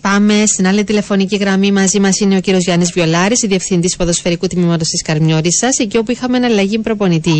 [0.00, 1.72] Πάμε στην άλλη τηλεφωνική γραμμή.
[1.72, 6.38] Μαζί μας είναι ο κύριος Γιάννης Βιολάρης, διευθυντής ποδοσφαιρικού τμήματος της Καρμιόρισα, εκεί όπου είχαμε
[6.44, 7.32] αλλαγή προπονητή.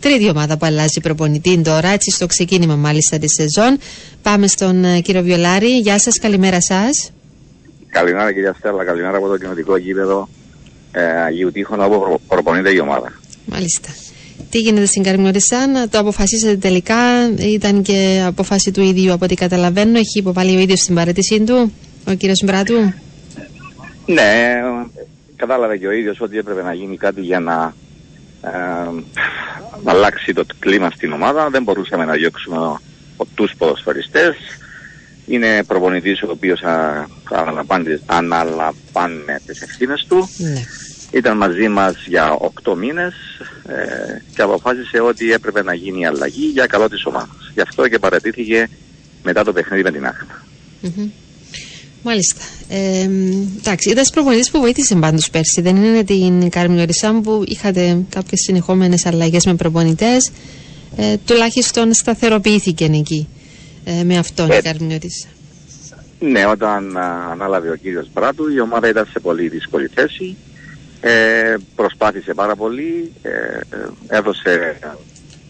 [0.00, 3.78] Τρίτη ομάδα που αλλάζει προπονητή τώρα, έτσι στο ξεκίνημα μάλιστα της σεζόν.
[4.22, 5.78] Πάμε στον ε, κύριο Βιολάρη.
[5.78, 7.10] Γεια σας, καλημέρα σας.
[7.88, 10.28] Καλημέρα κυρία Στέλλα, καλημέρα από το κοινοτικό γήπεδο
[10.92, 13.12] ε, Αγίου Τείχων όπου προ- προπονείται η ομάδα.
[13.46, 13.88] Μάλιστα.
[14.50, 16.96] Τι γίνεται στην Καρμιόρισα, να το αποφασίσετε τελικά.
[17.38, 19.98] Ήταν και απόφαση του ίδιου από ό,τι καταλαβαίνω.
[19.98, 21.72] Έχει υποβάλει ο ίδιος την παρέτησή του,
[22.08, 22.92] ο κύριος Μπράτου;
[24.06, 24.54] Ναι,
[25.36, 27.74] κατάλαβε και ο ίδιος ότι έπρεπε να γίνει κάτι για να,
[28.42, 28.50] ε,
[29.84, 31.48] να αλλάξει το κλίμα στην ομάδα.
[31.50, 32.80] Δεν μπορούσαμε να διώξουμε ο-
[33.34, 34.34] τους ποδοσφαιριστές.
[35.26, 40.28] Είναι προπονητής ο οποίος α, αναλαμβάνει, αναλαμβάνει τις ευθύνες του.
[40.36, 40.62] Ναι.
[41.12, 43.14] Ήταν μαζί μας για 8 μήνες
[43.66, 47.50] ε, και αποφάσισε ότι έπρεπε να γίνει η αλλαγή για καλό της ομάδας.
[47.54, 48.68] Γι' αυτό και παρατήθηκε
[49.22, 50.44] μετά το παιχνίδι με την Άχνα.
[50.80, 51.10] Μμμ.
[52.02, 52.40] Μάλιστα.
[52.68, 53.08] Ε,
[53.58, 55.60] εντάξει, ήταν προπονητή που βοήθησε πάντως πέρσι.
[55.60, 60.30] Δεν είναι την Καρμιορισάμ που είχατε κάποιες συνεχόμενες αλλαγές με προπονητές.
[60.96, 63.28] Ε, τουλάχιστον σταθεροποιήθηκε εκεί
[63.84, 65.28] ε, με αυτόν η Ε, Καρμιορισά.
[66.18, 70.36] Ναι, όταν α, ανάλαβε ο κύριος Μπράτου η ομάδα ήταν σε πολύ δύσκολη θέση.
[71.04, 73.60] Ε, προσπάθησε πάρα πολύ, ε, ε,
[74.08, 74.78] έδωσε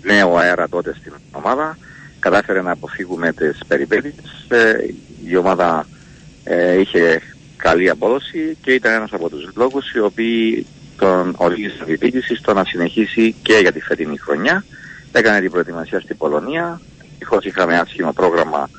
[0.02, 1.78] νέο αέρα τότε στην ομάδα,
[2.18, 4.14] κατάφερε να αποφύγουμε τις περιπέτειες.
[4.48, 4.76] Ε,
[5.26, 5.86] η ομάδα
[6.44, 7.22] ε, είχε
[7.56, 12.52] καλή απόδοση και ήταν ένας από τους λόγους οι οποίοι τον οδήγησαν τη διοίκηση στο
[12.52, 14.64] να συνεχίσει και για τη φετινή χρονιά.
[15.12, 16.80] Έκανε την προετοιμασία στην Πολωνία.
[17.12, 18.70] Ευτυχώς είχαμε άσχημο πρόγραμμα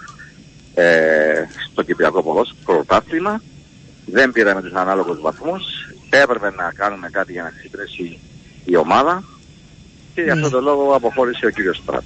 [0.73, 3.41] ε, στο Κυπριακό ποδόσφαιρο πρωτάθλημα.
[4.05, 5.92] Δεν πήραμε τους ανάλογους βαθμούς.
[6.21, 8.19] Έπρεπε να κάνουμε κάτι για να ξυπνήσει
[8.65, 9.23] η ομάδα
[10.15, 10.39] και για Ναι.
[10.39, 12.03] αυτόν τον λόγο αποχώρησε ο κύριος Στράτ.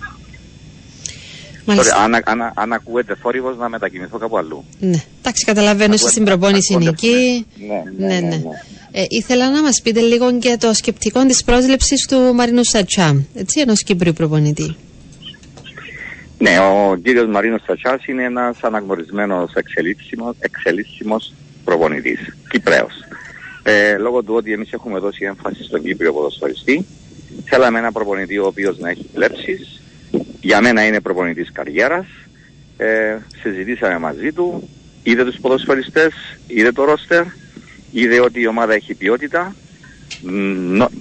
[1.66, 1.96] Μάλιστα.
[1.96, 4.64] Sorry, αν, αν, αν ακούετε θόρυβος να μετακινηθώ κάπου αλλού.
[4.80, 5.04] Ναι.
[5.20, 7.46] Εντάξει, καταλαβαίνω, είστε στην προπόνηση είναι Ακούτε, εκεί.
[7.68, 8.42] Ναι, Ναι, ναι.
[8.92, 13.60] Ε, ήθελα να μας πείτε λίγο και το σκεπτικό της πρόσληψης του Μαρινού Σατσά, έτσι,
[13.60, 14.76] ενός Κύπριου προπονητή.
[16.38, 21.34] Ναι, ο κύριος Μαρίνος Στατσάς είναι ένας αναγνωρισμένος εξελίξιμος, εξελίξιμος
[21.64, 22.94] προπονητής, Κυπρέος.
[23.70, 26.86] Ε, λόγω του ότι εμείς έχουμε δώσει έμφαση στον Κύπριο ποδοσφαιριστή,
[27.46, 29.82] θέλαμε ένα προπονητή ο οποίος να έχει βλέψεις,
[30.42, 32.06] για μένα είναι προπονητής καριέρας,
[32.78, 34.70] ε, συζητήσαμε μαζί του,
[35.04, 36.14] είδε τους ποδοσφαιριστές,
[36.48, 37.24] είδε το ρόστερ,
[37.92, 39.56] είδε ότι η ομάδα έχει ποιότητα,
[40.22, 40.30] Μ,
[40.78, 40.92] νο-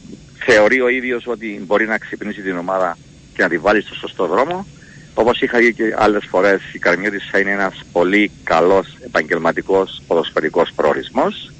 [0.44, 2.98] θεωρεί ο ίδιος ότι μπορεί να ξυπνήσει την ομάδα
[3.34, 4.66] και να τη βάλει στο σωστό δρόμο.
[5.14, 10.72] Όπως είχα δει και άλλες φορές, η Καρμιώτης θα είναι ένας πολύ καλός επαγγελματικός ποδοσφαιρικός
[10.76, 11.50] προορισμός.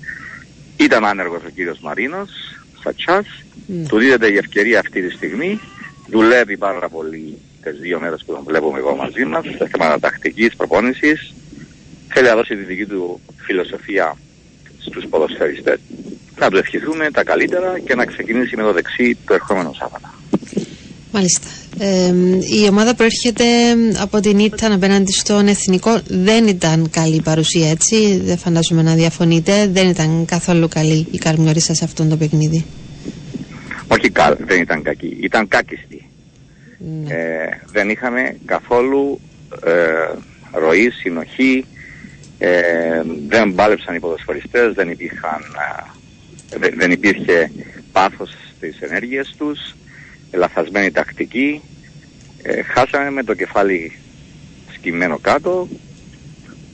[0.77, 2.31] Ήταν άνεργος ο κύριος Μαρίνος,
[2.83, 3.27] Σατσάς.
[3.67, 3.87] Ναι.
[3.87, 5.61] Του δίδεται η ευκαιρία αυτή τη στιγμή.
[6.07, 10.57] Δουλεύει πάρα πολύ τις δύο μέρες που τον βλέπουμε εγώ μαζί μας, σε θέματα τακτικής,
[10.57, 11.35] προπόνησης.
[12.09, 14.17] Θέλει να δώσει τη δική του φιλοσοφία
[14.79, 15.79] στους ποδοσφαιριστές.
[16.39, 20.09] Να του ευχηθούμε τα καλύτερα και να ξεκινήσει με το δεξί το ερχόμενο Σάββατο.
[21.13, 21.66] Μάλιστα.
[21.79, 22.15] Ε,
[22.63, 23.45] η ομάδα προέρχεται
[24.01, 26.01] από την Ήτταν απέναντι στον Εθνικό.
[26.09, 28.21] Δεν ήταν καλή η παρουσία έτσι.
[28.25, 29.67] Δεν φαντάζομαι να διαφωνείτε.
[29.67, 32.65] Δεν ήταν καθόλου καλή η Καρμιωρίσα σε αυτό το παιχνίδι.
[33.89, 36.09] Όχι καλ, δεν ήταν κακή, ήταν κάκιστη.
[36.79, 37.15] Ναι.
[37.15, 39.21] Ε, δεν είχαμε καθόλου
[39.65, 39.73] ε,
[40.53, 41.65] ροή, συνοχή,
[42.39, 45.43] ε, δεν μπάλεψαν οι ποδοσφαιριστές, δεν, υπήρχαν,
[46.51, 47.51] ε, δεν, δεν υπήρχε
[47.93, 49.75] πάθος στις ενέργειες τους,
[50.37, 51.61] λαθασμένη τακτική,
[52.43, 53.99] ε, χάσαμε με το κεφάλι
[54.73, 55.69] σκυμμένο κάτω,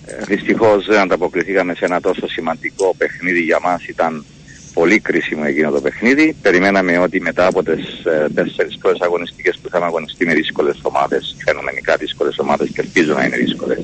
[0.06, 4.24] ε, δυστυχώς δεν ανταποκριθήκαμε σε ένα τόσο σημαντικό παιχνίδι για μας, ήταν
[4.72, 6.36] πολύ κρίσιμο εκείνο το παιχνίδι.
[6.42, 11.36] Περιμέναμε ότι μετά από τις ε, τέσσερις πρώτες αγωνιστικές που είχαμε αγωνιστεί με δύσκολες ομάδες,
[11.44, 13.78] φαινομενικά δύσκολες ομάδες και ελπίζω να είναι δύσκολες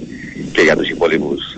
[0.52, 1.56] και για τους υπόλοιπους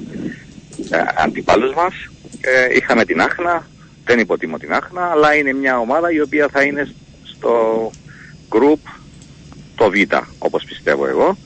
[0.90, 1.94] ε, αντιπάλους μας,
[2.40, 3.66] ε, είχαμε την Άχνα,
[4.04, 7.90] δεν υποτιμώ την Άχνα, αλλά είναι μια ομάδα η οποία θα είναι στο
[8.55, 8.78] group
[9.74, 9.94] το Β,
[10.38, 11.36] όπως πιστεύω εγώ.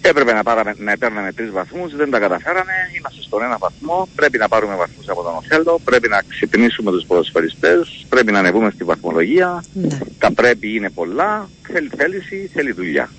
[0.00, 4.38] Έπρεπε να, πάραμε, να παίρναμε τρεις βαθμούς, δεν τα καταφέραμε, είμαστε στον ένα βαθμό, πρέπει
[4.38, 8.84] να πάρουμε βαθμούς από τον Οθέλο, πρέπει να ξυπνήσουμε τους ποδοσφαιριστές, πρέπει να ανεβούμε στη
[8.84, 9.98] βαθμολογία, Ναι.
[10.18, 13.10] τα πρέπει είναι πολλά, θέλει θέληση, θέλει δουλειά.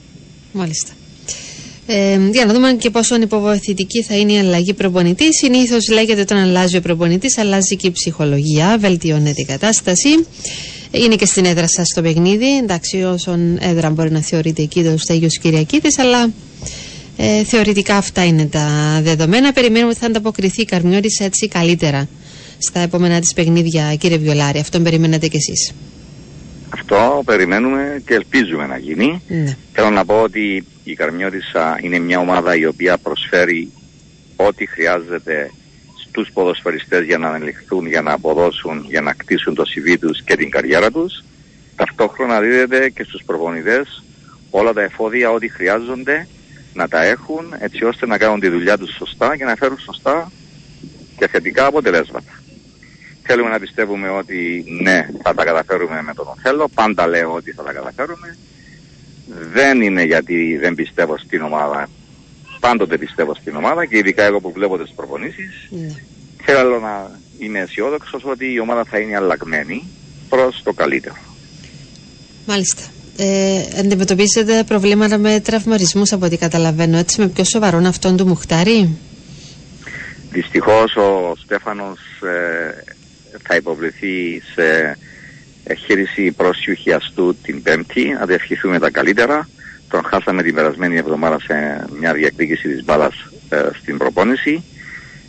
[0.51, 0.91] Μάλιστα.
[1.89, 5.37] Ε, για να δούμε και πόσο υποβοηθητική θα είναι η αλλαγή προπονητής.
[5.37, 10.09] Συνήθως λέγεται όταν αλλάζει ο προπονητής, αλλάζει και η ψυχολογία, βελτιώνεται η κατάσταση.
[11.03, 12.57] Είναι και στην έδρα σας το παιχνίδι.
[12.57, 16.29] Εντάξει, όσον έδρα μπορεί να θεωρείται εκεί το Στέγιο Κυριακίδη, αλλά
[17.17, 19.53] ε, θεωρητικά αυτά είναι τα δεδομένα.
[19.53, 22.07] Περιμένουμε ότι θα ανταποκριθεί η Καρμιώρη έτσι καλύτερα
[22.57, 24.59] στα επόμενα της παιχνίδια, κύριε Βιολάρη.
[24.59, 25.73] Αυτόν περιμένετε κι εσείς.
[26.69, 29.21] Αυτό περιμένουμε και ελπίζουμε να γίνει.
[29.27, 29.57] Ναι.
[29.73, 33.71] Θέλω να πω ότι η Καρμιώτισσα είναι μια ομάδα η οποία προσφέρει
[34.35, 35.51] ό,τι χρειάζεται
[36.17, 40.35] στους ποδοσφαιριστές για να ανελιχθούν, για να αποδώσουν, για να κτίσουν το CV τους και
[40.35, 41.23] την καριέρα τους.
[41.75, 44.03] Ταυτόχρονα δίδεται και στους προπονητές
[44.49, 46.27] όλα τα εφόδια ό,τι χρειάζονται
[46.73, 50.31] να τα έχουν έτσι ώστε να κάνουν τη δουλειά τους σωστά και να φέρουν σωστά
[51.17, 52.31] και θετικά αποτελέσματα.
[53.23, 56.69] Θέλουμε να πιστεύουμε ότι ναι, θα τα καταφέρουμε με τον Οθέλο.
[56.73, 58.37] Πάντα λέω ότι θα τα καταφέρουμε.
[59.53, 61.89] Δεν είναι γιατί δεν πιστεύω στην ομάδα.
[62.59, 65.67] Πάντοτε πιστεύω στην ομάδα και ειδικά εγώ που βλέπω τις προπονήσεις.
[65.69, 65.87] Ναι.
[66.43, 69.83] Θέλω να είμαι αισιόδοξος ότι η ομάδα θα είναι αλλαγμένη
[70.29, 71.15] προς το καλύτερο.
[72.45, 72.81] Μάλιστα.
[73.19, 78.97] Ε, αντιμετωπίζετε προβλήματα με τραυματισμούς από ό,τι καταλαβαίνω, έτσι, με πιο σοβαρόν αυτόν του Μουχτάρη;
[80.31, 82.83] Δυστυχώς ο Στέφανος ε,
[83.47, 84.97] θα υποβληθεί σε
[85.85, 88.09] χείριση πρόσιου χιαστού την Πέμπτη.
[88.09, 89.49] Να διευχηθούμε τα καλύτερα.
[89.89, 93.13] Τον χάσαμε την περασμένη εβδομάδα σε μια διεκδίκηση της μπάλας
[93.49, 94.63] ε, στην προπόνηση.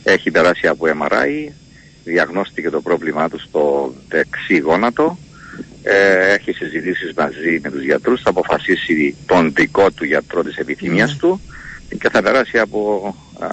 [0.02, 1.52] Έχει περάσει από MRI.
[2.04, 5.18] Διαγνώστηκε το πρόβλημά του στο δεξί γόνατο.
[5.82, 8.22] Ε, έχει συζητήσεις μαζί με τους γιατρούς.
[8.22, 11.40] Θα αποφασίσει τον δικό του γιατρό της επιθυμίας του
[12.00, 13.46] και θα περάσει από, α,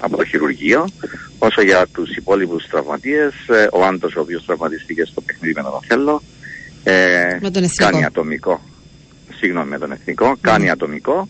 [0.00, 0.88] από το χειρουργείο.
[1.38, 5.72] Όσο για τους υπόλοιπους τραυματίες, ε, ο Άντος ο οποίος τραυματίστηκε στο παιχνίδι με τον
[5.74, 6.22] Οθέλο,
[6.84, 7.90] ε, Με τον Εθνικό.
[7.90, 8.60] κάνει ατομικό.
[9.38, 11.28] Συγγνώμη με τον Εθνικό, κάνει ατομικό.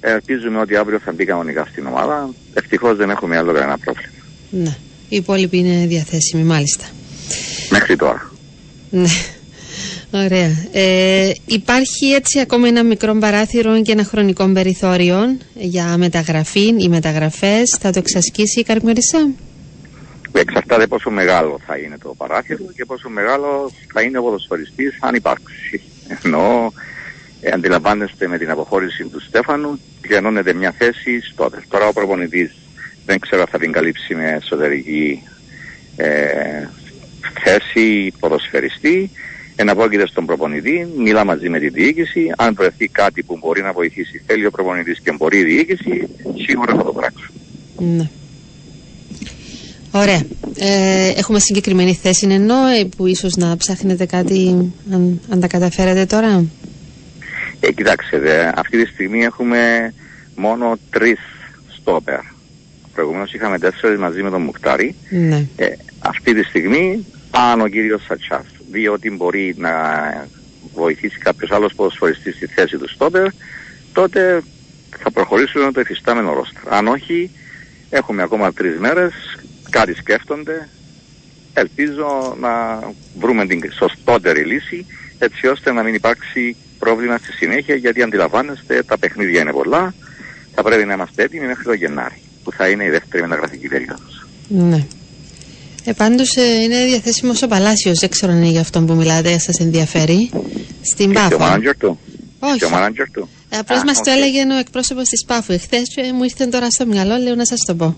[0.00, 2.30] Ε, ελπίζουμε ότι αύριο θα μπει κανονικά στην ομάδα.
[2.54, 4.12] Ευτυχώς δεν έχουμε άλλο κανένα πρόβλημα.
[4.50, 4.76] Ναι.
[5.08, 6.84] Οι υπόλοιποι είναι διαθέσιμοι, μάλιστα.
[7.70, 8.30] Μέχρι τώρα.
[8.90, 9.08] Ναι.
[10.10, 10.50] Ωραία.
[10.72, 17.76] Ε, υπάρχει έτσι ακόμα ένα μικρό παράθυρο και ένα χρονικό περιθώριο για μεταγραφή ή μεταγραφές.
[17.80, 19.28] Θα το εξασκήσει η Καρμιωρίσα.
[20.32, 25.14] Εξαρτάται πόσο μεγάλο θα είναι το παράθυρο και πόσο μεγάλο θα είναι ο ποδοσφαιριστής αν
[25.14, 25.82] υπάρξει.
[26.22, 26.72] Ενώ
[27.44, 32.54] ε, αντιλαμβάνεστε με την αποχώρηση του Στέφανου γεννώνεται μια θέση στο Τώρα ο προπονητής
[33.06, 35.22] δεν ξέρω αν θα την καλύψει με εσωτερική
[35.96, 36.68] ε,
[37.44, 39.10] θέση ποδοσφαιριστή.
[39.56, 42.32] Εναπόκειται στον προπονητή, μιλά μαζί με τη διοίκηση.
[42.36, 46.08] Αν βρεθεί κάτι που μπορεί να βοηθήσει, θέλει ο προπονητής και μπορεί η διοίκηση,
[46.46, 47.30] σίγουρα θα το πράξουν.
[47.78, 48.08] Ναι.
[49.90, 50.22] Ωραία.
[50.58, 56.06] Ε, έχουμε συγκεκριμένη θέση ενώ ε, που ίσως να ψάχνετε κάτι αν, αν τα καταφέρετε
[56.06, 56.44] τώρα.
[57.66, 59.94] Ε, κοιτάξτε, δε, αυτή τη στιγμή έχουμε
[60.36, 61.18] μόνο τρεις
[61.68, 62.20] στόπερ.
[62.94, 64.94] Προηγουμένως είχαμε τέσσερις μαζί με τον Μουκτάρη.
[65.10, 65.46] Ναι.
[65.56, 65.66] Ε,
[65.98, 68.46] αυτή τη στιγμή πάνω ο κύριος Σατσάς.
[68.70, 69.72] Διότι μπορεί να
[70.74, 73.26] βοηθήσει κάποιος άλλος ποδοσφαιριστής στη θέση του στόπερ,
[73.92, 74.42] τότε
[74.98, 76.70] θα προχωρήσουμε με το εφιστάμενο ρόστρα.
[76.70, 77.30] Αν όχι,
[77.90, 79.12] έχουμε ακόμα τρεις μέρες,
[79.70, 80.68] κάτι σκέφτονται.
[81.54, 82.82] Ελπίζω να
[83.18, 84.86] βρούμε την σωστότερη λύση,
[85.18, 89.94] έτσι ώστε να μην υπάρξει πρόβλημα στη συνέχεια, γιατί αντιλαμβάνεστε τα παιχνίδια είναι πολλά.
[90.54, 94.26] Θα πρέπει να είμαστε έτοιμοι μέχρι το Γενάρη, που θα είναι η δεύτερη μεταγραφική περίοδος.
[94.48, 94.86] Ναι.
[95.84, 99.38] Ε, πάντως ε, είναι διαθέσιμος ο Παλάσιος, δεν ξέρω αν είναι για αυτόν που μιλάτε,
[99.38, 100.30] σας ενδιαφέρει.
[100.82, 101.38] Στην Και ο Πάφο.
[101.38, 101.98] μάνατζερ του.
[102.38, 102.58] Όχι.
[102.58, 103.28] Και ο μάνατζερ του.
[103.48, 104.16] Ε, Απλώς Α, μας το οκ.
[104.16, 107.60] έλεγε ο εκπρόσωπος της ΠΑΦΟ εχθές και μου ήρθε τώρα στο μυαλό, λέω να σας
[107.66, 107.96] το πω.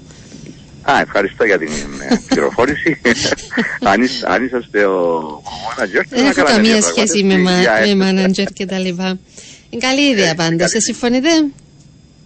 [0.93, 1.69] Α, ευχαριστώ για την
[2.09, 3.01] ε, πληροφόρηση.
[3.93, 7.25] αν, είσ- αν είσαστε ο, ο μάνατζερ του, Δεν να έχω κάνατε καμία διαπραγμάτευση σχέση
[7.25, 7.95] με, μα, για με έφταση.
[7.95, 9.19] μάνατζερ και τα λοιπά.
[9.71, 10.59] Είναι καλή ιδέα πάντως.
[10.59, 10.73] καλή.
[10.77, 11.29] Ε, συμφωνείτε;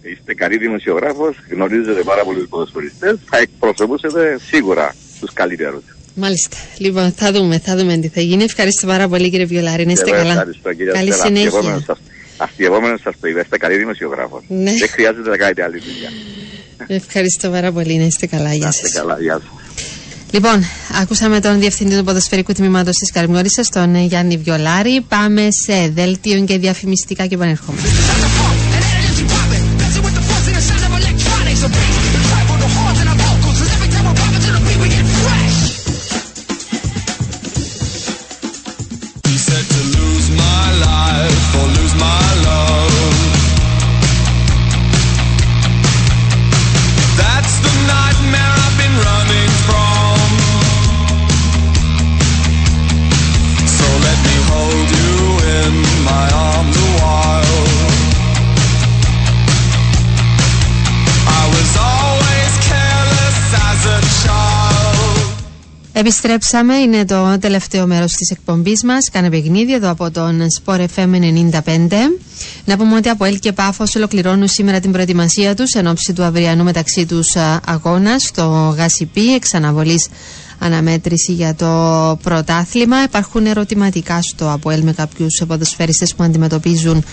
[0.01, 5.83] Είστε καλή δημοσιογράφος, γνωρίζετε πάρα πολλούς ποδοσφαιριστές, θα εκπροσωπούσετε σίγουρα τους καλύτερους.
[6.15, 6.57] Μάλιστα.
[6.77, 8.43] Λοιπόν, θα δούμε, θα δούμε τι θα γίνει.
[8.43, 9.85] Ευχαριστώ πάρα πολύ κύριε Βιολάρη.
[9.85, 10.31] Να είστε Και εγώ καλά.
[10.31, 11.23] Ευχαριστώ κύριε Καλή Στέλλα.
[11.31, 11.85] Αφιεβόμενος συνέχεια.
[11.85, 12.01] σας-
[12.37, 14.43] Αφιεβόμενος σας το είπα, είστε καλή δημοσιογράφος.
[14.47, 14.71] Ναι.
[14.79, 16.09] Δεν χρειάζεται να κάνετε άλλη δουλειά.
[16.87, 17.97] Ευχαριστώ πάρα πολύ.
[17.97, 18.43] Να είστε καλά.
[18.47, 18.97] Να Γεια είστε σας.
[18.99, 19.83] καλά, γεια σας.
[20.31, 20.63] Λοιπόν,
[21.01, 25.01] ακούσαμε τον Διευθυντή του Ποδοσφαιρικού Τμήματος της Καρμιόρισας, τον ε, Γιάννη Βιολάρη.
[25.07, 27.87] Πάμε σε δέλτιο και διαφημιστικά και επανερχόμαστε.
[66.01, 69.09] Επιστρέψαμε, είναι το τελευταίο μέρος της εκπομπής μας.
[69.11, 72.17] Κάνε παιχνίδι εδώ από τον Sport FM 95.
[72.65, 76.23] Να πούμε ότι από ΕΛ και Πάφος ολοκληρώνουν σήμερα την προετοιμασία τους εν ώψη του
[76.23, 80.07] αυριανού μεταξύ τους α, αγώνα στο ΓΑΣΙΠΗ, εξαναβολής
[80.59, 83.03] αναμέτρηση για το πρωτάθλημα.
[83.03, 87.03] Υπάρχουν ερωτηματικά στο ΑΠΟΕΛ με κάποιους ποδοσφαίριστες που αντιμετωπίζουν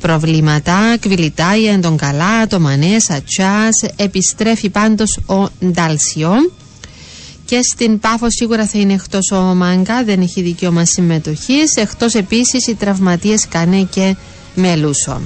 [0.00, 0.96] προβλήματα.
[1.00, 3.92] Κβιλιτάει, εν τον καλά, το Μανέ, Ατσάς.
[3.96, 6.30] Επιστρέφει πάντως ο Ντάλσιο.
[7.46, 11.74] Και στην Πάφο σίγουρα θα είναι εκτός ο Μάγκα, δεν έχει δικαίωμα συμμετοχής.
[11.76, 14.16] Εκτός επίσης οι τραυματίες Κανέ και
[14.54, 15.20] Μελούσο.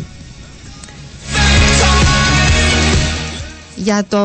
[3.76, 4.18] Για το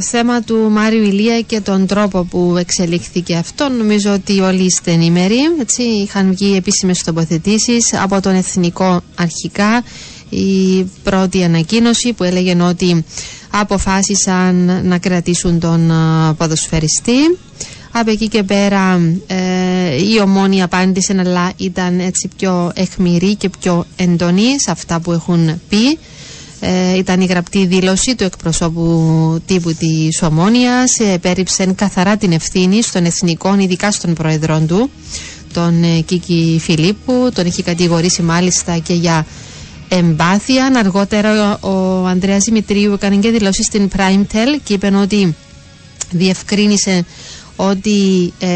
[0.00, 5.38] θέμα του Μάριου Ηλία και τον τρόπο που εξελίχθηκε αυτό, νομίζω ότι όλοι είστε ενήμεροι.
[5.60, 9.84] Έτσι, είχαν βγει επίσημες τοποθετήσεις από τον Εθνικό αρχικά.
[10.28, 13.04] Η πρώτη ανακοίνωση που έλεγε ότι
[13.50, 17.38] αποφάσισαν να κρατήσουν τον α, ποδοσφαιριστή.
[17.92, 23.84] Από εκεί και πέρα ε, η ομόνια απάντησε αλλά ήταν έτσι πιο εχμηρή και πιο
[23.96, 25.98] εντονή σε αυτά που έχουν πει.
[26.60, 32.82] Ε, ήταν η γραπτή δήλωση του εκπροσώπου τύπου της Ομόνιας ε, πέριψε καθαρά την ευθύνη
[32.82, 34.90] στον εθνικό, ειδικά στον πρόεδρό του
[35.52, 39.26] τον ε, Κίκη Φιλίππου τον έχει κατηγορήσει μάλιστα και για
[39.90, 40.72] εμπάθεια.
[40.76, 45.34] Αργότερα ο, ο Ανδρέας Δημητρίου έκανε και δηλώσεις στην Primetel και είπε ότι
[46.10, 47.04] διευκρίνησε
[47.56, 48.48] ότι ε,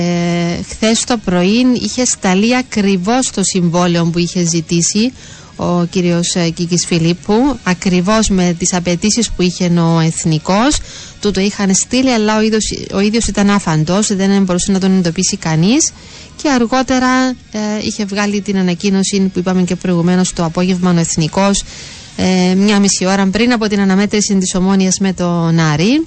[0.68, 5.12] χθες το πρωί είχε σταλεί ακριβώς το συμβόλαιο που είχε ζητήσει
[5.57, 10.76] ο κύριος ε, Κίκης Φιλίππου ακριβώς με τις απαιτήσεις που είχε ο Εθνικός
[11.25, 14.97] του το είχαν στείλει αλλά ο ίδιος, ο ίδιος ήταν άφαντος δεν μπορούσε να τον
[14.99, 15.93] εντοπίσει κανείς.
[16.43, 21.64] Και αργότερα ε, είχε βγάλει την ανακοίνωση που είπαμε και προηγουμένως το απόγευμα ο Εθνικός
[22.17, 26.07] ε, μια μισή ώρα πριν από την αναμέτρηση της Ομόνιας με τον Άρη.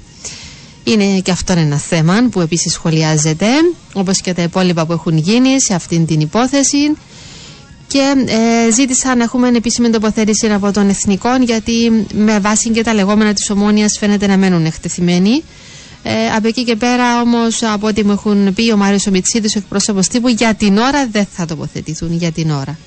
[0.84, 3.48] Είναι και αυτό ένα θέμα που επίσης σχολιάζεται
[3.94, 6.78] όπως και τα υπόλοιπα που έχουν γίνει σε αυτήν την υπόθεση
[7.88, 12.94] και ε, ζήτησα να έχουμε επίσημη τοποθέτηση από τον Εθνικό γιατί με βάση και τα
[12.94, 15.44] λεγόμενα της Ομόνιας φαίνεται να μένουν εκτεθειμένοι.
[16.04, 19.60] Ε, από εκεί και πέρα όμως από ό,τι μου έχουν πει ο Μάριος Ομιτσίδης, ο
[19.60, 22.78] εκπρόσωπος τύπου, για την ώρα δεν θα τοποθετηθούν, για την ώρα.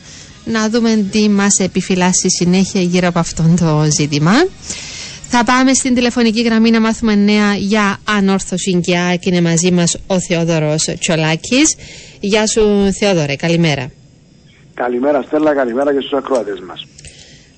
[0.45, 4.33] Να δούμε τι μας επιφυλάσσει συνέχεια γύρω από αυτό το ζήτημα.
[5.29, 9.27] Θα πάμε στην τηλεφωνική γραμμή να μάθουμε νέα για ανόρθωση και ΑΕΚ.
[9.27, 11.75] Είναι μαζί μας ο Θεόδωρος Τσολάκης.
[12.21, 13.91] Γεια σου Θεόδωρε, καλημέρα.
[14.83, 16.87] Καλημέρα Στέλλα, καλημέρα και στους ακροατές μας.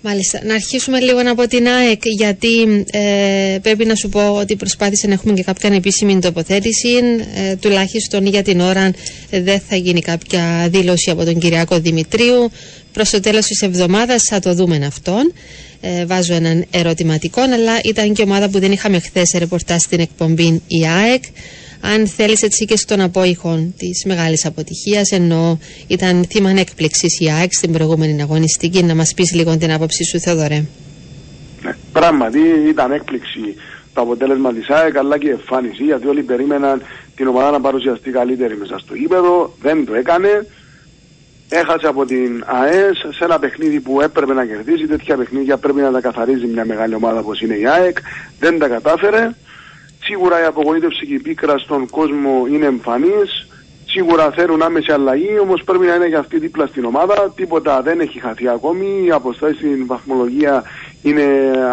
[0.03, 0.41] Μάλιστα.
[0.45, 5.13] Να αρχίσουμε λίγο από την ΑΕΚ, γιατί ε, πρέπει να σου πω ότι προσπάθησα να
[5.13, 6.89] έχουμε και κάποια ανεπίσημη τοποθέτηση.
[7.35, 8.91] Ε, τουλάχιστον για την ώρα
[9.31, 12.51] ε, δεν θα γίνει κάποια δήλωση από τον Κυριακό Δημητρίου.
[12.93, 15.33] Προς το τέλος της εβδομάδας θα το δούμε αυτόν.
[15.81, 20.63] Ε, βάζω έναν ερωτηματικό, αλλά ήταν και ομάδα που δεν είχαμε χθες ρεπορτάζ στην εκπομπή
[20.67, 21.23] η ΑΕΚ.
[21.85, 27.53] Αν θέλεις έτσι και στον απόϊχο της μεγάλης αποτυχίας, ενώ ήταν θύμα έκπληξης η ΑΕΚ
[27.53, 30.65] στην προηγούμενη αγωνιστική, να μας πεις λίγο την άποψή σου, Θεοδωρέ.
[31.63, 31.77] Ναι.
[31.93, 33.55] Πράγματι ήταν έκπληξη
[33.95, 36.83] το αποτέλεσμα της ΑΕΚ αλλά και η εμφάνιση γιατί όλοι περίμεναν
[37.17, 40.47] την ομάδα να παρουσιαστεί καλύτερη μέσα στο γήπεδο, δεν το έκανε.
[41.49, 44.87] Έχασε από την ΑΕΣ σε ένα παιχνίδι που έπρεπε να κερδίσει.
[44.87, 47.97] Τέτοια παιχνίδια πρέπει να τα καθαρίζει μια μεγάλη ομάδα όπως είναι η ΑΕΚ.
[48.39, 49.31] Δεν τα κατάφερε.
[50.05, 53.47] Σίγουρα η απογοήτευση και η πίκρα στον κόσμο είναι εμφανής.
[53.87, 57.33] Σίγουρα θέλουν άμεση αλλαγή, όμως πρέπει να είναι για αυτή δίπλα στην ομάδα.
[57.37, 59.03] Τίποτα δεν έχει χαθεί ακόμη.
[59.05, 60.63] Οι αποστάσεις στην βαθμολογία
[61.03, 61.25] είναι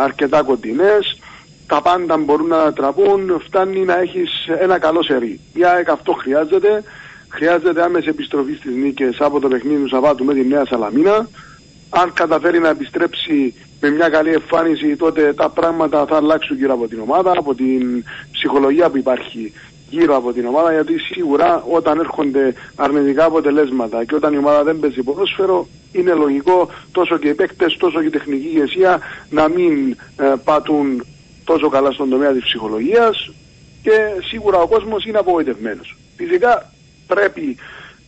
[0.01, 1.19] αρκετά κοντινές.
[1.67, 3.41] Τα πάντα μπορούν να ανατραπούν.
[3.45, 5.39] Φτάνει να έχεις ένα καλό σερί.
[5.53, 6.83] Η ΑΕΚ αυτό χρειάζεται.
[7.29, 11.27] Χρειάζεται άμεση επιστροφή στις νίκες από το παιχνίδι του Σαββάτου με τη Νέα Σαλαμίνα.
[11.89, 16.87] Αν καταφέρει να επιστρέψει με μια καλή εμφάνιση, τότε τα πράγματα θα αλλάξουν γύρω από
[16.87, 19.53] την ομάδα, από την ψυχολογία που υπάρχει
[19.89, 24.79] γύρω από την ομάδα γιατί σίγουρα όταν έρχονται αρνητικά αποτελέσματα και όταν η ομάδα δεν
[24.79, 28.99] παίζει ποδόσφαιρο είναι λογικό τόσο και οι παίκτες τόσο και η τεχνική ηγεσία
[29.29, 31.05] να μην ε, πατούν
[31.43, 33.31] τόσο καλά στον τομέα της ψυχολογίας
[33.81, 33.91] και
[34.29, 35.97] σίγουρα ο κόσμος είναι απογοητευμένος.
[36.15, 36.71] Φυσικά
[37.07, 37.57] πρέπει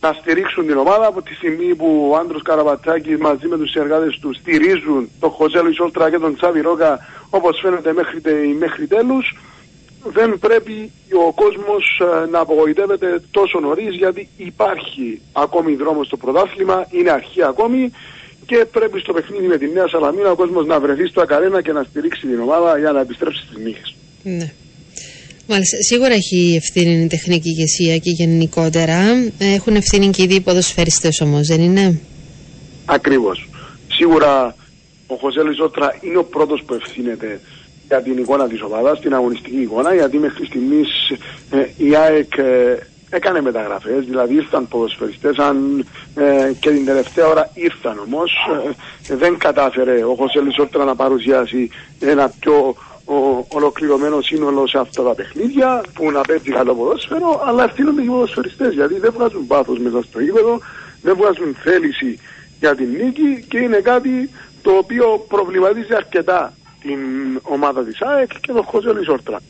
[0.02, 4.18] να στηρίξουν την ομάδα από τη στιγμή που ο Άντρος Καραβατσάκης μαζί με τους συνεργάτες
[4.20, 6.98] του στηρίζουν τον Χωζέλο Ισόλτρα και τον Τσάβη Ρόκα
[7.30, 9.36] όπως φαίνεται μέχρι, τε- μέχρι τέλους
[10.04, 10.90] δεν πρέπει
[11.26, 17.42] ο κόσμος ε, να απογοητεύεται τόσο νωρίς γιατί υπάρχει ακόμη δρόμος στο πρωτάθλημα, είναι αρχή
[17.42, 17.90] ακόμη
[18.46, 21.72] και πρέπει στο παιχνίδι με τη Νέα Σαλαμίνα ο κόσμος να βρεθεί στο ακαρένα και
[21.72, 23.94] να στηρίξει την ομάδα για να επιστρέψει στις νύχες.
[24.22, 24.52] Ναι.
[25.52, 28.98] Μάλιστα, σίγουρα έχει ευθύνη η τεχνική ηγεσία και γενικότερα.
[29.38, 32.00] Έχουν ευθύνη και οι δύο ποδοσφαιριστές όμως, δεν είναι;
[32.84, 33.48] Ακριβώς.
[33.88, 34.54] Σίγουρα
[35.06, 37.40] ο Χωσέ Λιζότρα είναι ο πρώτος που ευθύνεται
[37.88, 40.88] για την εικόνα της ομάδας, την αγωνιστική εικόνα, γιατί μέχρι στιγμής
[41.50, 42.78] ε, η ΑΕΚ ε,
[43.10, 48.32] έκανε μεταγραφές, δηλαδή ήρθαν ποδοσφαιριστές, αν ε, και την τελευταία ώρα ήρθαν όμως,
[49.08, 51.70] ε, δεν κατάφερε ο Χωσέ Λιζότρα να παρουσιάσει
[52.00, 52.74] ένα πιο
[53.04, 58.06] ο, ολοκληρωμένος σύνολος σε αυτά τα παιχνίδια που να παίζει καλό ποδόσφαιρο, αλλά ευθύνονται και
[58.06, 60.60] οι ποδοσφαιριστές, γιατί δεν βγάζουν πάθος μέσα στο γήπεδο,
[61.02, 62.18] δεν βγάζουν θέληση
[62.58, 64.30] για την νίκη και είναι κάτι
[64.62, 66.52] το οποίο προβληματίζει αρκετά
[66.82, 66.98] την
[67.42, 69.40] ομάδα της ΑΕΚ και τον Χωζέ Λισόρτρα.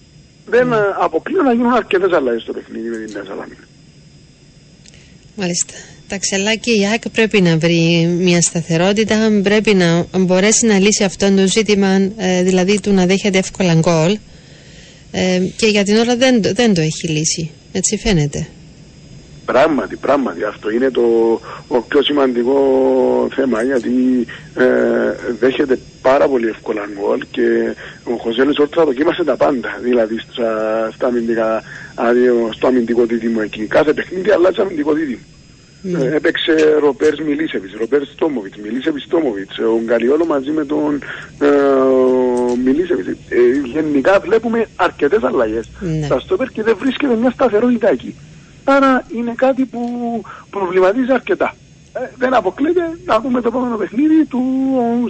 [0.46, 3.66] Δεν ε, αποκλείω να γίνουν αρκετές αλλαγές στο παιχνίδι με την Νέα Σαλαμίνα.
[5.36, 5.74] Μάλιστα.
[6.12, 11.04] Τα ξελά και η ΑΕΚ πρέπει να βρει μια σταθερότητα, πρέπει να μπορέσει να λύσει
[11.04, 14.18] αυτό το ζήτημα, ε, δηλαδή του να δέχεται εύκολα γκολ.
[15.12, 17.50] Ε, και για την ώρα δεν, το- δεν το έχει λύσει.
[17.72, 18.46] Έτσι φαίνεται.
[19.44, 21.02] Πράγματι, πράγματι, αυτό είναι το
[21.68, 22.56] ο πιο σημαντικό
[23.34, 23.90] θέμα γιατί
[24.56, 24.64] ε,
[25.40, 27.74] δέχεται πάρα πολύ εύκολα γκολ και
[28.04, 31.62] ο Χωζέ Λισόρτρα δοκίμασε τα πάντα, δηλαδή στα, στα αμυντικά,
[31.96, 33.62] δηλαδή, στο αμυντικό δίδυμο εκεί.
[33.66, 35.18] Κάθε παιχνίδι αλλάζει αμυντικό δίδυμο.
[35.84, 41.02] Ε, έπαιξε Ροπέρς Μιλίσεβιτς, Ροπέρς Στόμοβιτς, Μιλίσεβιτς Στόμοβιτς, ο Γκαλιόλο μαζί με τον
[41.38, 41.48] ε,
[42.64, 43.08] Μιλίσεβιτς.
[43.28, 46.04] Ε, γενικά βλέπουμε αρκετές αλλαγές Ναι.
[46.04, 48.14] στα στόπερ και δεν βρίσκεται μια σταθερότητα εκεί.
[48.64, 49.80] Άρα είναι κάτι που
[50.50, 51.54] προβληματίζει αρκετά.
[51.92, 54.42] Ε, δεν αποκλείεται να δούμε το επόμενο παιχνίδι του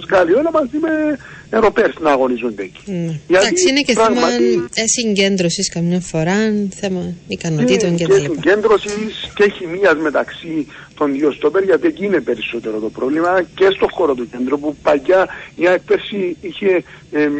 [0.07, 1.17] Γκαλιόλο μαζί με
[1.59, 2.81] Ροπέρ να αγωνίζονται εκεί.
[2.91, 3.19] Ναι.
[3.27, 6.35] Γιατί Εντάξει, είναι και πράγματι- θέμα ε, συγκέντρωσης καμιά φορά,
[6.79, 8.13] θέμα ικανοτήτων και, κτλ.
[8.13, 10.67] και συγκέντρωσης και χημίας μεταξύ
[10.97, 14.75] των δύο στόπερ, γιατί εκεί είναι περισσότερο το πρόβλημα και στο χώρο του κέντρου που
[14.81, 17.33] παλιά η ΑΕΚ πέρσι είχε εμ,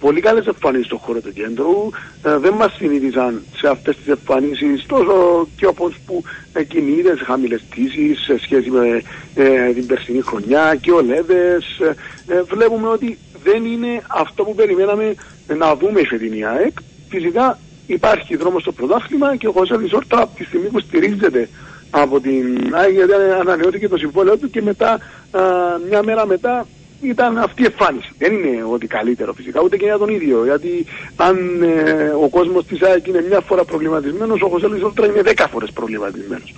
[0.00, 1.90] πολύ καλές εμφανίσεις στο χώρο του κέντρου.
[2.24, 7.24] Ε, δεν μας συνήθιζαν σε αυτές τις εμφανίσεις τόσο και όπως που ε, κινείται σε
[7.24, 9.02] χαμηλές τήσει σε σχέση με
[9.34, 11.78] ε, την περσινή χρονιά και ο Λέβες.
[12.26, 15.14] Ε, βλέπουμε ότι δεν είναι αυτό που περιμέναμε
[15.58, 16.76] να δούμε η φετινή ΑΕΚ.
[17.08, 21.48] Φυσικά υπάρχει δρόμος στο πρωτάθλημα και ο Χωσέ Λισόρτα από τη στιγμή που στηρίζεται
[21.90, 24.90] από την ΑΕΚ γιατί ανανεώθηκε το συμβόλαιο του και μετά
[25.30, 25.40] α,
[25.88, 26.66] μια μέρα μετά
[27.02, 28.12] ήταν αυτή η εμφάνιση.
[28.18, 30.44] Δεν είναι ότι καλύτερο φυσικά, ούτε και για τον ίδιο.
[30.44, 30.86] Γιατί
[31.16, 35.48] αν ε, ο κόσμος της ΑΕΚ είναι μια φορά προβληματισμένος, ο Χωσέ Λισόρτρα είναι δέκα
[35.48, 36.54] φορές προβληματισμένος.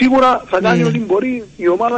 [0.00, 0.88] Σίγουρα θα κάνει Ναι.
[0.88, 1.96] ό,τι μπορεί η ομάδα,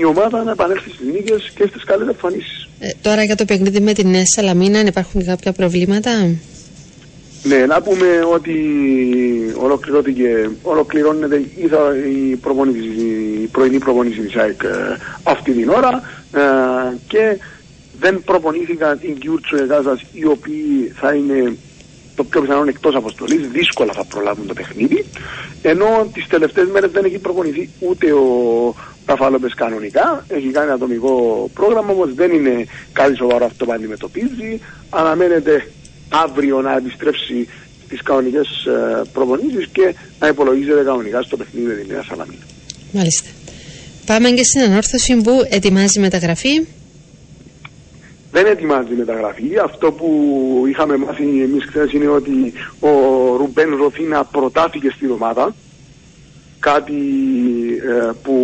[0.00, 2.68] η ομάδα να επανέλθει στις νίκες και στις καλές εμφανίσεις.
[2.78, 6.10] Ε, τώρα για το παιχνίδι με την Νέα Σαλαμίνα, αν υπάρχουν κάποια προβλήματα;
[7.42, 8.54] Ναι, να πούμε ότι
[9.56, 11.94] ολοκληρώθηκε, ολοκληρώνεται η, θα-
[12.30, 12.84] η, προπονήση,
[13.42, 14.68] η πρωινή προπονήση της ΑΕΚ ε,
[15.22, 16.02] αυτή την ώρα
[16.34, 16.40] ε,
[17.08, 17.38] και
[18.00, 21.56] δεν προπονήθηκαν οι Κιούρτσο Εγάζας οι οποίοι θα είναι
[22.18, 25.04] το πιο πιθανό εκτός αποστολής, δύσκολα θα προλάβουν το παιχνίδι
[25.62, 28.24] ενώ τις τελευταίες μέρες δεν έχει προπονηθεί ούτε ο
[29.06, 31.14] Ραφάλοπες κανονικά, έχει κάνει ατομικό
[31.54, 35.70] πρόγραμμα όμως δεν είναι κάτι σοβαρό αυτό που αντιμετωπίζει αναμένεται
[36.08, 37.48] αύριο να επιστρέψει
[37.84, 42.48] στις κανονικές ε, προπονήσεις και να υπολογίζεται κανονικά στο παιχνίδι με της Νέας Σαλαμίνας.
[42.92, 43.28] Μάλιστα.
[44.06, 46.66] Πάμε και στην ανόρθωση που ετοιμάζει μεταγραφή.
[48.30, 49.58] Δεν ετοιμάζει μεταγραφή.
[49.64, 52.90] Αυτό που είχαμε μάθει εμείς χθες είναι ότι ο
[53.36, 55.54] Ρουμπέν Ροθίνα προτάθηκε στη ομάδα.
[56.60, 56.94] Κάτι
[57.88, 58.34] ε, που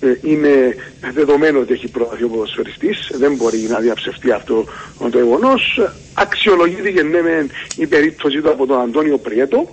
[0.00, 0.76] ε, είναι
[1.14, 3.10] δεδομένο ότι έχει προταθεί ο ποδοσφαιριστής.
[3.14, 4.64] Δεν μπορεί να διαψευτεί αυτό
[4.98, 5.80] το γεγονός.
[6.14, 9.68] Αξιολογήθηκε ναι μεν η περίπτωση του από τον Αντώνιο Πριέτο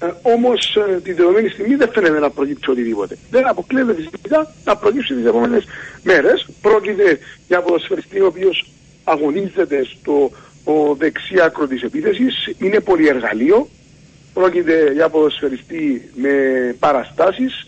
[0.00, 3.16] Ε, Όμως ε, τη δεδομένη στιγμή δεν φαίνεται να προκύψει οτιδήποτε.
[3.30, 5.64] Δεν αποκλείεται φυσικά να προκύψει τις επόμενες
[6.02, 6.48] μέρες.
[6.60, 7.18] Πρόκειται
[7.48, 8.66] για ποδοσφαιριστή ο οποίος
[9.08, 10.30] αγωνίζεται στο
[10.64, 12.54] ο δεξί άκρο της επίθεσης.
[12.58, 13.68] Είναι πολυεργαλείο.
[14.34, 16.30] Πρόκειται για ποδοσφαιριστή με
[16.78, 17.66] παραστάσεις,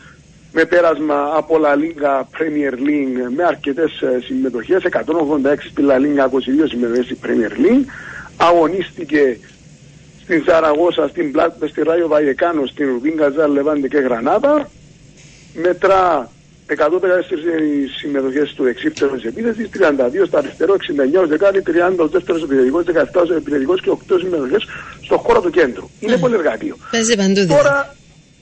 [0.52, 5.00] με πέρασμα από La Liga Premier League με αρκετές ε, συμμετοχές, 186
[5.70, 7.84] στη La Liga, 22 συμμετοχές στη Premier League.
[8.36, 9.38] Αγωνίστηκε
[10.22, 14.70] στην Ζαραγώσα, στην Πλάτ, στη Ράιο Βαγεκάνο, στην Ρουμπίν Καζάρ, Λεβάντε και Γρανάδα.
[15.54, 16.30] Μετρά
[16.74, 16.76] 114
[17.98, 22.84] συμμετοχές του εξύπτερου της επίθεσης, 32 στο αριστερό, 69 ως δεκάρι, 30 ως δεύτερος επιθετικός,
[22.84, 24.64] 17 ως επιθετικός και 8 συμμετοχές
[25.02, 25.88] στο χώρο του κέντρου.
[26.00, 26.76] Είναι πολύ εργαλείο.
[26.90, 27.62] Παίζει παντού δηλαδή.
[27.62, 27.96] Τώρα,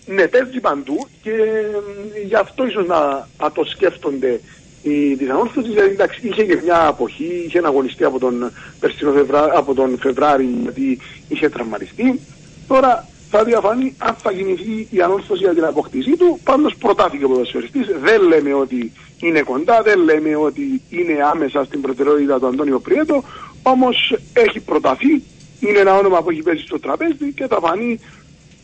[0.06, 4.40] ναι, παίζει παντού και μ, γι' αυτό ίσως να, να το σκέφτονται
[4.82, 9.50] οι της ανόρθωσης, δηλαδή εντάξει, είχε και μια αποχή, είχε αγωνιστεί από τον, περσινό Φεβρά,
[9.54, 10.98] από τον Φεβράρι γιατί
[11.28, 12.20] είχε τραυματιστεί.
[12.68, 16.38] Τώρα θα διαφανεί αν θα κινηθεί η ανόρθωση για την αποκτήσή του.
[16.44, 17.86] Πάντως προτάθηκε ο ποδοσφαιριστής.
[18.02, 23.22] Δεν λέμε ότι είναι κοντά, δεν λέμε ότι είναι άμεσα στην προτεραιότητα του Αντώνιο Πριέτο,
[23.62, 25.22] όμως έχει προταθεί,
[25.60, 28.00] είναι ένα όνομα που έχει πέσει στο τραπέζι και θα φανεί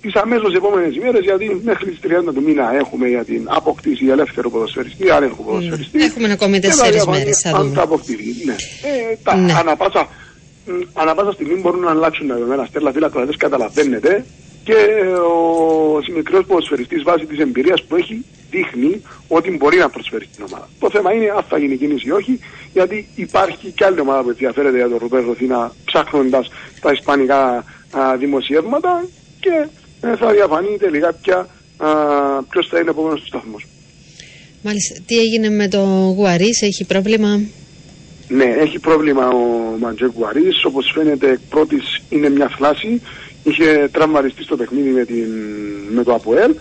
[0.03, 4.51] τις αμέσως επόμενες ημέρες γιατί μέχρι τις 30 του μήνα έχουμε για την αποκτήση ελεύθερο
[4.51, 6.03] ποδοσφαιριστή, άνεργο ποδοσφαιριστή.
[6.05, 7.75] Έχουμε ακόμη Και θα τέσσερις διαφανεί μέρες, θα Αν δούμε.
[7.75, 8.53] θα αποκτηθεί, ναι.
[8.53, 9.53] Ε, τα, Ναι.
[9.53, 10.09] ανα, πάσα,
[10.67, 12.65] μ, ανα πάσα στιγμή μπορούν να αλλάξουν τα δεδομένα.
[12.65, 14.25] Στέλλα φίλα κρατές καταλαβαίνετε
[14.65, 14.77] και
[15.17, 20.69] ο μικρός ποδοσφαιριστής βάσει της εμπειρίας που έχει δείχνει ότι μπορεί να προσφέρει στην ομάδα.
[20.79, 22.39] Το θέμα είναι αν θα γίνει κίνηση ή όχι,
[22.73, 26.49] γιατί υπάρχει και άλλη ομάδα που ενδιαφέρεται για τον Ρομπέρ Ροθίνα ψάχνοντας
[26.81, 29.07] τα ισπανικά α, δημοσιεύματα
[29.41, 29.67] και
[30.01, 31.89] ε, θα διαφανεί τελικά πια α,
[32.49, 33.67] ποιος θα είναι επόμενος του σταθμός.
[34.63, 34.95] Μάλιστα.
[35.07, 35.79] Τι έγινε με το
[36.17, 37.41] Γουαρίς, έχει πρόβλημα;
[38.29, 43.01] Ναι, έχει πρόβλημα ο Μαντζέ Γουαρίς, όπως φαίνεται εκ πρώτης είναι μια φλάση,
[43.45, 45.29] είχε τραυματιστεί στο παιχνίδι με, την,
[45.95, 46.55] με το ΑΠΟΕΛ,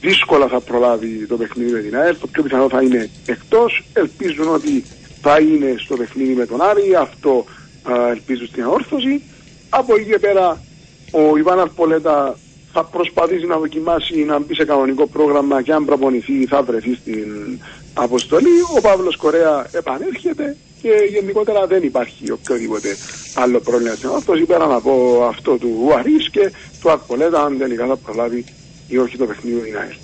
[0.00, 4.54] δύσκολα θα προλάβει το παιχνίδι με την ΑΕΛ, το πιο πιθανό θα είναι εκτός, ελπίζουν
[4.54, 4.84] ότι
[5.20, 7.44] θα είναι στο παιχνίδι με τον Άρη, αυτό
[7.82, 9.22] α, ελπίζουν στην αόρθωση.
[9.68, 10.62] Από εκεί και πέρα
[11.10, 12.38] ο Ιβάν Αρπολέτα
[12.72, 17.58] θα προσπαθήσει να δοκιμάσει να μπει σε κανονικό πρόγραμμα και αν προπονηθεί θα βρεθεί στην
[17.94, 18.60] αποστολή.
[18.76, 22.96] Ο Παύλος Κορέα επανέρχεται και γενικότερα δεν υπάρχει οποιοδήποτε
[23.34, 27.96] άλλο πρόβλημα στην αόρθωση πέραν από αυτό του Ουαρίς και του Αρπολέτα αν τελικά θα
[27.96, 28.44] προλάβει
[28.88, 29.94] ή όχι το παιχνίδι με την ΑΕΛ.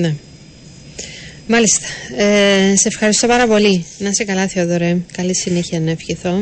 [0.00, 0.14] Ναι.
[1.46, 1.86] Μάλιστα.
[2.16, 3.84] Ε, σε ευχαριστώ πάρα πολύ.
[3.98, 4.96] Να είσαι καλά, Θεοδωρέ.
[5.12, 6.34] Καλή συνέχεια να ευχηθώ.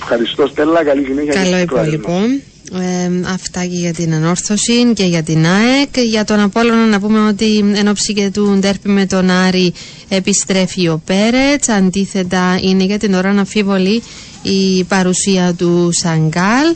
[0.00, 1.32] Ευχαριστώ Στέλλα, καλή συνέχεια.
[1.32, 2.42] και Καλό στους ακροατές υπόλοιπο.
[2.72, 2.82] Μας.
[2.82, 5.98] Ε, αυτά και για την ανόρθωση και για την ΑΕΚ.
[5.98, 9.72] Για τον Απόλλωνα να πούμε ότι εν ώψη και του ντέρπι με τον Άρη
[10.08, 11.68] επιστρέφει ο Πέρετς.
[11.68, 14.02] Αντίθετα είναι για την ώρα αμφίβολη
[14.42, 16.74] η παρουσία του Σαγκάλ.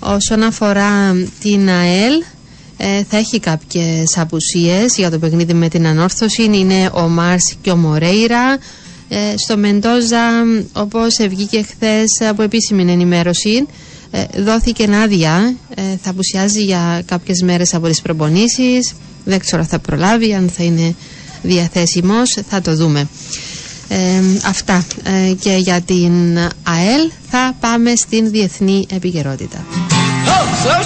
[0.00, 2.12] Όσον αφορά την ΑΕΛ
[2.76, 6.42] ε, θα έχει κάποιες απουσίες για το παιχνίδι με την ανόρθωση.
[6.42, 8.58] Είναι ο Μάρς και ο Μορέιρα.
[9.10, 10.30] Ε, στο Μεντόζα,
[10.72, 13.66] όπως βγήκε χθες από επίσημη ενημέρωση,
[14.10, 15.54] ε, δόθηκε άδεια.
[15.74, 18.94] Ε, θα απουσιάζει για κάποιες μέρες από τις προπονήσεις.
[19.24, 20.94] Δεν ξέρω αν θα προλάβει, αν θα είναι
[21.42, 22.38] διαθέσιμος.
[22.48, 23.08] Θα το δούμε.
[23.88, 23.96] Ε,
[24.46, 29.64] αυτά ε, και για την ΑΕΛ θα πάμε στην διεθνή επικαιρότητα.
[30.26, 30.78] Oh, so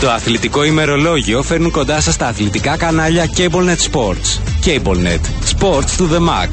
[0.00, 4.40] Το αθλητικό ημερολόγιο φέρνουν κοντά σας τα αθλητικά κανάλια CableNet Sports.
[4.66, 5.20] CableNet.
[5.58, 6.48] Sports to the max.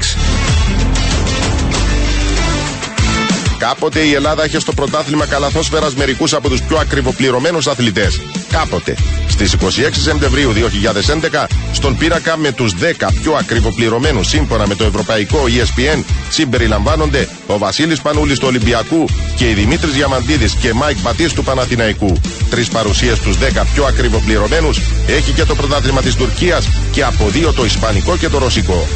[3.58, 8.20] Κάποτε η Ελλάδα είχε στο πρωτάθλημα καλαθόσφαιρας μερικούς από τους πιο ακριβοπληρωμένους αθλητές.
[8.50, 8.96] Κάποτε.
[9.38, 15.38] Στις 26 Σεπτεμβρίου 2011, στον πίνακα με τους 10 πιο ακριβοπληρωμένους σύμφωνα με το ευρωπαϊκό
[15.46, 19.04] E ESPN συμπεριλαμβάνονται ο Βασίλης Σπανούλης του Ολυμπιακού
[19.36, 22.20] και οι Δημήτρης Διαμαντίδης και Μάικ Μπατίστ του Παναθηναϊκού.
[22.50, 27.52] Τρεις παρουσίες στους 10 πιο ακριβοπληρωμένους έχει και το πρωτάθλημα της Τουρκίας και από δύο
[27.52, 28.86] το Ισπανικό και το Ρωσικό.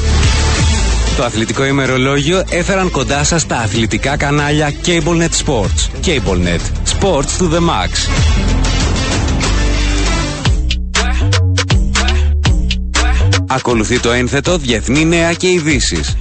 [1.17, 6.07] Το αθλητικό ημερολόγιο έφεραν κοντά σας τα αθλητικά κανάλια CableNet Sports.
[6.07, 6.61] CableNet.
[7.01, 8.72] Sports to the max.
[13.55, 16.17] Ακολουθεί το ένθετο Διεθνή Νέα και Ειδήσεις.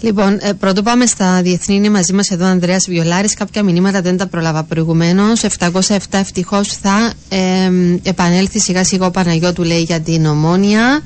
[0.00, 3.34] Λοιπόν, ε, πρωτού πάμε στα διεθνή, είναι μαζί μας εδώ ο Ανδρέας Βιολάρης.
[3.34, 5.42] Κάποια μηνύματα δεν τα πρόλαβα προηγουμένως.
[5.42, 7.70] 707 ευτυχώς θα ε,
[8.02, 11.00] επανέλθει σιγά σιγά ο Παναγιώτου, λέει για την ομόνια.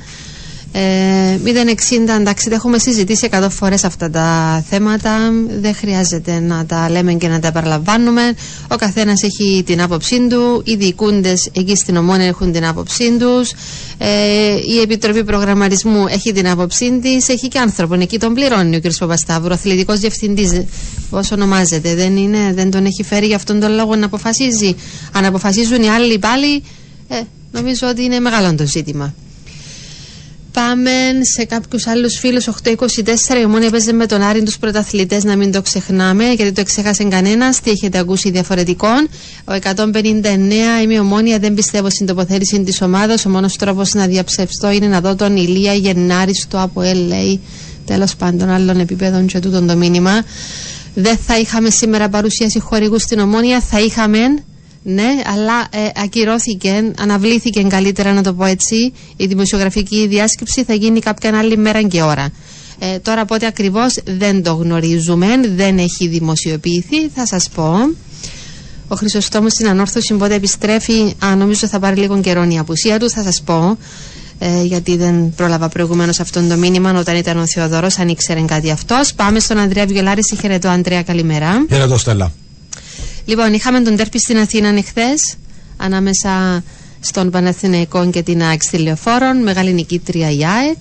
[0.79, 5.19] Ε, 060, εντάξει, τα έχουμε συζητήσει 100 φορές αυτά τα θέματα.
[5.61, 8.23] Δεν χρειάζεται να τα λέμε και να τα επαναλαμβάνουμε.
[8.69, 10.63] Ο καθένας έχει την άποψή του.
[10.65, 13.53] Οι διοικούντες εκεί στην Ομόνια έχουν την άποψή τους.
[13.99, 14.09] Ε,
[14.77, 17.29] η Επιτροπή Προγραμματισμού έχει την άποψή της.
[17.29, 17.95] Έχει και άνθρωπο.
[17.95, 18.85] Εκεί τον πληρώνει ο κ.
[18.99, 20.63] Παπασταύρου, αθλητικός διευθυντής.
[21.11, 21.95] Πώς ονομάζεται.
[21.95, 24.75] Δεν, είναι, δεν τον έχει φέρει για αυτόν τον λόγο να αποφασίζει.
[25.13, 26.63] Αν αποφασίζουν οι άλλοι πάλι,
[27.09, 27.21] ε,
[27.53, 29.15] νομίζω ότι είναι μεγάλο το ζήτημα.
[30.57, 30.91] Πάμε
[31.35, 32.49] σε κάποιους άλλους φίλους.
[32.49, 36.61] 824 η Ομόνια παίζει με τον Άρη τους πρωταθλητές, να μην το ξεχνάμε, γιατί το
[36.61, 37.61] εξέχασε κανένας.
[37.61, 39.09] Τι έχετε ακούσει διαφορετικών.
[39.45, 43.25] Ο 159 είμαι η Ομόνια, δεν πιστεύω στην τοποθέτηση της ομάδας.
[43.27, 47.39] Ο μόνος τρόπος να διαψευστώ είναι να δω τον Ηλία Γεννάρη στο από LA.
[47.85, 50.23] Τέλος πάντων, άλλων επίπεδων και τούτον το μήνυμα.
[50.95, 54.19] Δεν θα είχαμε σήμερα παρουσίαση χορηγού στην Ομόνια, θα είχαμε
[54.89, 58.93] ναι, αλλά ε, ακυρώθηκε, αναβλήθηκε καλύτερα να το πω έτσι.
[59.17, 62.29] Η δημοσιογραφική διάσκεψη θα γίνει κάποια άλλη μέρα και ώρα.
[62.79, 65.27] Ε, τώρα πότε ακριβώς δεν το γνωρίζουμε,
[65.57, 67.73] δεν έχει δημοσιοποιηθεί, θα σας πω.
[68.89, 73.11] Ο Χρυσοστόμος στην ανόρθωση πότε επιστρέφει, α, νομίζω θα πάρει λίγο καιρό η απουσία του,
[73.11, 73.79] θα σας πω.
[74.39, 78.71] Ε, γιατί δεν πρόλαβα προηγουμένως αυτόν το μήνυμα όταν ήταν ο Θεοδωρός, αν ήξερε κάτι
[78.71, 79.15] αυτός.
[79.15, 80.25] Πάμε στον Ανδρέα Βιολάρη.
[80.25, 81.67] Συγχαιρετώ, Αντρέα, καλημέρα.
[81.69, 82.33] Χαιρετώ, Στέλλα.
[83.27, 85.15] Λοιπόν, είχαμε τον τέρπι στην Αθήνα εχθέ
[85.77, 86.63] ανάμεσα
[87.01, 89.43] στον Παναθηναϊκό και την ΑΕΚ στη Λεωφόρων.
[89.43, 90.77] Μεγάλη νικήτρια η ΑΕΚ.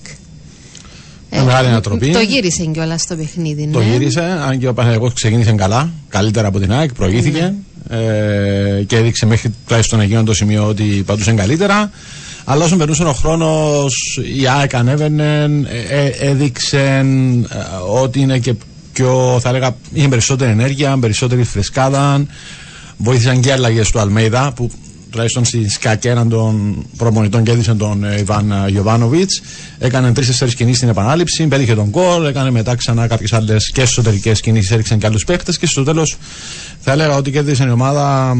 [1.30, 2.10] Ε, μεγάλη ανατροπή.
[2.10, 3.66] Το γύρισε κιόλας στο παιχνίδι.
[3.66, 3.72] Ναι.
[3.72, 7.54] Το γύρισε, αν και ο Παναθηναϊκός ξεκίνησε καλά, καλύτερα από την ΑΕΚ, προηγήθηκε
[7.88, 7.96] ναι.
[7.96, 11.90] ε, και έδειξε μέχρι τουλάχιστον εκείνο το σημείο ότι παντούσε καλύτερα.
[12.44, 17.66] Αλλά όσο περνούσε ο χρόνος, η ΑΕΚ ανέβαινε, ε, ε, έδειξε ε,
[18.00, 18.54] ότι είναι και
[18.96, 22.26] πιο, θα έλεγα, είχε περισσότερη ενέργεια, περισσότερη φρεσκάδα.
[22.96, 24.70] Βοήθησαν και αλλαγές του Αλμέιδα που
[25.10, 29.30] τουλάχιστον στη σκακέρα των προμονητών κέρδισε τον ε, Ιβάν Γιοβάνοβιτ.
[29.78, 34.40] Έκανε τρει-τέσσερι κινήσεις στην επανάληψη, πέτυχε τον κόλ, έκανε μετά ξανά κάποιες άλλες και εσωτερικές
[34.40, 36.16] κινήσεις, έριξαν και άλλους παίχτε και στο τέλος
[36.80, 38.36] θα έλεγα ότι κέρδισε η ομάδα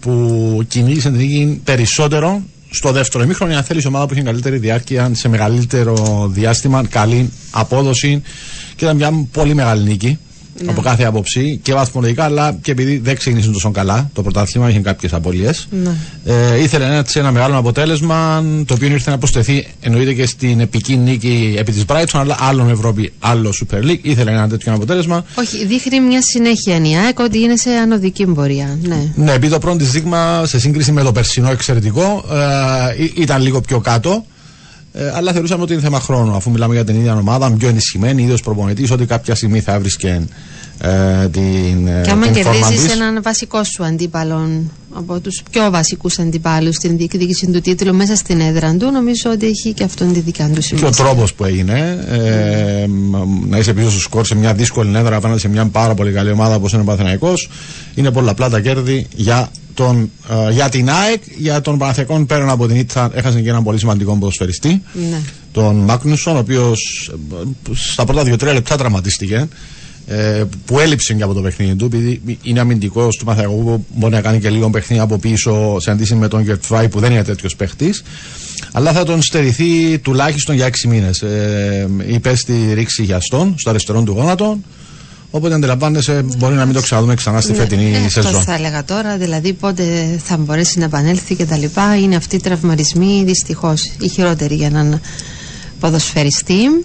[0.00, 2.42] που κυνήγησε την νίκη περισσότερο
[2.74, 7.30] στο δεύτερο ημίχρονο, αν θέλεις, η ομάδα που είχε καλύτερη διάρκεια σε μεγαλύτερο διάστημα, καλή
[7.50, 8.22] απόδοση.
[8.76, 10.18] Και ήταν μια πολύ μεγάλη νίκη
[10.62, 10.70] ναι.
[10.70, 14.78] από κάθε άποψη και βαθμολογικά, αλλά και επειδή δεν ξεκίνησε τόσο καλά το πρωτάθλημα, είχε
[14.78, 15.50] κάποιες απολύε.
[15.70, 15.90] Ναι.
[16.24, 20.96] Ε, ήθελε έτσι ένα μεγάλο αποτέλεσμα, το οποίο ήρθε να προσθεθεί εννοείται και στην επική
[20.96, 24.02] νίκη επί της Brighton, αλλά άλλο Ευρώπη, άλλο Super League.
[24.02, 25.24] Ήθελε ένα τέτοιο αποτέλεσμα.
[25.34, 28.78] Όχι, δείχνει μια συνέχεια η ΑΕΚ ότι είναι σε ανωδική πορεία.
[28.82, 32.24] Ναι, ναι επειδή το πρώτο της δείγμα σε σύγκριση με το περσινό εξαιρετικό
[32.96, 34.24] ε, ήταν λίγο πιο κάτω.
[34.96, 38.22] Ε, αλλά θεωρούσαμε ότι είναι θέμα χρόνου, αφού μιλάμε για την ίδια ομάδα, πιο ενισχυμένη,
[38.22, 40.26] ίδιος προπονητής, ότι κάποια στιγμή θα έβρισκε
[40.78, 41.86] ε, την.
[41.86, 44.48] Ε, και άμα κερδίζεις έναν βασικό σου αντίπαλο,
[44.94, 49.46] από τους πιο βασικούς αντιπάλους στην διεκδίκηση του τίτλου μέσα στην έδρα του, νομίζω ότι
[49.46, 50.90] έχει και αυτόν τη δικιά του σημασία.
[50.90, 52.86] Και ο τρόπος που έγινε, ε,
[53.48, 56.30] να είσαι πίσω στο σκορ σε μια δύσκολη έδρα απέναντι σε μια πάρα πολύ καλή
[56.30, 57.32] ομάδα όπως είναι ο Παθηναϊκό,
[57.94, 62.66] είναι πολλαπλά τα κέρδη για τον, uh, για την ΑΕΚ, για τον Παναθιακόν πέραν από
[62.66, 65.20] την Ήττα έχασε και έναν πολύ σημαντικό ποδοσφαιριστή, ναι.
[65.52, 67.10] τον Μάκνουσον, ο οποίος
[67.74, 69.48] στα πρώτα δύο-τρία λεπτά τραυματίστηκε.
[70.06, 74.14] Ε, που έλειψε και από το παιχνίδι του, επειδή είναι αμυντικός του Μαθαϊκού που μπορεί
[74.14, 77.24] να κάνει και λίγο παιχνίδι από πίσω σε αντίθεση με τον Γερτφάη που δεν είναι
[77.24, 78.02] τέτοιος παίχτης.
[78.72, 81.22] Αλλά θα τον στερηθεί τουλάχιστον για 6 μήνες.
[81.22, 84.58] Ε, υπέστη ρήξη γιαστών στο αριστερό του γόνατο.
[85.30, 88.36] Οπότε αντιλαμβάνεσαι, μπορεί να μην το ξαναδούμε ξανά στη ναι, φετινή ε, σεζόν.
[88.36, 89.84] Αυτό θα έλεγα τώρα, δηλαδή πότε
[90.24, 91.96] θα μπορέσει να επανέλθει και τα λοιπά.
[91.96, 95.00] Είναι αυτοί οι τραυματισμοί δυστυχώς οι χειρότεροι για έναν
[95.80, 96.84] ποδοσφαιριστή.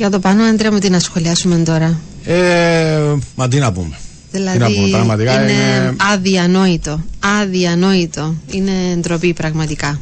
[0.00, 3.96] Ε, για το πάνω, Άντρια μου, τι να σχολιάσουμε τώρα; Ε, μα τι να πούμε.
[4.30, 7.00] Δηλαδή, τι να πούμε, πραγματικά είναι, είναι αδιανόητο.
[7.42, 8.34] Αδιανόητο.
[8.50, 10.00] Είναι ντροπή πραγματικά.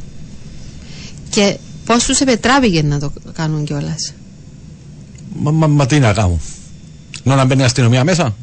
[1.29, 4.13] Και πώς τους επετράπηκε να το κάνουν κιόλας;
[5.39, 6.39] Μα, μα, μα τι να κάνουν.
[7.23, 8.35] Νο να μπαίνει η αστυνομία μέσα;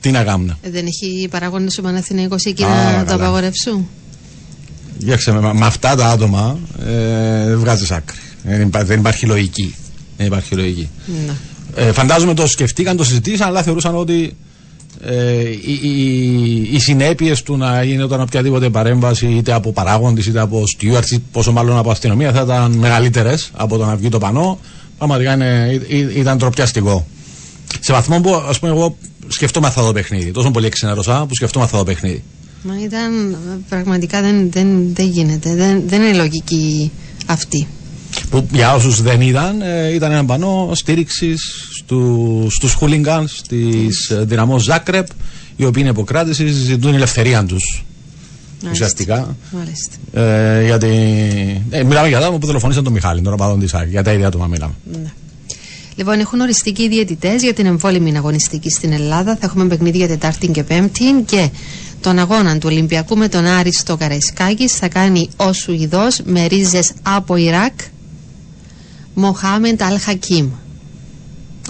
[0.00, 0.56] Τι να κάνουν.
[0.62, 3.88] Ε, δεν έχει παράγοντε ο Παναθηναϊκός εκεί να το απαγορεύσουν;
[4.98, 8.18] Γιάξε, με, με αυτά τα άτομα ε, δεν βγάζεις άκρη.
[8.84, 9.74] Δεν, υπάρχει λογική.
[10.22, 10.88] Δεν υπάρχει λογική.
[11.26, 11.32] Ναι.
[11.74, 14.36] Ε, φαντάζομαι το σκεφτήκαν, το συζητήσαν, αλλά θεωρούσαν ότι
[15.04, 20.40] ε, οι, οι, οι συνέπειες του να γίνει όταν οποιαδήποτε παρέμβαση είτε από παράγοντες είτε
[20.40, 24.58] από stewards, πόσο μάλλον από αστυνομία, θα ήταν μεγαλύτερες από το να βγει το πανό.
[24.98, 25.80] Πραγματικά είναι,
[26.16, 27.06] ήταν τροπιαστικό.
[27.80, 28.96] Σε βαθμό που ας πούμε εγώ
[29.28, 30.30] σκεφτόμαι αυτό το παιχνίδι.
[30.30, 32.22] Τόσο πολύ εξενερώσα που σκεφτόμαι αυτό το παιχνίδι.
[32.62, 33.36] Μα ήταν
[33.68, 35.54] πραγματικά δεν, δεν, δεν γίνεται.
[35.54, 36.90] Δεν, δεν είναι λογική
[37.26, 37.66] αυτή.
[38.30, 44.26] Που για όσους δεν είδαν, ε, ήταν ένα πανό στήριξης στου, στους χούλιγκαν της mm.
[44.26, 45.06] δυναμό Ζάκρεπ,
[45.56, 47.84] οι οποίοι είναι υποκράτηση, ζητούν ελευθερία τους.
[48.70, 49.36] ουσιαστικά.
[49.50, 49.96] Μάλιστα.
[50.12, 50.86] Ε, γιατί.
[51.70, 53.88] Ε, μιλάμε για τα που δολοφονήσαν τον Μιχάλη, τον Ραπαδόν τη ΑΕΚ.
[53.88, 54.74] Για τα ίδια άτομα μιλάμε.
[54.92, 55.12] Ναι.
[55.94, 59.36] Λοιπόν, έχουν οριστεί και οι διαιτητές για την εμβόλυμη αγωνιστική στην Ελλάδα.
[59.40, 61.50] Θα έχουμε παιχνίδια Τετάρτη και Πέμπτη και
[62.00, 66.92] τον αγώνα του Ολυμπιακού με τον Άρη στο Καραϊσκάκης θα κάνει ο Σουηδός με ρίζες
[67.02, 67.72] από Ιράκ
[69.14, 70.48] Μοχάμεντ Αλ Χακίμ.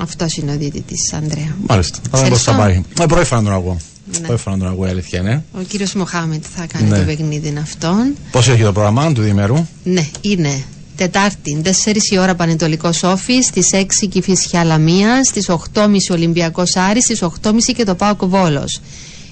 [0.00, 1.56] Αυτός είναι ο διαιτητής, Ανδρέα.
[1.68, 1.98] Μάλιστα.
[2.10, 2.82] Θα δούμε πώς θα πάει.
[3.00, 3.76] Ε, προέφερα τον αγώ.
[4.12, 4.18] Ναι.
[4.18, 5.44] Προέφερα τον αγώ, η αλήθεια είναι.
[5.58, 6.98] Ο κύριος Μοχάμεντ θα κάνει Ναι.
[6.98, 8.14] το παιχνίδι αυτόν.
[8.30, 9.66] Πώς έχει το πρόγραμμα του διημέρου.
[9.84, 10.62] Ναι, είναι
[10.96, 17.22] Τετάρτη, 4 η ώρα Πανετολικός Όφη, στις 6 Κυφυσιά Λαμία, στις 8.30 Ολυμπιακός Άρης, στις
[17.22, 18.80] 8.30 και το Πάοκ Βόλος.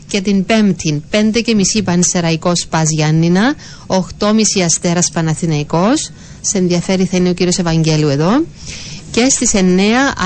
[0.06, 3.54] Και την Πέμπτη, 5 και μισή Πανσεραϊκός Πα Γιάννηνα,
[3.86, 6.10] 8.30 Αστέρας Παναθηναϊκός.
[6.40, 8.44] Σε ενδιαφέρει θα είναι ο κύριος Ευαγγέλου εδώ.
[9.10, 9.58] Και στις 9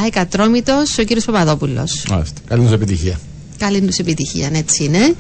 [0.05, 2.05] ΑΕΚ Ατρόμητο ο κύριος Παπαδόπουλος.
[2.11, 2.41] Μάλιστα.
[2.49, 3.21] Καλή τους επιτυχία.
[3.59, 5.15] Καλή τους επιτυχία, ναι, έτσι είναι.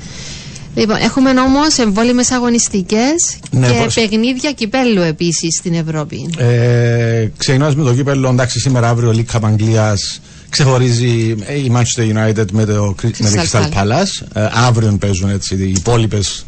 [0.74, 6.30] Λοιπόν, έχουμε όμως εμβόλυμες αγωνιστικές Ναι, και πώς- παιχνίδια κυπέλου επίσης στην Ευρώπη.
[6.38, 8.28] Ε, Ξεκινάμε με το κύπελο.
[8.28, 13.10] Εντάξει, σήμερα αύριο η League Cup Αγγλίας ξεχωρίζει ε, η Manchester United με το Crystal
[13.18, 14.26] με τη Crystal Crystal Palace.
[14.34, 16.44] Ε, αύριο παίζουν έτσι οι υπόλοιπες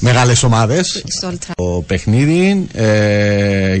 [0.00, 1.02] μεγάλες ομάδες.
[1.06, 1.52] Στο Old Trafford.
[1.54, 2.66] Το παιχνίδι.
[2.72, 3.80] Ε,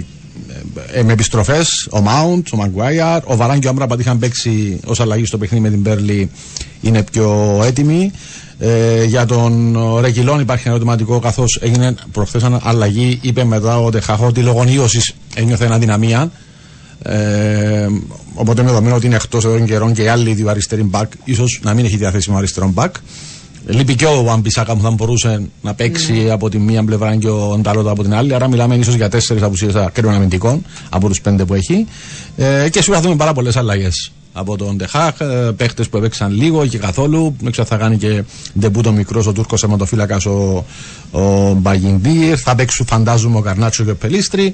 [0.92, 5.00] ε, με επιστροφές, ο Mount, ο Maguire, ο Βαράν και ο Άμπραμπατ είχαν παίξει ως
[5.00, 6.30] αλλαγή στο παιχνίδι με την Μπέρλι,
[6.80, 8.10] είναι πιο έτοιμοι.
[8.58, 13.18] Ε, για τον Ρεγγιλόν υπάρχει ένα ερωτηματικό καθώς έγινε προχθές αλλαγή.
[13.22, 16.30] Είπε μετά ο Τεχάχο ότι λόγω νίωσης ένιωθε αδυναμία.
[17.02, 17.86] Ε,
[18.34, 21.60] οπότε με δεδομένο ότι είναι εκτός εδώ καιρών και οι άλλοι δύο αριστεροί μπακ, ίσως
[21.62, 22.94] να μην έχει διαθέσιμο αριστερό μπακ.
[23.66, 27.58] Λείπει και ο Αμπισάκα που θα μπορούσε να παίξει από τη μία πλευρά και ο
[27.62, 28.34] Νταλότα από την άλλη.
[28.34, 31.86] Άρα μιλάμε ίσως για τέσσερις απουσίες ακραίων αμυντικών από τους πέντε που έχει.
[32.36, 35.20] Ε, και σίγουρα θα δούμε πάρα πολλές αλλαγές από τον Ντεχάχ.
[35.20, 35.24] Ε,
[35.56, 37.36] Παίχτες που έπαιξαν λίγο και καθόλου.
[37.40, 38.22] Δεν ξέρω αν θα κάνει και
[38.58, 40.64] ντεμπού το μικρός ο Τούρκος αιματοφύλακας ο,
[41.10, 42.38] ο Μπαγιντήρ.
[42.42, 44.52] Θα παίξουν φαντάζομαι ο Καρνάτσο και ο Πελίστρη.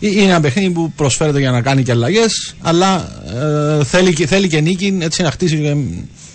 [0.00, 2.54] Ε, Είναι ένα παιχνίδι που προσφέρεται για να κάνει και αλλαγές.
[2.62, 3.08] Αλλά
[3.80, 5.74] ε, θέλει, και- θέλει και νίκη έτσι να χτίσει και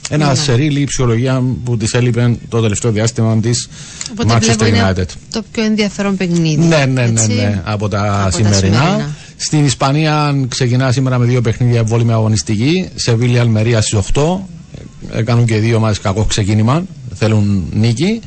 [0.09, 0.35] ένα Ναι.
[0.35, 3.69] σερίλι ψυχολογία που τη έλειπε το τελευταίο διάστημα της
[4.11, 5.05] Οπότε βλέπω Manchester είναι United.
[5.31, 6.55] το πιο ενδιαφέρον παιχνίδι.
[6.65, 7.33] Ναι, ναι, ναι, έτσι.
[7.33, 8.57] ναι, από τα Από τα σημερινά.
[8.57, 9.09] σημερινά.
[9.37, 12.89] Στην Ισπανία ξεκινά σήμερα με δύο παιχνίδια βόλυμη αγωνιστική.
[12.95, 14.39] Σεβίλη Αλμερία στις 8.
[15.11, 16.83] Ε, Κάνουν και οι δύο ομάδε κακό ξεκίνημα.
[17.15, 18.19] Θέλουν νίκη.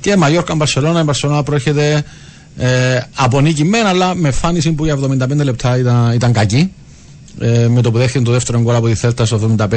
[0.00, 1.00] Και Μαγιόρκα Μπαρσελόνα.
[1.00, 2.02] Η Μπαρσελόνα προέρχεται
[2.58, 6.72] ε, από νίκη μεν, αλλά με φάνηση που για 75 λεπτά ήταν, ήταν κακή.
[7.40, 9.68] Ε, με το που δέχτηκε το δεύτερο γκολ από τη Θέλτα στο 75,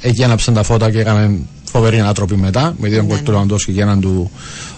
[0.00, 2.74] εκεί άναψαν τα φώτα και έκαναν φοβερή ανατροπή μετά.
[2.78, 4.30] Με δύο γκολ του Λαντόσκι και έναν του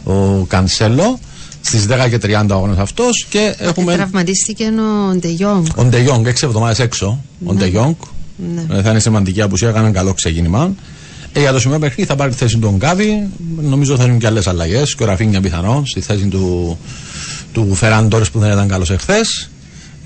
[0.04, 1.18] ο Κανσέλο.
[1.60, 3.26] Στις 10 και 30 αγώνε αυτός.
[3.30, 3.94] Και έχουμε.
[3.94, 5.64] Τραυματίστηκε ο Ντε Γιόγκ.
[5.76, 7.24] Ο Ντε Γιόγκ, 6 εβδομάδες έξω.
[7.44, 7.94] Ο Ντε Γιόγκ.
[8.54, 8.78] Ναι.
[8.78, 10.74] Ε, θα είναι σημαντική απουσία, έκανε ένα καλό ξεκίνημα.
[11.32, 13.28] Ε, για το σημείο παιχνίδι θα πάρει τη θέση του Γκάβι.
[13.60, 14.94] Νομίζω θα γίνουν και άλλες αλλαγές.
[14.94, 16.78] Και ο Ραφίνια πιθανό στη θέση του,
[17.52, 19.50] του Φεράν Τόρες που δεν ήταν καλός εχθές.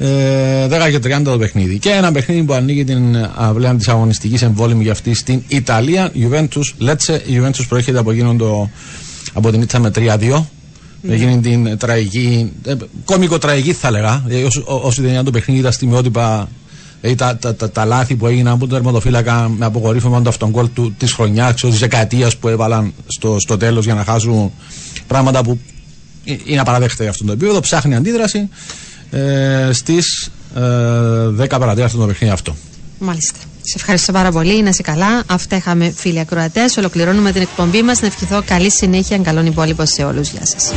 [0.05, 1.79] Ε, 10 και 30 το παιχνίδι.
[1.79, 6.13] Και ένα παιχνίδι που ανοίγει την αυλαία της αγωνιστικής εμβόλυμης για αυτή στην Ιταλία.
[6.15, 7.19] Juventus Lecce.
[7.27, 8.71] Η Juventus προέρχεται από, εκείνον το,
[9.33, 10.45] από την Ίτσα με 3-2.
[11.01, 11.15] Ναι.
[11.15, 12.75] Εκείνη την τραγική, ε,
[13.05, 14.25] κόμικο-τραγική θα έλεγα.
[14.29, 16.49] Ε, όσο- ό- Όσοι δεν ήταν το παιχνίδι, τα στιγμιότυπα,
[17.01, 20.51] ε, τα, τα, τα, τα λάθη που έγιναν από τον τερματοφύλακα με απογορύφωμα του αυτόν
[20.51, 24.53] γκολ του, της χρονιάς, της δεκαετίας που έβαλαν στο, στο τέλος για να χάσουν
[25.07, 25.59] πράγματα που
[26.25, 27.61] ε, είναι απαραδέχτα για αυτό το επίπεδο.
[27.61, 28.49] Ψάχνει αντίδραση
[29.13, 32.57] ε, στις ε, 10 παρατέταρτο το παιχνίδι αυτό.
[32.99, 33.39] Μάλιστα.
[33.63, 34.63] Σε ευχαριστώ πάρα πολύ.
[34.63, 35.23] Να είσαι καλά.
[35.27, 36.77] Αυτά είχαμε φίλοι ακροατές.
[36.77, 38.01] Ολοκληρώνουμε την εκπομπή μας.
[38.01, 39.19] Να ευχηθώ καλή συνέχεια.
[39.19, 40.29] Καλόν υπόλοιπο σε όλους.
[40.31, 40.73] Γεια σας.